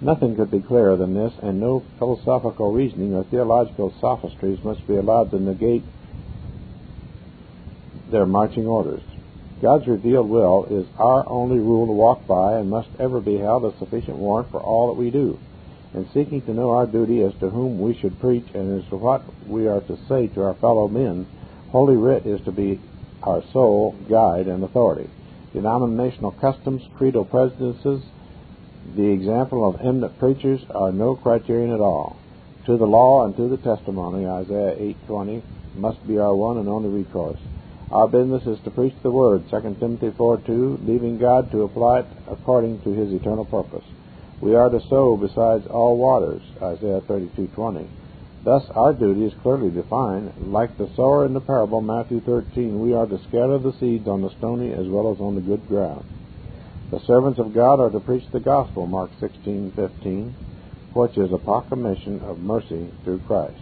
Nothing 0.00 0.36
could 0.36 0.52
be 0.52 0.60
clearer 0.60 0.96
than 0.96 1.14
this, 1.14 1.32
and 1.42 1.58
no 1.58 1.82
philosophical 1.98 2.72
reasoning 2.72 3.14
or 3.14 3.24
theological 3.24 3.92
sophistries 4.00 4.62
must 4.62 4.86
be 4.86 4.94
allowed 4.94 5.32
to 5.32 5.40
negate 5.40 5.82
their 8.10 8.26
marching 8.26 8.66
orders. 8.66 9.02
God's 9.60 9.88
revealed 9.88 10.28
will 10.28 10.66
is 10.70 10.86
our 10.98 11.28
only 11.28 11.58
rule 11.58 11.86
to 11.86 11.92
walk 11.92 12.26
by 12.28 12.58
and 12.58 12.70
must 12.70 12.90
ever 13.00 13.20
be 13.20 13.38
held 13.38 13.64
as 13.64 13.78
sufficient 13.78 14.16
warrant 14.16 14.50
for 14.50 14.60
all 14.60 14.88
that 14.88 15.00
we 15.00 15.10
do. 15.10 15.38
In 15.94 16.06
seeking 16.14 16.42
to 16.42 16.54
know 16.54 16.70
our 16.70 16.86
duty 16.86 17.22
as 17.22 17.32
to 17.40 17.50
whom 17.50 17.80
we 17.80 17.94
should 17.94 18.20
preach 18.20 18.46
and 18.54 18.80
as 18.80 18.88
to 18.90 18.96
what 18.96 19.22
we 19.48 19.66
are 19.66 19.80
to 19.80 19.98
say 20.08 20.28
to 20.28 20.42
our 20.42 20.54
fellow 20.54 20.86
men, 20.86 21.26
Holy 21.70 21.96
Writ 21.96 22.24
is 22.26 22.40
to 22.42 22.52
be 22.52 22.80
our 23.22 23.42
sole 23.52 23.96
guide 24.08 24.46
and 24.46 24.62
authority. 24.62 25.10
Denominational 25.52 26.32
customs, 26.32 26.82
creedal 26.96 27.24
prejudices, 27.24 28.02
the 28.94 29.10
example 29.10 29.68
of 29.68 29.80
eminent 29.80 30.18
preachers 30.18 30.60
are 30.70 30.92
no 30.92 31.16
criterion 31.16 31.72
at 31.72 31.80
all. 31.80 32.16
To 32.66 32.76
the 32.76 32.86
law 32.86 33.24
and 33.24 33.34
to 33.36 33.48
the 33.48 33.56
testimony, 33.56 34.26
Isaiah 34.26 34.76
8:20, 35.08 35.42
must 35.74 36.06
be 36.06 36.18
our 36.18 36.34
one 36.34 36.58
and 36.58 36.68
only 36.68 36.90
recourse. 36.90 37.40
Our 37.90 38.06
business 38.06 38.46
is 38.46 38.60
to 38.64 38.70
preach 38.70 38.92
the 39.02 39.10
word, 39.10 39.48
2 39.48 39.76
Timothy 39.80 40.10
4:2, 40.10 40.86
leaving 40.86 41.16
God 41.16 41.50
to 41.52 41.62
apply 41.62 42.00
it 42.00 42.06
according 42.30 42.80
to 42.80 42.90
His 42.90 43.14
eternal 43.14 43.46
purpose. 43.46 43.84
We 44.42 44.54
are 44.54 44.68
to 44.68 44.80
sow 44.90 45.16
besides 45.16 45.66
all 45.66 45.96
waters, 45.96 46.42
Isaiah 46.60 47.00
32:20. 47.00 47.86
Thus, 48.44 48.68
our 48.74 48.92
duty 48.92 49.24
is 49.24 49.34
clearly 49.42 49.70
defined. 49.70 50.32
Like 50.38 50.76
the 50.76 50.90
sower 50.96 51.24
in 51.24 51.32
the 51.32 51.40
parable, 51.40 51.80
Matthew 51.80 52.20
13, 52.20 52.78
we 52.78 52.92
are 52.92 53.06
to 53.06 53.18
scatter 53.28 53.58
the 53.58 53.72
seeds 53.72 54.06
on 54.06 54.20
the 54.20 54.30
stony 54.36 54.72
as 54.74 54.86
well 54.86 55.10
as 55.10 55.18
on 55.18 55.34
the 55.34 55.40
good 55.40 55.66
ground. 55.66 56.04
The 56.90 57.00
servants 57.00 57.38
of 57.38 57.54
God 57.54 57.80
are 57.80 57.90
to 57.90 58.00
preach 58.00 58.24
the 58.30 58.40
gospel, 58.40 58.86
Mark 58.86 59.10
16:15, 59.18 60.34
which 60.92 61.16
is 61.16 61.32
a 61.32 61.38
proclamation 61.38 62.20
of 62.20 62.38
mercy 62.38 62.90
through 63.02 63.20
Christ. 63.20 63.60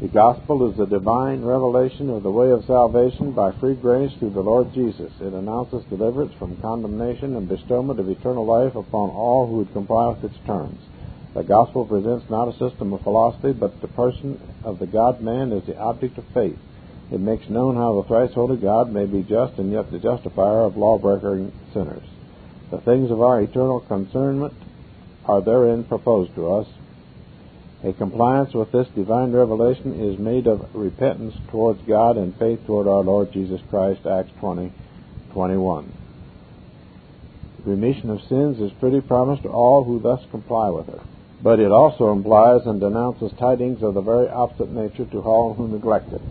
The 0.00 0.06
gospel 0.06 0.70
is 0.70 0.76
the 0.76 0.86
divine 0.86 1.42
revelation 1.42 2.08
of 2.08 2.22
the 2.22 2.30
way 2.30 2.52
of 2.52 2.64
salvation 2.66 3.32
by 3.32 3.50
free 3.50 3.74
grace 3.74 4.12
through 4.20 4.30
the 4.30 4.40
Lord 4.40 4.72
Jesus. 4.72 5.10
It 5.20 5.32
announces 5.32 5.84
deliverance 5.86 6.32
from 6.38 6.56
condemnation 6.58 7.34
and 7.34 7.48
bestowment 7.48 7.98
of 7.98 8.08
eternal 8.08 8.46
life 8.46 8.76
upon 8.76 9.10
all 9.10 9.48
who 9.48 9.56
would 9.56 9.72
comply 9.72 10.10
with 10.10 10.30
its 10.30 10.38
terms. 10.46 10.78
The 11.34 11.42
gospel 11.42 11.84
presents 11.84 12.30
not 12.30 12.46
a 12.46 12.52
system 12.58 12.92
of 12.92 13.02
philosophy, 13.02 13.52
but 13.52 13.80
the 13.80 13.88
person 13.88 14.40
of 14.62 14.78
the 14.78 14.86
God 14.86 15.20
man 15.20 15.52
as 15.52 15.64
the 15.66 15.76
object 15.76 16.16
of 16.16 16.24
faith. 16.32 16.58
It 17.10 17.18
makes 17.18 17.48
known 17.48 17.74
how 17.74 18.00
the 18.00 18.06
thrice 18.06 18.34
holy 18.34 18.56
God 18.56 18.92
may 18.92 19.06
be 19.06 19.24
just 19.24 19.58
and 19.58 19.72
yet 19.72 19.90
the 19.90 19.98
justifier 19.98 20.60
of 20.60 20.76
lawbreaking 20.76 21.52
sinners. 21.74 22.06
The 22.70 22.80
things 22.82 23.10
of 23.10 23.20
our 23.20 23.40
eternal 23.40 23.80
concernment 23.80 24.54
are 25.24 25.42
therein 25.42 25.82
proposed 25.82 26.36
to 26.36 26.52
us. 26.52 26.68
A 27.84 27.92
compliance 27.92 28.54
with 28.54 28.72
this 28.72 28.88
divine 28.96 29.30
revelation 29.30 29.94
is 30.00 30.18
made 30.18 30.48
of 30.48 30.74
repentance 30.74 31.34
towards 31.48 31.80
God 31.82 32.16
and 32.16 32.36
faith 32.36 32.58
toward 32.66 32.88
our 32.88 33.04
Lord 33.04 33.32
Jesus 33.32 33.60
Christ, 33.70 34.04
Acts 34.04 34.32
20, 34.40 34.72
21. 35.32 35.92
Remission 37.64 38.10
of 38.10 38.20
sins 38.28 38.58
is 38.60 38.72
freely 38.80 39.00
promised 39.00 39.44
to 39.44 39.50
all 39.50 39.84
who 39.84 40.00
thus 40.00 40.20
comply 40.32 40.70
with 40.70 40.88
it. 40.88 41.00
But 41.40 41.60
it 41.60 41.70
also 41.70 42.10
implies 42.10 42.66
and 42.66 42.80
denounces 42.80 43.30
tidings 43.38 43.80
of 43.80 43.94
the 43.94 44.00
very 44.00 44.28
opposite 44.28 44.72
nature 44.72 45.04
to 45.12 45.20
all 45.20 45.54
who 45.54 45.68
neglect 45.68 46.12
it. 46.12 46.22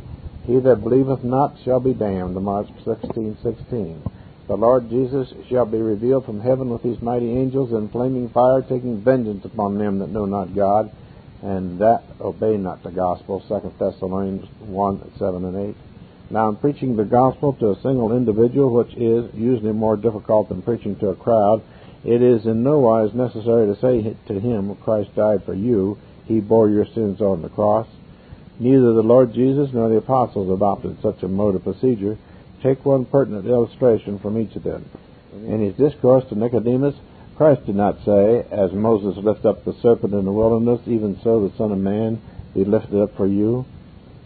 He 0.45 0.59
that 0.59 0.83
believeth 0.83 1.23
not 1.23 1.55
shall 1.63 1.79
be 1.79 1.93
damned. 1.93 2.35
Mark 2.35 2.67
16, 2.83 3.37
16. 3.41 4.03
The 4.49 4.57
Lord 4.57 4.89
Jesus 4.89 5.33
shall 5.49 5.65
be 5.65 5.77
revealed 5.77 6.25
from 6.25 6.41
heaven 6.41 6.69
with 6.69 6.81
his 6.81 7.01
mighty 7.01 7.31
angels 7.31 7.71
in 7.71 7.87
flaming 7.87 8.29
fire, 8.29 8.61
taking 8.61 9.01
vengeance 9.01 9.45
upon 9.45 9.77
them 9.77 9.99
that 9.99 10.09
know 10.09 10.25
not 10.25 10.53
God, 10.53 10.91
and 11.41 11.79
that 11.79 12.03
obey 12.19 12.57
not 12.57 12.83
the 12.83 12.91
gospel. 12.91 13.43
2 13.47 13.73
Thessalonians 13.79 14.47
1, 14.59 15.11
7 15.17 15.45
and 15.45 15.69
8. 15.69 15.75
Now, 16.29 16.49
in 16.49 16.57
preaching 16.57 16.95
the 16.95 17.05
gospel 17.05 17.53
to 17.53 17.71
a 17.71 17.81
single 17.81 18.15
individual, 18.15 18.73
which 18.73 18.93
is 18.95 19.33
usually 19.33 19.71
more 19.71 19.95
difficult 19.95 20.49
than 20.49 20.61
preaching 20.61 20.95
to 20.97 21.09
a 21.09 21.15
crowd, 21.15 21.61
it 22.03 22.21
is 22.21 22.45
in 22.45 22.63
no 22.63 22.79
wise 22.79 23.13
necessary 23.13 23.67
to 23.67 23.79
say 23.79 24.15
to 24.27 24.39
him, 24.39 24.75
Christ 24.75 25.15
died 25.15 25.43
for 25.45 25.53
you, 25.53 25.97
he 26.25 26.39
bore 26.39 26.69
your 26.69 26.85
sins 26.85 27.21
on 27.21 27.41
the 27.41 27.49
cross. 27.49 27.87
Neither 28.59 28.93
the 28.93 29.03
Lord 29.03 29.33
Jesus 29.33 29.69
nor 29.73 29.89
the 29.89 29.97
apostles 29.97 30.49
adopted 30.49 30.97
such 31.01 31.23
a 31.23 31.27
mode 31.27 31.55
of 31.55 31.63
procedure. 31.63 32.17
Take 32.63 32.83
one 32.85 33.05
pertinent 33.05 33.45
illustration 33.45 34.19
from 34.19 34.37
each 34.37 34.55
of 34.55 34.63
them. 34.63 34.89
In 35.33 35.61
his 35.61 35.75
discourse 35.75 36.25
to 36.29 36.35
Nicodemus, 36.35 36.95
Christ 37.37 37.67
did 37.67 37.75
not 37.75 38.03
say, 38.03 38.43
As 38.49 38.73
Moses 38.73 39.23
lifted 39.23 39.47
up 39.47 39.63
the 39.63 39.75
serpent 39.79 40.15
in 40.15 40.25
the 40.25 40.31
wilderness, 40.31 40.81
even 40.87 41.19
so 41.23 41.47
the 41.47 41.55
Son 41.55 41.71
of 41.71 41.77
Man 41.77 42.19
be 42.55 42.65
lifted 42.65 42.99
up 42.99 43.15
for 43.15 43.27
you. 43.27 43.63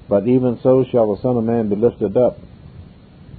But 0.07 0.29
even 0.29 0.59
so 0.63 0.85
shall 0.85 1.13
the 1.13 1.21
Son 1.21 1.35
of 1.35 1.43
Man 1.43 1.67
be 1.67 1.75
lifted 1.75 2.15
up, 2.15 2.39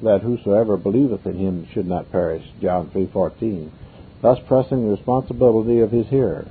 that 0.02 0.20
whosoever 0.20 0.76
believeth 0.76 1.24
in 1.24 1.38
him 1.38 1.66
should 1.72 1.86
not 1.86 2.12
perish. 2.12 2.44
John 2.60 2.90
3.14. 2.90 3.70
Thus 4.20 4.38
pressing 4.46 4.84
the 4.84 4.90
responsibility 4.90 5.80
of 5.80 5.90
his 5.90 6.06
hearer. 6.08 6.48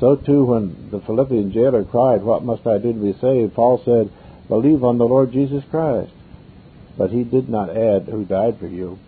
So 0.00 0.16
too, 0.16 0.44
when 0.46 0.88
the 0.90 1.00
Philippian 1.00 1.52
jailer 1.52 1.84
cried, 1.84 2.22
What 2.22 2.44
must 2.44 2.66
I 2.66 2.78
do 2.78 2.94
to 2.94 2.98
be 2.98 3.18
saved? 3.20 3.54
Paul 3.54 3.82
said, 3.84 4.10
Believe 4.48 4.82
on 4.82 4.96
the 4.96 5.06
Lord 5.06 5.32
Jesus 5.32 5.64
Christ. 5.70 6.12
But 6.96 7.10
he 7.10 7.24
did 7.24 7.50
not 7.50 7.76
add, 7.76 8.04
Who 8.04 8.24
died 8.24 8.58
for 8.58 8.68
you. 8.68 8.98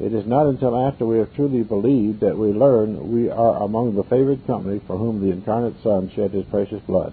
It 0.00 0.14
is 0.14 0.26
not 0.26 0.46
until 0.46 0.74
after 0.74 1.04
we 1.04 1.18
have 1.18 1.34
truly 1.34 1.62
believed 1.62 2.20
that 2.20 2.38
we 2.38 2.52
learn 2.52 3.12
we 3.12 3.28
are 3.28 3.62
among 3.62 3.94
the 3.94 4.04
favored 4.04 4.46
company 4.46 4.80
for 4.86 4.96
whom 4.96 5.20
the 5.20 5.30
incarnate 5.30 5.74
Son 5.82 6.10
shed 6.14 6.30
his 6.30 6.46
precious 6.46 6.80
blood. 6.86 7.12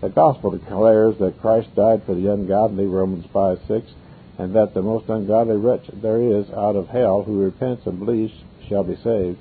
The 0.00 0.08
gospel 0.08 0.50
declares 0.50 1.16
that 1.18 1.40
Christ 1.40 1.74
died 1.76 2.02
for 2.04 2.16
the 2.16 2.32
ungodly, 2.32 2.86
Romans 2.86 3.26
5 3.32 3.60
6, 3.68 3.86
and 4.38 4.54
that 4.56 4.74
the 4.74 4.82
most 4.82 5.08
ungodly 5.08 5.56
wretch 5.56 5.86
there 6.02 6.20
is 6.20 6.50
out 6.50 6.74
of 6.74 6.88
hell 6.88 7.22
who 7.22 7.44
repents 7.44 7.86
and 7.86 7.98
believes 7.98 8.32
shall 8.68 8.82
be 8.82 8.96
saved. 8.96 9.38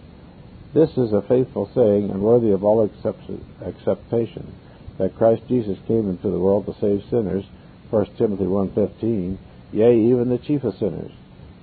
This 0.76 0.92
is 0.92 1.12
a 1.12 1.24
faithful 1.24 1.70
saying 1.74 2.12
and 2.12 2.22
worthy 2.22 2.52
of 2.52 2.64
all 2.64 2.84
acceptation 2.84 4.54
that 4.98 5.18
Christ 5.18 5.42
Jesus 5.48 5.78
came 5.88 6.10
into 6.10 6.30
the 6.30 6.40
world 6.40 6.68
to 6.68 6.76
save 6.80 7.04
sinners, 7.10 7.46
1 7.90 8.06
Timothy 8.18 8.46
1.15, 8.46 9.38
yea, 9.74 9.98
even 9.98 10.30
the 10.30 10.38
chief 10.38 10.64
of 10.64 10.76
sinners. 10.78 11.12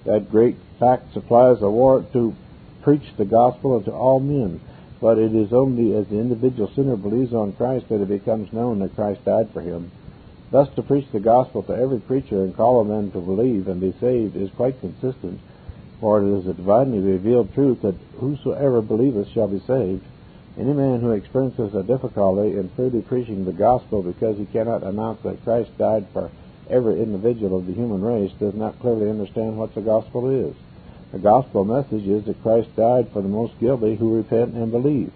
That 0.05 0.31
great 0.31 0.57
fact 0.83 1.13
supplies 1.13 1.63
a 1.63 1.71
warrant 1.71 2.13
to 2.13 2.35
preach 2.83 3.05
the 3.17 3.25
gospel 3.25 3.77
unto 3.77 3.93
all 3.93 4.19
men, 4.19 4.61
but 5.01 5.17
it 5.17 5.33
is 5.33 5.53
only 5.53 5.95
as 5.95 6.09
the 6.09 6.19
individual 6.19 6.69
sinner 6.75 6.97
believes 6.97 7.33
on 7.33 7.53
Christ 7.53 7.89
that 7.89 8.03
it 8.03 8.09
becomes 8.09 8.53
known 8.53 8.81
that 8.81 8.97
Christ 8.97 9.25
died 9.25 9.49
for 9.53 9.61
him. 9.61 9.93
Thus, 10.51 10.69
to 10.75 10.83
preach 10.83 11.07
the 11.13 11.21
gospel 11.21 11.63
to 11.63 11.73
every 11.73 12.01
creature 12.01 12.43
and 12.43 12.57
call 12.57 12.81
a 12.81 12.85
man 12.85 13.13
to 13.13 13.21
believe 13.21 13.69
and 13.69 13.81
be 13.81 13.95
saved 14.01 14.35
is 14.35 14.51
quite 14.57 14.81
consistent, 14.81 15.39
for 16.01 16.21
it 16.21 16.39
is 16.39 16.49
a 16.49 16.53
divinely 16.53 16.99
revealed 16.99 17.55
truth 17.55 17.83
that 17.83 17.95
whosoever 18.19 18.83
believeth 18.83 19.29
shall 19.33 19.47
be 19.47 19.63
saved. 19.69 20.05
Any 20.59 20.73
man 20.73 21.01
who 21.01 21.13
experiences 21.13 21.77
a 21.77 21.85
difficulty 21.85 22.59
in 22.59 22.71
freely 22.71 23.03
preaching 23.03 23.45
the 23.45 23.53
gospel 23.53 24.03
because 24.03 24.37
he 24.37 24.47
cannot 24.47 24.83
announce 24.83 25.23
that 25.23 25.45
Christ 25.45 25.79
died 25.79 26.09
for 26.13 26.29
every 26.69 27.01
individual 27.01 27.57
of 27.57 27.67
the 27.67 27.73
human 27.73 28.03
race 28.03 28.33
does 28.41 28.55
not 28.55 28.81
clearly 28.81 29.09
understand 29.09 29.57
what 29.57 29.75
the 29.77 29.81
gospel 29.81 30.29
is. 30.29 30.57
The 31.13 31.19
gospel 31.19 31.67
message 31.67 32.09
is 32.09 32.25
that 32.25 32.43
Christ 32.43 32.75
died 32.75 33.11
for 33.13 33.21
the 33.21 33.29
most 33.29 33.61
guilty 33.61 33.97
who 33.97 34.17
repent 34.17 34.55
and 34.55 34.73
believe. 34.73 35.13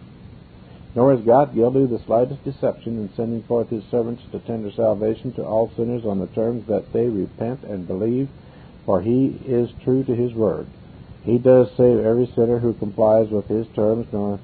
Nor 0.94 1.14
is 1.14 1.20
God 1.22 1.54
guilty 1.54 1.84
of 1.84 1.90
the 1.90 1.98
slightest 1.98 2.44
deception 2.44 2.98
in 2.98 3.10
sending 3.14 3.42
forth 3.42 3.70
his 3.70 3.84
servants 3.90 4.22
to 4.32 4.38
tender 4.40 4.70
salvation 4.70 5.32
to 5.34 5.44
all 5.44 5.70
sinners 5.74 6.04
on 6.04 6.18
the 6.18 6.26
terms 6.28 6.66
that 6.68 6.92
they 6.92 7.08
repent 7.08 7.62
and 7.64 7.86
believe, 7.86 8.28
for 8.84 9.00
he 9.00 9.40
is 9.46 9.70
true 9.82 10.04
to 10.04 10.14
his 10.14 10.34
word. 10.34 10.66
He 11.22 11.38
does 11.38 11.68
save 11.76 11.98
every 11.98 12.26
sinner 12.34 12.58
who 12.58 12.74
complies 12.74 13.30
with 13.30 13.46
his 13.48 13.66
terms, 13.68 14.06
nor 14.12 14.38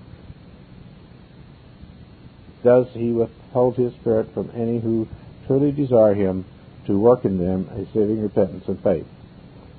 does 2.65 2.87
he 2.93 3.13
withhold 3.13 3.77
his 3.77 3.93
spirit 3.95 4.33
from 4.33 4.51
any 4.55 4.81
who 4.81 5.07
truly 5.47 5.73
desire 5.73 6.15
him 6.15 6.45
to 6.87 6.99
work 6.99 7.25
in 7.25 7.39
them 7.39 7.69
a 7.73 7.85
saving 7.93 8.23
repentance 8.23 8.65
and 8.69 8.83
faith. 8.83 9.07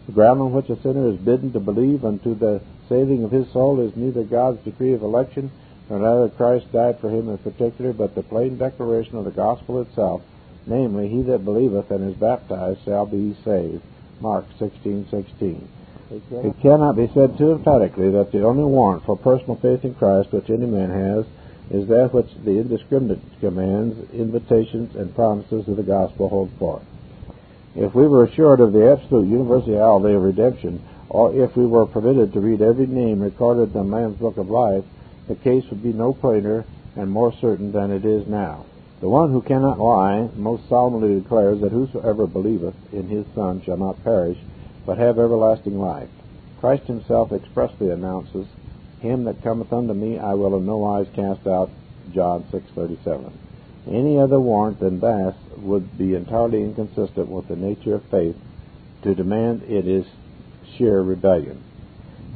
The 0.05 0.11
ground 0.11 0.41
on 0.41 0.51
which 0.51 0.69
a 0.69 0.75
sinner 0.81 1.07
is 1.07 1.17
bidden 1.17 1.53
to 1.53 1.59
believe 1.59 2.03
unto 2.03 2.35
the 2.35 2.59
saving 2.89 3.23
of 3.23 3.31
his 3.31 3.49
soul 3.51 3.79
is 3.79 3.95
neither 3.95 4.23
God's 4.23 4.61
decree 4.63 4.93
of 4.93 5.01
election, 5.01 5.49
nor 5.89 5.99
that 5.99 6.35
Christ 6.35 6.71
died 6.71 6.99
for 6.99 7.09
him 7.09 7.29
in 7.29 7.37
particular, 7.37 7.93
but 7.93 8.13
the 8.13 8.23
plain 8.23 8.57
declaration 8.57 9.17
of 9.17 9.25
the 9.25 9.31
gospel 9.31 9.79
itself, 9.81 10.21
namely, 10.65 11.07
he 11.07 11.21
that 11.23 11.45
believeth 11.45 11.89
and 11.89 12.09
is 12.09 12.15
baptized 12.15 12.81
shall 12.83 13.05
be 13.05 13.35
saved. 13.45 13.81
Mark 14.19 14.45
16:16. 14.59 15.61
It 16.11 16.59
cannot 16.61 16.95
be 16.95 17.07
said 17.07 17.37
too 17.37 17.53
emphatically 17.53 18.11
that 18.11 18.31
the 18.31 18.43
only 18.43 18.65
warrant 18.65 19.03
for 19.03 19.17
personal 19.17 19.55
faith 19.55 19.83
in 19.83 19.93
Christ 19.95 20.31
which 20.31 20.49
any 20.49 20.67
man 20.67 20.89
has 20.89 21.25
is 21.71 21.87
that 21.87 22.13
which 22.13 22.29
the 22.43 22.59
indiscriminate 22.59 23.21
commands, 23.39 23.97
invitations, 24.13 24.95
and 24.95 25.15
promises 25.15 25.67
of 25.67 25.77
the 25.77 25.83
gospel 25.83 26.29
hold 26.29 26.51
forth. 26.59 26.83
If 27.75 27.95
we 27.95 28.07
were 28.07 28.23
assured 28.23 28.59
of 28.59 28.71
the 28.71 28.91
absolute 28.91 29.27
universality 29.27 30.13
of 30.13 30.21
redemption, 30.21 30.81
or 31.09 31.33
if 31.33 31.55
we 31.55 31.65
were 31.65 31.87
permitted 31.87 32.33
to 32.33 32.39
read 32.39 32.61
every 32.61 32.85
name 32.85 33.19
recorded 33.19 33.73
in 33.75 33.89
the 33.89 33.95
Lamb's 33.95 34.19
Book 34.19 34.37
of 34.37 34.49
Life, 34.49 34.83
the 35.27 35.35
case 35.35 35.63
would 35.69 35.81
be 35.81 35.93
no 35.93 36.13
plainer 36.13 36.65
and 36.95 37.09
more 37.09 37.33
certain 37.33 37.71
than 37.71 37.91
it 37.91 38.05
is 38.05 38.27
now. 38.27 38.65
The 38.99 39.09
one 39.09 39.31
who 39.31 39.41
cannot 39.41 39.79
lie 39.79 40.29
most 40.35 40.69
solemnly 40.69 41.15
declares 41.15 41.61
that 41.61 41.71
whosoever 41.71 42.27
believeth 42.27 42.75
in 42.93 43.07
his 43.07 43.25
Son 43.33 43.61
shall 43.61 43.77
not 43.77 44.03
perish, 44.03 44.37
but 44.85 44.97
have 44.97 45.17
everlasting 45.17 45.79
life. 45.79 46.09
Christ 46.59 46.83
himself 46.83 47.31
expressly 47.31 47.89
announces, 47.89 48.47
Him 49.01 49.23
that 49.25 49.41
cometh 49.41 49.73
unto 49.73 49.93
me 49.93 50.19
I 50.19 50.35
will 50.35 50.55
in 50.57 50.65
no 50.65 50.77
wise 50.77 51.07
cast 51.13 51.47
out, 51.47 51.69
John 52.13 52.43
6.37. 52.51 53.31
Any 53.87 54.17
other 54.19 54.39
warrant 54.39 54.79
than 54.79 54.99
that 55.01 55.35
would 55.63 55.97
be 55.97 56.15
entirely 56.15 56.61
inconsistent 56.61 57.27
with 57.27 57.47
the 57.47 57.55
nature 57.55 57.95
of 57.95 58.03
faith 58.11 58.35
to 59.03 59.15
demand 59.15 59.63
it 59.63 59.87
is 59.87 60.05
sheer 60.77 61.01
rebellion. 61.01 61.63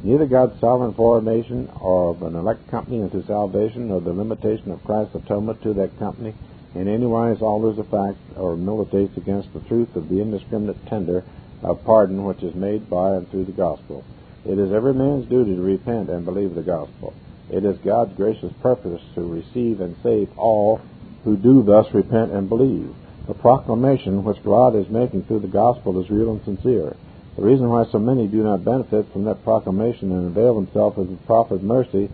Neither 0.02 0.26
God's 0.26 0.60
sovereign 0.60 0.94
formation 0.94 1.68
of 1.80 2.22
an 2.22 2.36
elect 2.36 2.68
company 2.70 3.00
into 3.00 3.26
salvation 3.26 3.88
nor 3.88 4.00
the 4.00 4.12
limitation 4.12 4.70
of 4.70 4.84
Christ's 4.84 5.16
atonement 5.16 5.62
to 5.62 5.74
that 5.74 5.98
company 5.98 6.34
in 6.74 6.86
any 6.86 7.06
wise 7.06 7.42
alters 7.42 7.76
the 7.76 7.84
fact 7.84 8.18
or 8.36 8.56
militates 8.56 9.16
against 9.16 9.52
the 9.52 9.60
truth 9.60 9.96
of 9.96 10.08
the 10.08 10.20
indiscriminate 10.20 10.86
tender 10.86 11.24
of 11.62 11.84
pardon 11.84 12.24
which 12.24 12.42
is 12.42 12.54
made 12.54 12.88
by 12.88 13.16
and 13.16 13.28
through 13.30 13.44
the 13.44 13.52
gospel. 13.52 14.04
It 14.46 14.58
is 14.58 14.72
every 14.72 14.94
man's 14.94 15.26
duty 15.26 15.56
to 15.56 15.62
repent 15.62 16.10
and 16.10 16.24
believe 16.24 16.54
the 16.54 16.62
gospel. 16.62 17.12
It 17.50 17.64
is 17.64 17.78
God's 17.78 18.14
gracious 18.14 18.52
purpose 18.62 19.02
to 19.14 19.22
receive 19.22 19.80
and 19.80 19.96
save 20.02 20.28
all 20.38 20.80
who 21.24 21.36
do 21.36 21.62
thus 21.62 21.92
repent 21.92 22.30
and 22.30 22.48
believe. 22.48 22.94
The 23.28 23.34
proclamation 23.34 24.24
which 24.24 24.42
God 24.42 24.74
is 24.74 24.88
making 24.88 25.24
through 25.24 25.40
the 25.40 25.48
gospel 25.48 26.00
is 26.02 26.10
real 26.10 26.32
and 26.32 26.42
sincere. 26.44 26.96
The 27.36 27.42
reason 27.42 27.68
why 27.68 27.84
so 27.84 27.98
many 27.98 28.26
do 28.26 28.42
not 28.42 28.64
benefit 28.64 29.12
from 29.12 29.24
that 29.24 29.44
proclamation 29.44 30.10
and 30.12 30.26
avail 30.26 30.54
themselves 30.54 30.98
of 30.98 31.10
the 31.10 31.16
prophet's 31.26 31.62
mercy 31.62 32.08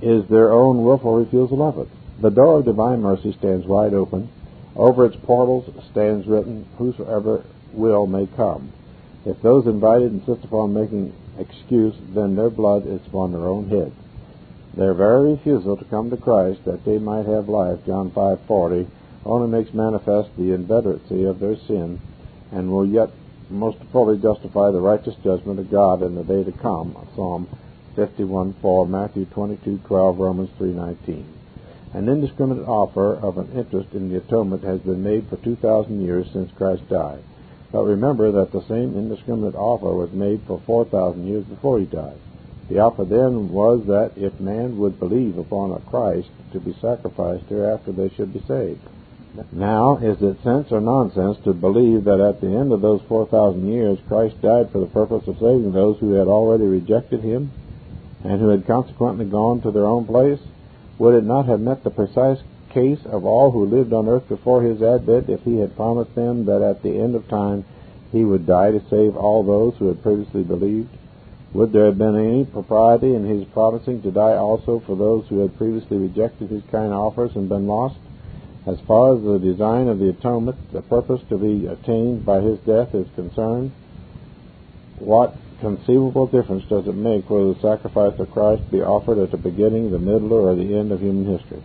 is 0.00 0.26
their 0.28 0.50
own 0.50 0.82
willful 0.82 1.16
refusal 1.16 1.62
of 1.62 1.78
it. 1.78 1.88
The 2.22 2.30
door 2.30 2.58
of 2.58 2.64
divine 2.64 3.02
mercy 3.02 3.32
stands 3.38 3.66
wide 3.66 3.92
open. 3.92 4.30
Over 4.74 5.04
its 5.04 5.16
portals 5.22 5.70
stands 5.90 6.26
written, 6.26 6.66
Whosoever 6.78 7.44
will 7.74 8.06
may 8.06 8.26
come. 8.26 8.72
If 9.26 9.42
those 9.42 9.66
invited 9.66 10.12
insist 10.12 10.44
upon 10.44 10.72
making 10.72 11.12
excuse, 11.38 11.94
then 12.14 12.36
their 12.36 12.50
blood 12.50 12.86
is 12.86 13.06
upon 13.06 13.32
their 13.32 13.46
own 13.46 13.68
heads. 13.68 13.94
Their 14.74 14.94
very 14.94 15.32
refusal 15.32 15.76
to 15.76 15.84
come 15.84 16.08
to 16.08 16.16
Christ 16.16 16.64
that 16.64 16.86
they 16.86 16.98
might 16.98 17.26
have 17.26 17.50
life, 17.50 17.84
John 17.84 18.10
5:40, 18.10 18.86
only 19.24 19.48
makes 19.48 19.72
manifest 19.72 20.30
the 20.36 20.50
inveteracy 20.56 21.28
of 21.28 21.38
their 21.38 21.56
sin, 21.56 22.00
and 22.50 22.70
will 22.70 22.86
yet 22.86 23.10
most 23.50 23.78
fully 23.92 24.18
justify 24.18 24.70
the 24.70 24.80
righteous 24.80 25.14
judgment 25.22 25.58
of 25.58 25.70
God 25.70 26.02
in 26.02 26.14
the 26.14 26.24
day 26.24 26.42
to 26.42 26.52
come. 26.52 26.96
Psalm 27.14 27.48
51 27.94 28.54
4, 28.62 28.86
Matthew 28.86 29.26
22 29.26 29.78
12, 29.86 30.18
Romans 30.18 30.50
3 30.58 30.72
19. 30.72 31.26
An 31.94 32.08
indiscriminate 32.08 32.66
offer 32.66 33.14
of 33.16 33.36
an 33.36 33.52
interest 33.52 33.92
in 33.92 34.08
the 34.08 34.16
atonement 34.16 34.64
has 34.64 34.80
been 34.80 35.02
made 35.02 35.28
for 35.28 35.36
2,000 35.36 36.00
years 36.00 36.26
since 36.32 36.50
Christ 36.52 36.88
died. 36.88 37.22
But 37.70 37.84
remember 37.84 38.32
that 38.32 38.50
the 38.50 38.66
same 38.66 38.96
indiscriminate 38.96 39.54
offer 39.54 39.94
was 39.94 40.10
made 40.12 40.40
for 40.46 40.60
4,000 40.66 41.26
years 41.26 41.44
before 41.44 41.78
he 41.78 41.84
died. 41.84 42.18
The 42.68 42.78
offer 42.78 43.04
then 43.04 43.50
was 43.50 43.84
that 43.86 44.12
if 44.16 44.40
man 44.40 44.78
would 44.78 44.98
believe 44.98 45.36
upon 45.36 45.72
a 45.72 45.80
Christ 45.80 46.30
to 46.52 46.60
be 46.60 46.72
sacrificed 46.80 47.44
hereafter 47.48 47.92
they 47.92 48.08
should 48.08 48.32
be 48.32 48.42
saved. 48.48 48.80
Now, 49.50 49.96
is 49.96 50.20
it 50.20 50.42
sense 50.42 50.70
or 50.72 50.80
nonsense 50.82 51.38
to 51.44 51.54
believe 51.54 52.04
that 52.04 52.20
at 52.20 52.42
the 52.42 52.48
end 52.48 52.70
of 52.70 52.82
those 52.82 53.00
4,000 53.08 53.66
years 53.66 53.98
Christ 54.06 54.40
died 54.42 54.70
for 54.70 54.78
the 54.78 54.86
purpose 54.86 55.26
of 55.26 55.38
saving 55.38 55.72
those 55.72 55.98
who 55.98 56.12
had 56.12 56.28
already 56.28 56.66
rejected 56.66 57.20
him 57.20 57.50
and 58.24 58.40
who 58.40 58.48
had 58.48 58.66
consequently 58.66 59.24
gone 59.24 59.62
to 59.62 59.70
their 59.70 59.86
own 59.86 60.04
place? 60.04 60.40
Would 60.98 61.14
it 61.14 61.24
not 61.24 61.46
have 61.46 61.60
met 61.60 61.82
the 61.82 61.90
precise 61.90 62.42
case 62.68 63.00
of 63.06 63.24
all 63.24 63.50
who 63.50 63.64
lived 63.64 63.94
on 63.94 64.06
earth 64.06 64.28
before 64.28 64.62
his 64.62 64.82
advent 64.82 65.30
if 65.30 65.40
he 65.44 65.56
had 65.56 65.76
promised 65.76 66.14
them 66.14 66.44
that 66.44 66.60
at 66.60 66.82
the 66.82 66.98
end 67.00 67.14
of 67.14 67.26
time 67.28 67.64
he 68.10 68.26
would 68.26 68.46
die 68.46 68.70
to 68.70 68.82
save 68.90 69.16
all 69.16 69.42
those 69.42 69.74
who 69.78 69.88
had 69.88 70.02
previously 70.02 70.42
believed? 70.42 70.90
Would 71.54 71.72
there 71.72 71.86
have 71.86 71.96
been 71.96 72.16
any 72.16 72.44
propriety 72.44 73.14
in 73.14 73.24
his 73.24 73.46
promising 73.46 74.02
to 74.02 74.10
die 74.10 74.36
also 74.36 74.80
for 74.80 74.94
those 74.94 75.26
who 75.28 75.38
had 75.40 75.56
previously 75.56 75.96
rejected 75.96 76.50
his 76.50 76.62
kind 76.70 76.92
offers 76.92 77.34
and 77.34 77.48
been 77.48 77.66
lost? 77.66 77.96
As 78.64 78.78
far 78.86 79.16
as 79.16 79.22
the 79.22 79.40
design 79.40 79.88
of 79.88 79.98
the 79.98 80.10
atonement, 80.10 80.56
the 80.72 80.82
purpose 80.82 81.20
to 81.30 81.36
be 81.36 81.66
attained 81.66 82.24
by 82.24 82.40
his 82.40 82.60
death 82.60 82.94
is 82.94 83.08
concerned, 83.16 83.72
what 85.00 85.34
conceivable 85.60 86.26
difference 86.26 86.64
does 86.68 86.86
it 86.86 86.94
make 86.94 87.28
whether 87.28 87.54
the 87.54 87.60
sacrifice 87.60 88.18
of 88.20 88.30
Christ 88.30 88.70
be 88.70 88.80
offered 88.80 89.18
at 89.18 89.32
the 89.32 89.36
beginning, 89.36 89.90
the 89.90 89.98
middle, 89.98 90.32
or 90.32 90.54
the 90.54 90.76
end 90.76 90.92
of 90.92 91.00
human 91.00 91.26
history? 91.26 91.60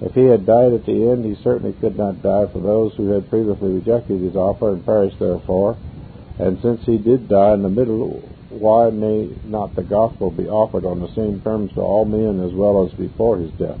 If 0.00 0.14
he 0.14 0.24
had 0.24 0.46
died 0.46 0.72
at 0.72 0.84
the 0.84 1.08
end, 1.10 1.24
he 1.24 1.34
certainly 1.42 1.72
could 1.72 1.96
not 1.96 2.22
die 2.22 2.46
for 2.46 2.60
those 2.60 2.94
who 2.94 3.08
had 3.08 3.28
previously 3.30 3.72
rejected 3.72 4.20
his 4.20 4.36
offer 4.36 4.70
and 4.70 4.84
perished 4.84 5.18
therefore. 5.18 5.76
And 6.38 6.60
since 6.60 6.84
he 6.84 6.98
did 6.98 7.28
die 7.28 7.54
in 7.54 7.62
the 7.62 7.70
middle, 7.70 8.22
why 8.50 8.90
may 8.90 9.30
not 9.44 9.74
the 9.74 9.82
gospel 9.82 10.30
be 10.30 10.46
offered 10.46 10.84
on 10.84 11.00
the 11.00 11.12
same 11.14 11.40
terms 11.40 11.72
to 11.72 11.80
all 11.80 12.04
men 12.04 12.44
as 12.44 12.52
well 12.52 12.86
as 12.86 12.92
before 12.92 13.38
his 13.38 13.50
death? 13.52 13.80